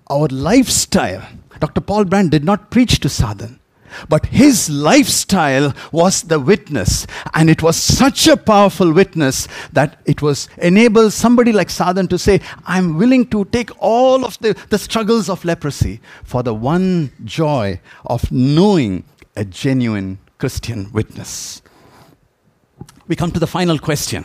our 0.09 0.27
lifestyle, 0.27 1.23
Dr. 1.61 1.81
Paul 1.81 2.07
Brand 2.07 2.33
did 2.33 2.43
not 2.43 2.73
preach 2.73 2.99
to 3.01 3.09
Sadan. 3.09 3.61
But 4.09 4.27
his 4.27 4.71
lifestyle 4.71 5.75
was 5.93 6.23
the 6.23 6.41
witness, 6.41 7.07
and 7.35 7.51
it 7.51 7.63
was 7.63 7.77
such 7.77 8.27
a 8.27 8.37
powerful 8.37 8.93
witness 8.93 9.49
that 9.73 10.01
it 10.07 10.23
was 10.23 10.49
enabled 10.59 11.13
somebody 11.13 11.53
like 11.53 11.69
Sadan 11.69 12.09
to 12.11 12.19
say, 12.19 12.41
I'm 12.67 12.99
willing 12.99 13.27
to 13.29 13.45
take 13.47 13.71
all 13.79 14.25
of 14.25 14.39
the, 14.39 14.57
the 14.71 14.79
struggles 14.79 15.29
of 15.29 15.45
leprosy 15.45 16.01
for 16.25 16.43
the 16.43 16.55
one 16.55 17.13
joy 17.25 17.81
of 18.07 18.31
knowing 18.31 19.05
a 19.37 19.45
genuine 19.45 20.19
Christian 20.39 20.91
witness. 20.93 21.63
We 23.07 23.17
come 23.17 23.31
to 23.33 23.41
the 23.41 23.47
final 23.47 23.79
question. 23.79 24.25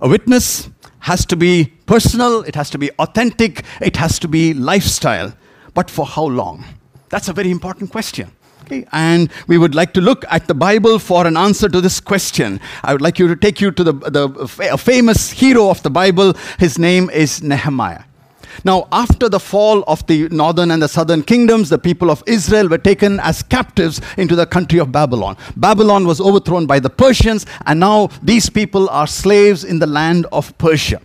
A 0.00 0.08
witness 0.08 0.70
has 1.00 1.26
to 1.26 1.36
be 1.36 1.72
personal, 1.86 2.42
it 2.42 2.54
has 2.54 2.70
to 2.70 2.78
be 2.78 2.90
authentic, 2.98 3.64
it 3.80 3.96
has 3.96 4.18
to 4.20 4.28
be 4.28 4.54
lifestyle. 4.54 5.34
But 5.74 5.90
for 5.90 6.06
how 6.06 6.24
long? 6.24 6.64
That's 7.08 7.28
a 7.28 7.32
very 7.32 7.50
important 7.50 7.90
question. 7.90 8.32
And 8.92 9.30
we 9.46 9.58
would 9.58 9.74
like 9.74 9.92
to 9.94 10.00
look 10.00 10.24
at 10.30 10.46
the 10.46 10.54
Bible 10.54 10.98
for 10.98 11.26
an 11.26 11.36
answer 11.36 11.68
to 11.68 11.80
this 11.80 12.00
question. 12.00 12.60
I 12.82 12.92
would 12.92 13.02
like 13.02 13.18
you 13.18 13.28
to 13.28 13.36
take 13.36 13.60
you 13.60 13.70
to 13.70 13.84
the, 13.84 13.92
the 13.92 14.78
famous 14.78 15.30
hero 15.30 15.70
of 15.70 15.82
the 15.82 15.90
Bible. 15.90 16.34
His 16.58 16.78
name 16.78 17.10
is 17.10 17.42
Nehemiah. 17.42 18.04
Now, 18.64 18.88
after 18.92 19.28
the 19.28 19.40
fall 19.40 19.84
of 19.86 20.06
the 20.06 20.28
northern 20.28 20.70
and 20.70 20.82
the 20.82 20.88
southern 20.88 21.22
kingdoms, 21.22 21.68
the 21.68 21.78
people 21.78 22.10
of 22.10 22.22
Israel 22.26 22.68
were 22.68 22.78
taken 22.78 23.20
as 23.20 23.42
captives 23.42 24.00
into 24.16 24.34
the 24.36 24.46
country 24.46 24.78
of 24.80 24.92
Babylon. 24.92 25.36
Babylon 25.56 26.06
was 26.06 26.20
overthrown 26.20 26.66
by 26.66 26.80
the 26.80 26.90
Persians, 26.90 27.46
and 27.66 27.80
now 27.80 28.08
these 28.22 28.50
people 28.50 28.88
are 28.90 29.06
slaves 29.06 29.64
in 29.64 29.78
the 29.78 29.86
land 29.86 30.26
of 30.32 30.56
Persia. 30.58 31.00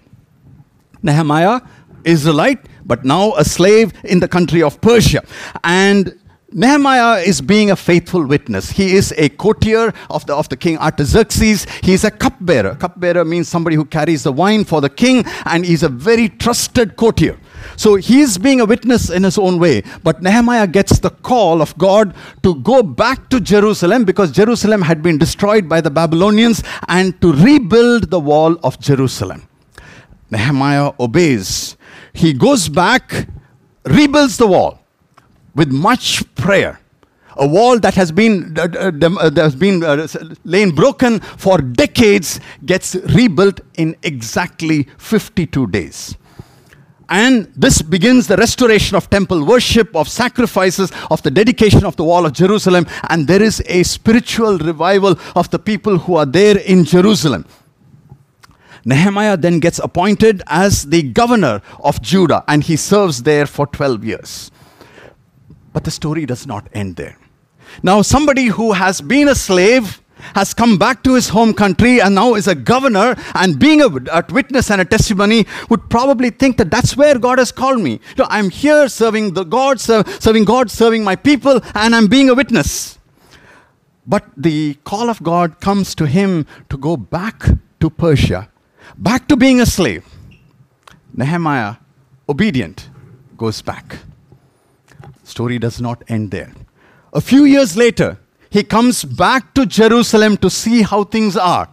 Nehemiah, 1.04 1.62
Israelite, 2.04 2.66
but 2.86 3.06
now 3.06 3.34
a 3.36 3.46
slave 3.46 3.94
in 4.04 4.20
the 4.20 4.28
country 4.28 4.62
of 4.62 4.82
Persia. 4.82 5.24
And 5.64 6.20
Nehemiah 6.58 7.20
is 7.20 7.42
being 7.42 7.70
a 7.70 7.76
faithful 7.76 8.26
witness. 8.26 8.72
He 8.72 8.96
is 8.96 9.14
a 9.18 9.28
courtier 9.28 9.94
of 10.10 10.26
the, 10.26 10.34
of 10.34 10.48
the 10.48 10.56
king 10.56 10.78
Artaxerxes. 10.78 11.68
He 11.84 11.92
is 11.92 12.06
a 12.06 12.12
cupbearer. 12.12 12.76
Cupbearer 12.76 13.26
means 13.26 13.50
somebody 13.50 13.76
who 13.76 13.84
carries 13.84 14.24
the 14.24 14.32
wine 14.32 14.64
for 14.64 14.80
the 14.80 14.90
king, 14.90 15.26
and 15.44 15.66
he's 15.66 15.84
a 15.84 15.90
very 15.90 16.30
trusted 16.30 16.96
courtier. 16.96 17.38
So 17.76 17.96
he's 17.96 18.38
being 18.38 18.62
a 18.62 18.66
witness 18.66 19.10
in 19.10 19.24
his 19.24 19.38
own 19.38 19.60
way. 19.60 19.84
But 20.02 20.24
Nehemiah 20.24 20.68
gets 20.68 20.98
the 21.00 21.10
call 21.10 21.62
of 21.62 21.78
God 21.78 22.16
to 22.44 22.56
go 22.56 22.82
back 22.82 23.30
to 23.32 23.42
Jerusalem 23.42 24.06
because 24.06 24.32
Jerusalem 24.32 24.82
had 24.82 25.04
been 25.04 25.18
destroyed 25.18 25.68
by 25.68 25.82
the 25.82 25.92
Babylonians 25.92 26.64
and 26.88 27.20
to 27.20 27.34
rebuild 27.34 28.12
the 28.12 28.20
wall 28.22 28.58
of 28.64 28.80
Jerusalem. 28.80 29.46
Nehemiah 30.32 30.94
obeys. 31.02 31.76
He 32.14 32.32
goes 32.32 32.70
back, 32.70 33.28
rebuilds 33.84 34.38
the 34.38 34.48
wall 34.48 34.85
with 35.56 35.72
much 35.72 36.24
prayer. 36.36 36.80
A 37.38 37.48
wall 37.48 37.80
that 37.80 37.96
has 37.96 38.12
been, 38.12 38.58
uh, 38.58 38.68
uh, 38.74 38.92
uh 39.20 39.30
that 39.30 39.44
has 39.44 39.56
been 39.56 39.84
uh, 39.84 40.08
lain 40.46 40.72
broken 40.72 41.20
for 41.20 41.58
decades 41.58 42.40
gets 42.66 42.96
rebuilt 43.14 43.60
in 43.78 43.96
exactly 44.04 44.88
52 44.98 45.68
days. 45.68 46.16
And 47.10 47.52
this 47.56 47.82
begins 47.82 48.28
the 48.28 48.38
restoration 48.38 48.96
of 48.96 49.10
temple 49.10 49.46
worship, 49.46 49.96
of 49.96 50.08
sacrifices, 50.08 50.92
of 51.12 51.22
the 51.24 51.30
dedication 51.30 51.86
of 51.86 51.96
the 51.98 52.04
wall 52.04 52.26
of 52.26 52.34
Jerusalem. 52.34 52.88
And 53.10 53.28
there 53.28 53.44
is 53.44 53.62
a 53.68 53.84
spiritual 53.84 54.58
revival 54.58 55.20
of 55.36 55.50
the 55.52 55.60
people 55.60 56.00
who 56.00 56.16
are 56.16 56.26
there 56.26 56.58
in 56.58 56.84
Jerusalem. 56.84 57.46
Nehemiah 58.86 59.38
then 59.38 59.60
gets 59.60 59.80
appointed 59.80 60.42
as 60.48 60.86
the 60.86 61.02
governor 61.02 61.62
of 61.84 62.02
Judah, 62.02 62.44
and 62.48 62.64
he 62.64 62.76
serves 62.76 63.24
there 63.24 63.48
for 63.48 63.66
12 63.68 64.06
years. 64.06 64.52
But 65.76 65.84
the 65.84 65.92
story 65.92 66.26
does 66.26 66.48
not 66.48 66.70
end 66.74 66.96
there. 66.96 67.18
Now, 67.84 68.02
somebody 68.02 68.46
who 68.46 68.72
has 68.72 69.02
been 69.02 69.28
a 69.28 69.36
slave 69.36 70.02
has 70.34 70.54
come 70.54 70.78
back 70.78 71.04
to 71.04 71.16
his 71.16 71.28
home 71.28 71.54
country 71.54 72.00
and 72.00 72.16
now 72.16 72.36
is 72.36 72.48
a 72.48 72.56
governor 72.56 73.14
and 73.34 73.60
being 73.60 73.82
a, 73.82 73.88
a, 73.88 74.24
witness 74.30 74.72
and 74.72 74.80
a 74.80 74.86
testimony 74.86 75.46
would 75.70 75.90
probably 75.90 76.30
think 76.30 76.56
that 76.60 76.72
that's 76.72 76.96
where 76.96 77.20
God 77.20 77.40
has 77.40 77.52
called 77.52 77.82
me. 77.82 78.00
Know, 78.18 78.26
I'm 78.30 78.50
here 78.50 78.88
serving 78.88 79.34
the 79.34 79.44
God, 79.44 79.82
serving 79.82 80.46
God, 80.46 80.72
serving 80.72 81.04
my 81.04 81.18
people, 81.18 81.60
and 81.74 81.94
I'm 81.94 82.08
being 82.08 82.30
a 82.30 82.34
witness. 82.34 82.98
But 84.08 84.24
the 84.38 84.76
call 84.86 85.10
of 85.10 85.22
God 85.22 85.60
comes 85.60 85.94
to 85.96 86.08
him 86.08 86.48
to 86.70 86.78
go 86.78 86.96
back 86.96 87.50
to 87.82 87.90
Persia, 87.90 88.48
back 88.98 89.28
to 89.28 89.36
being 89.36 89.60
a 89.60 89.66
slave. 89.66 90.06
Nehemiah, 91.14 91.76
obedient, 92.30 92.90
goes 93.36 93.62
back. 93.62 93.98
Story 95.36 95.60
does 95.60 95.82
not 95.82 96.02
end 96.08 96.32
there. 96.32 96.54
A 97.12 97.20
few 97.20 97.44
years 97.44 97.76
later, 97.76 98.18
he 98.50 98.64
comes 98.64 99.04
back 99.04 99.54
to 99.56 99.66
Jerusalem 99.66 100.38
to 100.38 100.50
see 100.50 100.82
how 100.82 101.04
things 101.04 101.36
are. 101.36 101.68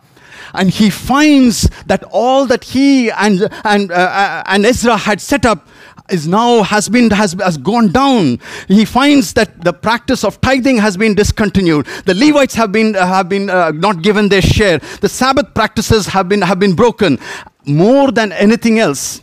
And 0.53 0.69
he 0.69 0.91
finds 0.91 1.71
that 1.87 2.03
all 2.11 2.45
that 2.47 2.65
he 2.65 3.09
and, 3.13 3.49
and, 3.63 3.93
uh, 3.93 3.95
uh, 3.95 4.43
and 4.47 4.67
Ezra 4.67 4.97
had 4.97 5.21
set 5.21 5.47
up 5.47 5.69
is 6.11 6.27
now 6.27 6.65
has 6.65 6.89
been 6.89 7.09
has, 7.13 7.35
has 7.35 7.57
gone 7.57 7.93
down 7.93 8.41
he 8.67 8.85
finds 8.85 9.33
that 9.35 9.63
the 9.63 9.73
practice 9.73 10.25
of 10.25 10.41
tithing 10.41 10.77
has 10.79 10.97
been 10.97 11.15
discontinued 11.15 11.87
the 12.07 12.15
levites 12.15 12.55
have 12.57 12.73
been 12.73 12.97
uh, 12.97 13.07
have 13.07 13.29
been 13.29 13.49
uh, 13.49 13.71
not 13.71 14.03
given 14.03 14.29
their 14.29 14.43
share 14.43 14.79
the 15.01 15.09
sabbath 15.09 15.55
practices 15.55 16.07
have 16.07 16.29
been 16.29 16.43
have 16.43 16.59
been 16.59 16.75
broken 16.75 17.17
more 17.65 18.11
than 18.11 18.33
anything 18.33 18.81
else 18.81 19.23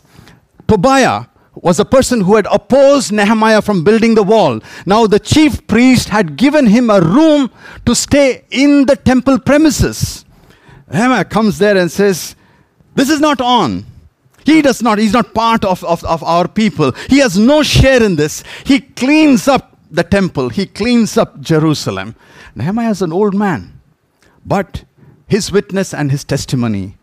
tobiah 0.66 1.26
was 1.62 1.78
a 1.78 1.84
person 1.84 2.22
who 2.22 2.36
had 2.36 2.46
opposed 2.50 3.12
Nehemiah 3.12 3.62
from 3.62 3.84
building 3.84 4.14
the 4.14 4.22
wall. 4.22 4.60
Now, 4.86 5.06
the 5.06 5.18
chief 5.18 5.66
priest 5.66 6.08
had 6.08 6.36
given 6.36 6.66
him 6.66 6.90
a 6.90 7.00
room 7.00 7.50
to 7.86 7.94
stay 7.94 8.44
in 8.50 8.86
the 8.86 8.96
temple 8.96 9.38
premises. 9.38 10.24
Nehemiah 10.90 11.24
comes 11.24 11.58
there 11.58 11.76
and 11.76 11.90
says, 11.90 12.34
This 12.94 13.10
is 13.10 13.20
not 13.20 13.40
on. 13.40 13.84
He 14.44 14.62
does 14.62 14.82
not, 14.82 14.98
he's 14.98 15.12
not 15.12 15.34
part 15.34 15.64
of, 15.64 15.84
of, 15.84 16.02
of 16.04 16.22
our 16.22 16.48
people. 16.48 16.92
He 17.08 17.18
has 17.18 17.38
no 17.38 17.62
share 17.62 18.02
in 18.02 18.16
this. 18.16 18.42
He 18.64 18.80
cleans 18.80 19.46
up 19.46 19.78
the 19.90 20.04
temple, 20.04 20.48
he 20.48 20.66
cleans 20.66 21.16
up 21.16 21.40
Jerusalem. 21.40 22.14
Nehemiah 22.54 22.90
is 22.90 23.02
an 23.02 23.12
old 23.12 23.34
man, 23.34 23.80
but 24.46 24.84
his 25.26 25.52
witness 25.52 25.92
and 25.92 26.10
his 26.10 26.24
testimony 26.24 26.96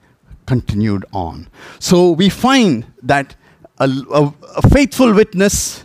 continued 0.45 1.05
on. 1.13 1.47
So 1.79 2.11
we 2.11 2.29
find 2.29 2.85
that 3.03 3.35
a, 3.79 3.89
a, 4.11 4.33
a 4.57 4.69
faithful 4.69 5.13
witness 5.13 5.83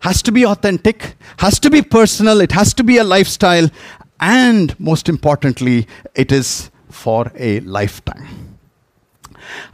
has 0.00 0.22
to 0.22 0.32
be 0.32 0.46
authentic, 0.46 1.16
has 1.38 1.58
to 1.60 1.70
be 1.70 1.82
personal, 1.82 2.40
it 2.40 2.52
has 2.52 2.72
to 2.74 2.84
be 2.84 2.98
a 2.98 3.04
lifestyle, 3.04 3.68
and 4.20 4.78
most 4.78 5.08
importantly, 5.08 5.86
it 6.14 6.32
is 6.32 6.70
for 6.90 7.30
a 7.36 7.60
lifetime. 7.60 8.58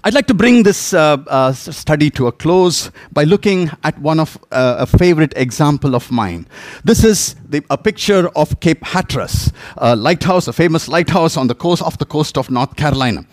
I'd 0.05 0.15
like 0.15 0.27
to 0.29 0.35
bring 0.35 0.63
this 0.63 0.95
uh, 0.95 1.17
uh, 1.27 1.53
study 1.53 2.09
to 2.11 2.29
a 2.29 2.33
close 2.33 2.91
by 3.13 3.25
looking 3.25 3.71
at 3.83 3.99
one 3.99 4.21
of 4.21 4.39
uh, 4.53 4.77
a 4.79 4.87
favorite 4.87 5.33
example 5.37 5.95
of 5.95 6.11
mine. 6.11 6.47
This 6.85 7.05
is 7.05 7.35
the, 7.49 7.65
a 7.71 7.77
picture 7.77 8.29
of 8.37 8.61
Cape 8.61 8.85
Hatteras, 8.85 9.53
a 9.77 9.97
lighthouse, 9.97 10.47
a 10.47 10.53
famous 10.53 10.89
lighthouse 10.89 11.37
on 11.37 11.49
the 11.49 11.55
coast 11.55 11.83
off 11.83 11.99
the 11.99 12.07
coast 12.07 12.39
of 12.39 12.51
North 12.51 12.77
Carolina. 12.77 13.27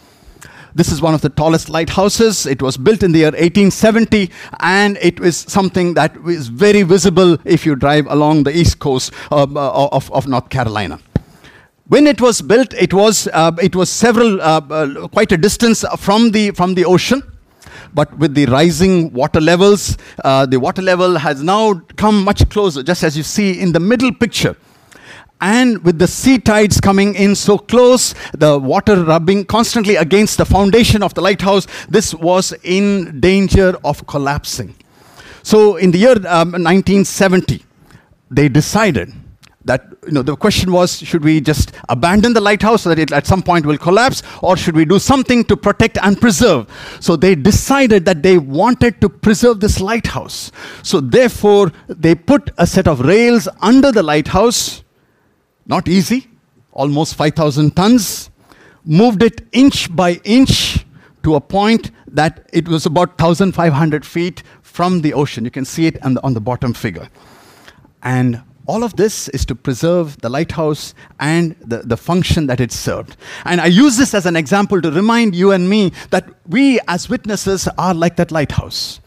This 0.74 0.92
is 0.92 1.02
one 1.02 1.14
of 1.14 1.22
the 1.22 1.30
tallest 1.30 1.70
lighthouses. 1.70 2.46
It 2.46 2.62
was 2.62 2.78
built 2.78 3.04
in 3.04 3.12
the 3.12 3.20
year 3.20 3.32
1870, 3.32 4.32
and 4.60 4.98
it 5.02 5.20
is 5.20 5.38
something 5.38 5.96
that 5.96 6.16
is 6.26 6.48
very 6.48 6.84
visible 6.84 7.38
if 7.44 7.66
you 7.66 7.76
drive 7.76 8.08
along 8.08 8.44
the 8.44 8.56
east 8.56 8.80
coast 8.80 9.12
of, 9.32 9.58
uh, 9.58 9.88
of, 9.92 10.12
of 10.12 10.28
North 10.28 10.50
Carolina. 10.50 11.00
When 11.88 12.08
it 12.08 12.22
was 12.22 12.42
built, 12.42 12.74
it 12.76 12.94
was, 12.94 13.28
uh, 13.34 13.52
it 13.62 13.76
was 13.76 13.90
several, 13.90 14.42
uh, 14.42 14.62
uh, 14.70 15.08
quite 15.10 15.34
a 15.34 15.38
distance 15.38 15.84
from 15.98 16.32
the, 16.32 16.52
from 16.52 16.76
the 16.76 16.86
ocean. 16.86 17.22
But 17.94 18.18
with 18.18 18.34
the 18.34 18.46
rising 18.46 19.12
water 19.12 19.42
levels, 19.42 19.98
uh, 20.24 20.46
the 20.46 20.58
water 20.58 20.82
level 20.82 21.18
has 21.18 21.44
now 21.44 21.74
come 21.98 22.24
much 22.24 22.50
closer, 22.50 22.82
just 22.82 23.04
as 23.04 23.18
you 23.18 23.24
see 23.24 23.60
in 23.60 23.74
the 23.74 23.82
middle 23.82 24.14
picture. 24.14 24.56
And 25.42 25.84
with 25.84 25.98
the 25.98 26.08
sea 26.08 26.38
tides 26.38 26.80
coming 26.80 27.16
in 27.16 27.36
so 27.36 27.58
close, 27.58 28.14
the 28.34 28.60
water 28.60 29.04
rubbing 29.04 29.46
constantly 29.46 29.96
against 29.96 30.38
the 30.38 30.46
foundation 30.46 31.02
of 31.02 31.16
the 31.16 31.22
lighthouse, 31.22 31.66
this 31.90 32.14
was 32.14 32.54
in 32.64 33.20
danger 33.20 33.76
of 33.84 34.06
collapsing. 34.06 34.76
So, 35.42 35.78
in 35.78 35.90
the 35.90 35.98
year 35.98 36.16
um, 36.28 36.52
1970, 36.52 37.66
they 38.30 38.48
decided 38.48 39.12
that 39.66 39.86
you 40.06 40.12
know 40.12 40.22
the 40.22 40.36
question 40.36 40.72
was 40.72 40.98
should 41.00 41.24
we 41.24 41.40
just 41.40 41.72
abandon 41.90 42.34
the 42.34 42.42
lighthouse 42.42 42.84
so 42.84 42.90
that 42.90 42.98
it 42.98 43.12
at 43.12 43.28
some 43.28 43.44
point 43.44 43.64
will 43.66 43.78
collapse 43.78 44.24
or 44.42 44.58
should 44.58 44.76
we 44.76 44.86
do 44.86 44.98
something 44.98 45.44
to 45.44 45.56
protect 45.56 46.00
and 46.02 46.20
preserve 46.20 46.68
so 47.00 47.16
they 47.16 47.36
decided 47.36 48.04
that 48.06 48.24
they 48.24 48.40
wanted 48.40 49.00
to 49.00 49.08
preserve 49.08 49.60
this 49.60 49.80
lighthouse 49.80 50.52
so 50.82 51.00
therefore 51.00 51.72
they 51.88 52.16
put 52.16 52.50
a 52.58 52.66
set 52.66 52.88
of 52.88 53.02
rails 53.02 53.48
under 53.62 53.92
the 53.92 54.02
lighthouse 54.02 54.84
not 55.66 55.88
easy. 55.88 56.30
Almost 56.72 57.16
5000 57.16 57.76
tons. 57.76 58.30
Moved 58.84 59.24
it 59.24 59.42
inch 59.52 59.94
by 59.96 60.14
inch 60.24 60.86
to 61.24 61.36
a 61.36 61.42
point 61.42 61.92
that 62.08 62.50
it 62.52 62.68
was 62.68 62.86
about 62.86 63.22
1500 63.22 64.06
feet 64.06 64.44
from 64.62 65.02
the 65.02 65.14
ocean. 65.14 65.46
You 65.46 65.52
can 65.52 65.66
see 65.66 65.86
it 65.86 66.04
on 66.04 66.16
the, 66.16 66.24
on 66.24 66.34
the 66.34 66.42
bottom 66.42 66.74
figure. 66.74 67.10
And 68.02 68.42
all 68.68 68.84
of 68.84 68.96
this 68.96 69.28
is 69.30 69.46
to 69.46 69.56
preserve 69.56 70.20
the 70.22 70.30
lighthouse 70.30 70.94
and 71.20 71.56
the, 71.60 71.80
the 71.80 71.98
function 71.98 72.48
that 72.48 72.60
it 72.60 72.72
served. 72.72 73.18
And 73.46 73.60
I 73.60 73.66
use 73.66 73.98
this 73.98 74.14
as 74.14 74.26
an 74.26 74.36
example 74.36 74.82
to 74.82 74.92
remind 74.92 75.36
you 75.36 75.52
and 75.52 75.70
me 75.70 75.92
that 76.12 76.30
we, 76.48 76.80
as 76.88 77.10
witnesses, 77.10 77.68
are 77.78 77.94
like 77.94 78.16
that 78.16 78.32
lighthouse. 78.32 79.02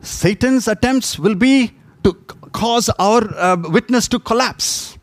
Satan's 0.00 0.68
attempts 0.68 1.18
will 1.18 1.34
be 1.34 1.72
to 2.02 2.14
cause 2.52 2.88
our 2.98 3.22
uh, 3.36 3.56
witness 3.56 4.08
to 4.08 4.18
collapse, 4.18 4.98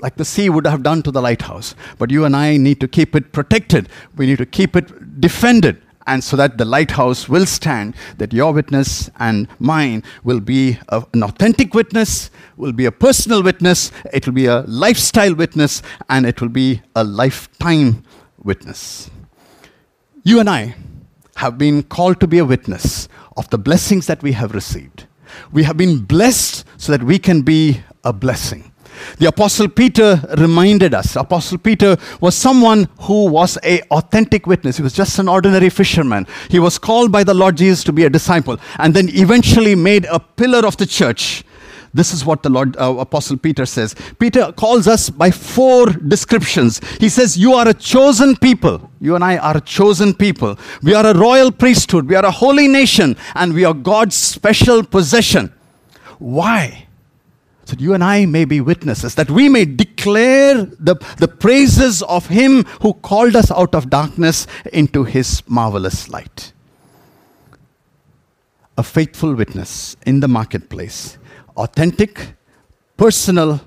like 0.00 0.16
the 0.16 0.24
sea 0.24 0.48
would 0.48 0.66
have 0.66 0.82
done 0.82 1.02
to 1.02 1.10
the 1.10 1.22
lighthouse. 1.22 1.74
But 1.98 2.10
you 2.10 2.24
and 2.24 2.34
I 2.34 2.56
need 2.56 2.80
to 2.80 2.88
keep 2.88 3.14
it 3.14 3.32
protected, 3.32 3.88
we 4.16 4.26
need 4.26 4.38
to 4.38 4.46
keep 4.46 4.76
it 4.76 5.20
defended 5.20 5.80
and 6.06 6.24
so 6.24 6.36
that 6.36 6.58
the 6.58 6.64
lighthouse 6.64 7.28
will 7.28 7.46
stand, 7.46 7.94
that 8.18 8.32
your 8.32 8.52
witness 8.52 9.10
and 9.18 9.46
mine 9.58 10.02
will 10.24 10.40
be 10.40 10.78
a, 10.88 11.04
an 11.12 11.22
authentic 11.22 11.72
witness, 11.72 12.30
will 12.56 12.72
be 12.72 12.86
a 12.86 12.92
personal 12.92 13.42
witness, 13.42 13.92
it 14.12 14.26
will 14.26 14.34
be 14.34 14.46
a 14.46 14.62
lifestyle 14.62 15.34
witness, 15.34 15.82
and 16.08 16.26
it 16.26 16.40
will 16.40 16.48
be 16.48 16.82
a 16.96 17.04
lifetime 17.04 18.02
witness. 18.42 19.10
You 20.24 20.40
and 20.40 20.50
I 20.50 20.74
have 21.36 21.58
been 21.58 21.82
called 21.84 22.18
to 22.20 22.26
be 22.26 22.38
a 22.38 22.44
witness 22.44 23.08
of 23.36 23.48
the 23.50 23.58
blessings 23.58 24.06
that 24.06 24.22
we 24.22 24.32
have 24.32 24.52
received. 24.52 25.06
We 25.52 25.62
have 25.62 25.76
been 25.76 26.00
blessed 26.00 26.64
so 26.76 26.92
that 26.92 27.04
we 27.04 27.18
can 27.18 27.42
be 27.42 27.82
a 28.04 28.12
blessing. 28.12 28.69
The 29.18 29.26
Apostle 29.26 29.68
Peter 29.68 30.22
reminded 30.38 30.94
us. 30.94 31.16
Apostle 31.16 31.58
Peter 31.58 31.96
was 32.20 32.34
someone 32.34 32.88
who 33.00 33.26
was 33.26 33.58
a 33.62 33.80
authentic 33.90 34.46
witness. 34.46 34.76
He 34.76 34.82
was 34.82 34.92
just 34.92 35.18
an 35.18 35.28
ordinary 35.28 35.70
fisherman. 35.70 36.26
He 36.48 36.58
was 36.58 36.78
called 36.78 37.12
by 37.12 37.24
the 37.24 37.34
Lord 37.34 37.56
Jesus 37.56 37.84
to 37.84 37.92
be 37.92 38.04
a 38.04 38.10
disciple 38.10 38.58
and 38.78 38.94
then 38.94 39.08
eventually 39.10 39.74
made 39.74 40.06
a 40.06 40.18
pillar 40.18 40.66
of 40.66 40.76
the 40.76 40.86
church. 40.86 41.44
This 41.92 42.14
is 42.14 42.24
what 42.24 42.44
the 42.44 42.50
Lord 42.50 42.76
uh, 42.76 42.94
Apostle 42.98 43.36
Peter 43.36 43.66
says. 43.66 43.96
Peter 44.20 44.52
calls 44.52 44.86
us 44.86 45.10
by 45.10 45.32
four 45.32 45.86
descriptions. 45.86 46.80
He 47.00 47.08
says, 47.08 47.36
"You 47.36 47.54
are 47.54 47.66
a 47.66 47.74
chosen 47.74 48.36
people. 48.36 48.90
You 49.00 49.16
and 49.16 49.24
I 49.24 49.38
are 49.38 49.56
a 49.56 49.60
chosen 49.60 50.14
people. 50.14 50.56
We 50.84 50.94
are 50.94 51.04
a 51.04 51.18
royal 51.18 51.50
priesthood. 51.50 52.08
We 52.08 52.14
are 52.14 52.24
a 52.24 52.30
holy 52.30 52.68
nation, 52.68 53.16
and 53.34 53.54
we 53.54 53.64
are 53.64 53.74
God's 53.74 54.14
special 54.14 54.84
possession." 54.84 55.52
Why? 56.20 56.86
You 57.78 57.92
and 57.92 58.02
I 58.02 58.24
may 58.24 58.46
be 58.46 58.62
witnesses, 58.62 59.14
that 59.16 59.30
we 59.30 59.50
may 59.50 59.66
declare 59.66 60.64
the, 60.64 60.96
the 61.18 61.28
praises 61.28 62.02
of 62.02 62.28
Him 62.28 62.64
who 62.80 62.94
called 62.94 63.36
us 63.36 63.50
out 63.50 63.74
of 63.74 63.90
darkness 63.90 64.46
into 64.72 65.04
His 65.04 65.42
marvelous 65.46 66.08
light. 66.08 66.54
A 68.78 68.82
faithful 68.82 69.34
witness 69.34 69.94
in 70.06 70.20
the 70.20 70.28
marketplace, 70.28 71.18
authentic, 71.56 72.34
personal, 72.96 73.60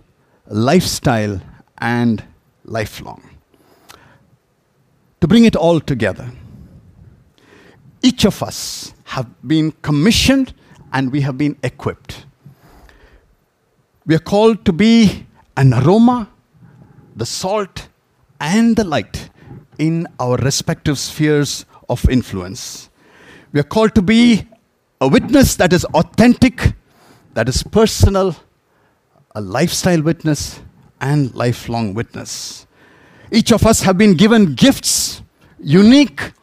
lifestyle, 0.48 1.40
and 1.78 2.24
lifelong. 2.66 3.22
To 5.22 5.28
bring 5.28 5.46
it 5.46 5.56
all 5.56 5.80
together, 5.80 6.32
each 8.02 8.26
of 8.26 8.42
us 8.42 8.94
have 9.06 9.28
been 9.48 9.72
commissioned 9.84 10.56
and 10.92 11.12
we 11.12 11.22
have 11.22 11.38
been 11.38 11.58
equipped 11.62 12.26
we 14.06 14.16
are 14.16 14.20
called 14.20 14.66
to 14.66 14.74
be 14.74 15.26
an 15.56 15.74
aroma, 15.74 16.30
the 17.16 17.26
salt, 17.26 17.88
and 18.40 18.76
the 18.76 18.84
light 18.84 19.30
in 19.78 20.08
our 20.20 20.36
respective 20.38 21.00
spheres 21.00 21.66
of 21.90 22.08
influence. 22.10 22.90
We 23.52 23.60
are 23.60 23.70
called 23.76 23.96
to 23.96 24.02
be 24.02 24.48
a 25.00 25.08
witness 25.08 25.56
that 25.56 25.74
is 25.74 25.86
authentic, 25.86 26.74
that 27.34 27.48
is 27.48 27.64
personal, 27.64 28.36
a 29.36 29.42
lifestyle 29.42 30.02
witness, 30.02 30.60
and 31.00 31.34
lifelong 31.36 31.94
witness. 31.94 32.66
Each 33.32 33.52
of 33.52 33.66
us 33.66 33.82
have 33.82 33.98
been 33.98 34.16
given 34.16 34.56
gifts, 34.56 35.22
unique, 35.60 36.34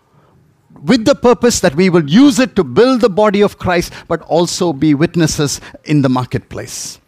with 0.83 1.05
the 1.05 1.15
purpose 1.15 1.61
that 1.61 1.75
we 1.75 1.91
will 1.91 2.09
use 2.09 2.39
it 2.39 2.57
to 2.57 2.65
build 2.65 3.01
the 3.03 3.11
body 3.11 3.43
of 3.43 3.59
Christ, 3.59 3.93
but 4.09 4.23
also 4.23 4.73
be 4.73 4.95
witnesses 4.95 5.61
in 5.85 6.03
the 6.03 6.09
marketplace. 6.09 7.00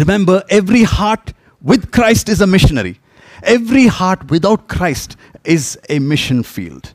Remember, 0.00 0.42
every 0.48 0.84
heart 0.84 1.34
with 1.60 1.92
Christ 1.92 2.30
is 2.30 2.40
a 2.40 2.46
missionary. 2.46 2.98
Every 3.42 3.86
heart 3.86 4.30
without 4.30 4.66
Christ 4.66 5.14
is 5.44 5.78
a 5.90 5.98
mission 5.98 6.42
field. 6.42 6.94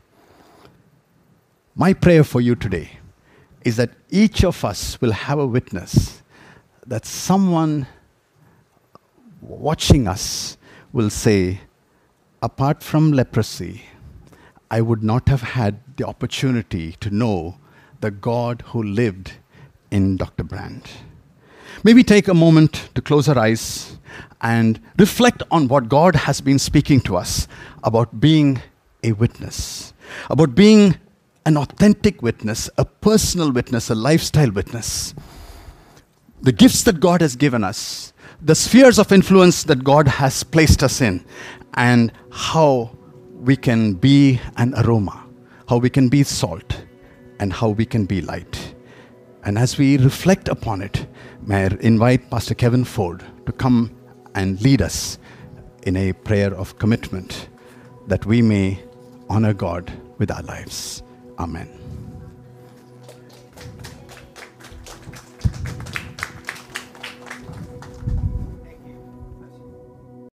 My 1.76 1.94
prayer 1.94 2.24
for 2.24 2.42
you 2.42 2.56
today 2.56 2.98
is 3.64 3.76
that 3.76 3.92
each 4.10 4.44
of 4.44 4.66
us 4.66 5.00
will 5.02 5.12
have 5.12 5.38
a 5.38 5.46
witness 5.46 6.24
that 6.88 7.06
someone 7.06 7.86
watching 9.40 10.08
us 10.08 10.58
will 10.92 11.12
say, 11.12 11.62
apart 12.42 12.82
from 12.82 13.12
leprosy, 13.12 13.84
I 14.72 14.82
would 14.82 15.04
not 15.04 15.30
have 15.30 15.42
had 15.42 15.80
the 15.98 16.08
opportunity 16.08 16.94
to 17.02 17.12
know 17.12 17.60
the 18.02 18.10
God 18.10 18.64
who 18.70 18.82
lived 18.82 19.34
in 19.92 20.18
Dr. 20.18 20.44
Brand. 20.44 20.90
Maybe 21.86 22.04
take 22.04 22.28
a 22.28 22.34
moment 22.34 22.90
to 22.96 23.02
close 23.04 23.30
our 23.30 23.38
eyes 23.38 24.00
and 24.42 24.82
reflect 24.98 25.44
on 25.52 25.68
what 25.68 25.88
God 25.88 26.16
has 26.16 26.42
been 26.42 26.58
speaking 26.58 27.00
to 27.02 27.16
us 27.16 27.48
about 27.84 28.20
being 28.20 28.60
a 29.04 29.12
witness, 29.12 29.94
about 30.32 30.56
being 30.56 30.98
an 31.46 31.58
authentic 31.58 32.24
witness, 32.24 32.72
a 32.80 32.86
personal 32.86 33.52
witness, 33.52 33.92
a 33.92 33.94
lifestyle 33.94 34.50
witness. 34.50 35.14
The 36.42 36.52
gifts 36.52 36.82
that 36.86 37.00
God 37.00 37.22
has 37.22 37.36
given 37.36 37.64
us, 37.64 38.14
the 38.42 38.56
spheres 38.56 38.98
of 38.98 39.12
influence 39.12 39.62
that 39.66 39.84
God 39.84 40.08
has 40.08 40.42
placed 40.44 40.82
us 40.82 41.02
in, 41.02 41.24
and 41.76 42.12
how 42.32 42.98
we 43.36 43.56
can 43.56 43.94
be 43.94 44.42
an 44.58 44.74
aroma, 44.74 45.24
how 45.70 45.78
we 45.78 45.92
can 45.92 46.10
be 46.10 46.24
salt, 46.24 46.82
and 47.40 47.54
how 47.54 47.70
we 47.70 47.86
can 47.86 48.06
be 48.06 48.22
light. 48.22 48.74
And 49.44 49.60
as 49.60 49.78
we 49.78 49.98
reflect 49.98 50.48
upon 50.48 50.82
it, 50.82 51.06
may 51.46 51.66
I 51.66 51.78
invite 51.82 52.30
Pastor 52.30 52.56
Kevin 52.56 52.84
Ford 52.84 53.24
to 53.46 53.52
come 53.52 53.96
and 54.34 54.60
lead 54.62 54.82
us 54.82 55.18
in 55.84 55.96
a 55.96 56.14
prayer 56.14 56.54
of 56.54 56.78
commitment 56.80 57.50
that 58.08 58.26
we 58.26 58.42
may 58.42 58.84
honor 59.30 59.54
God 59.54 59.92
with 60.18 60.32
our 60.32 60.44
lives. 60.44 61.04
Amen. 61.38 61.85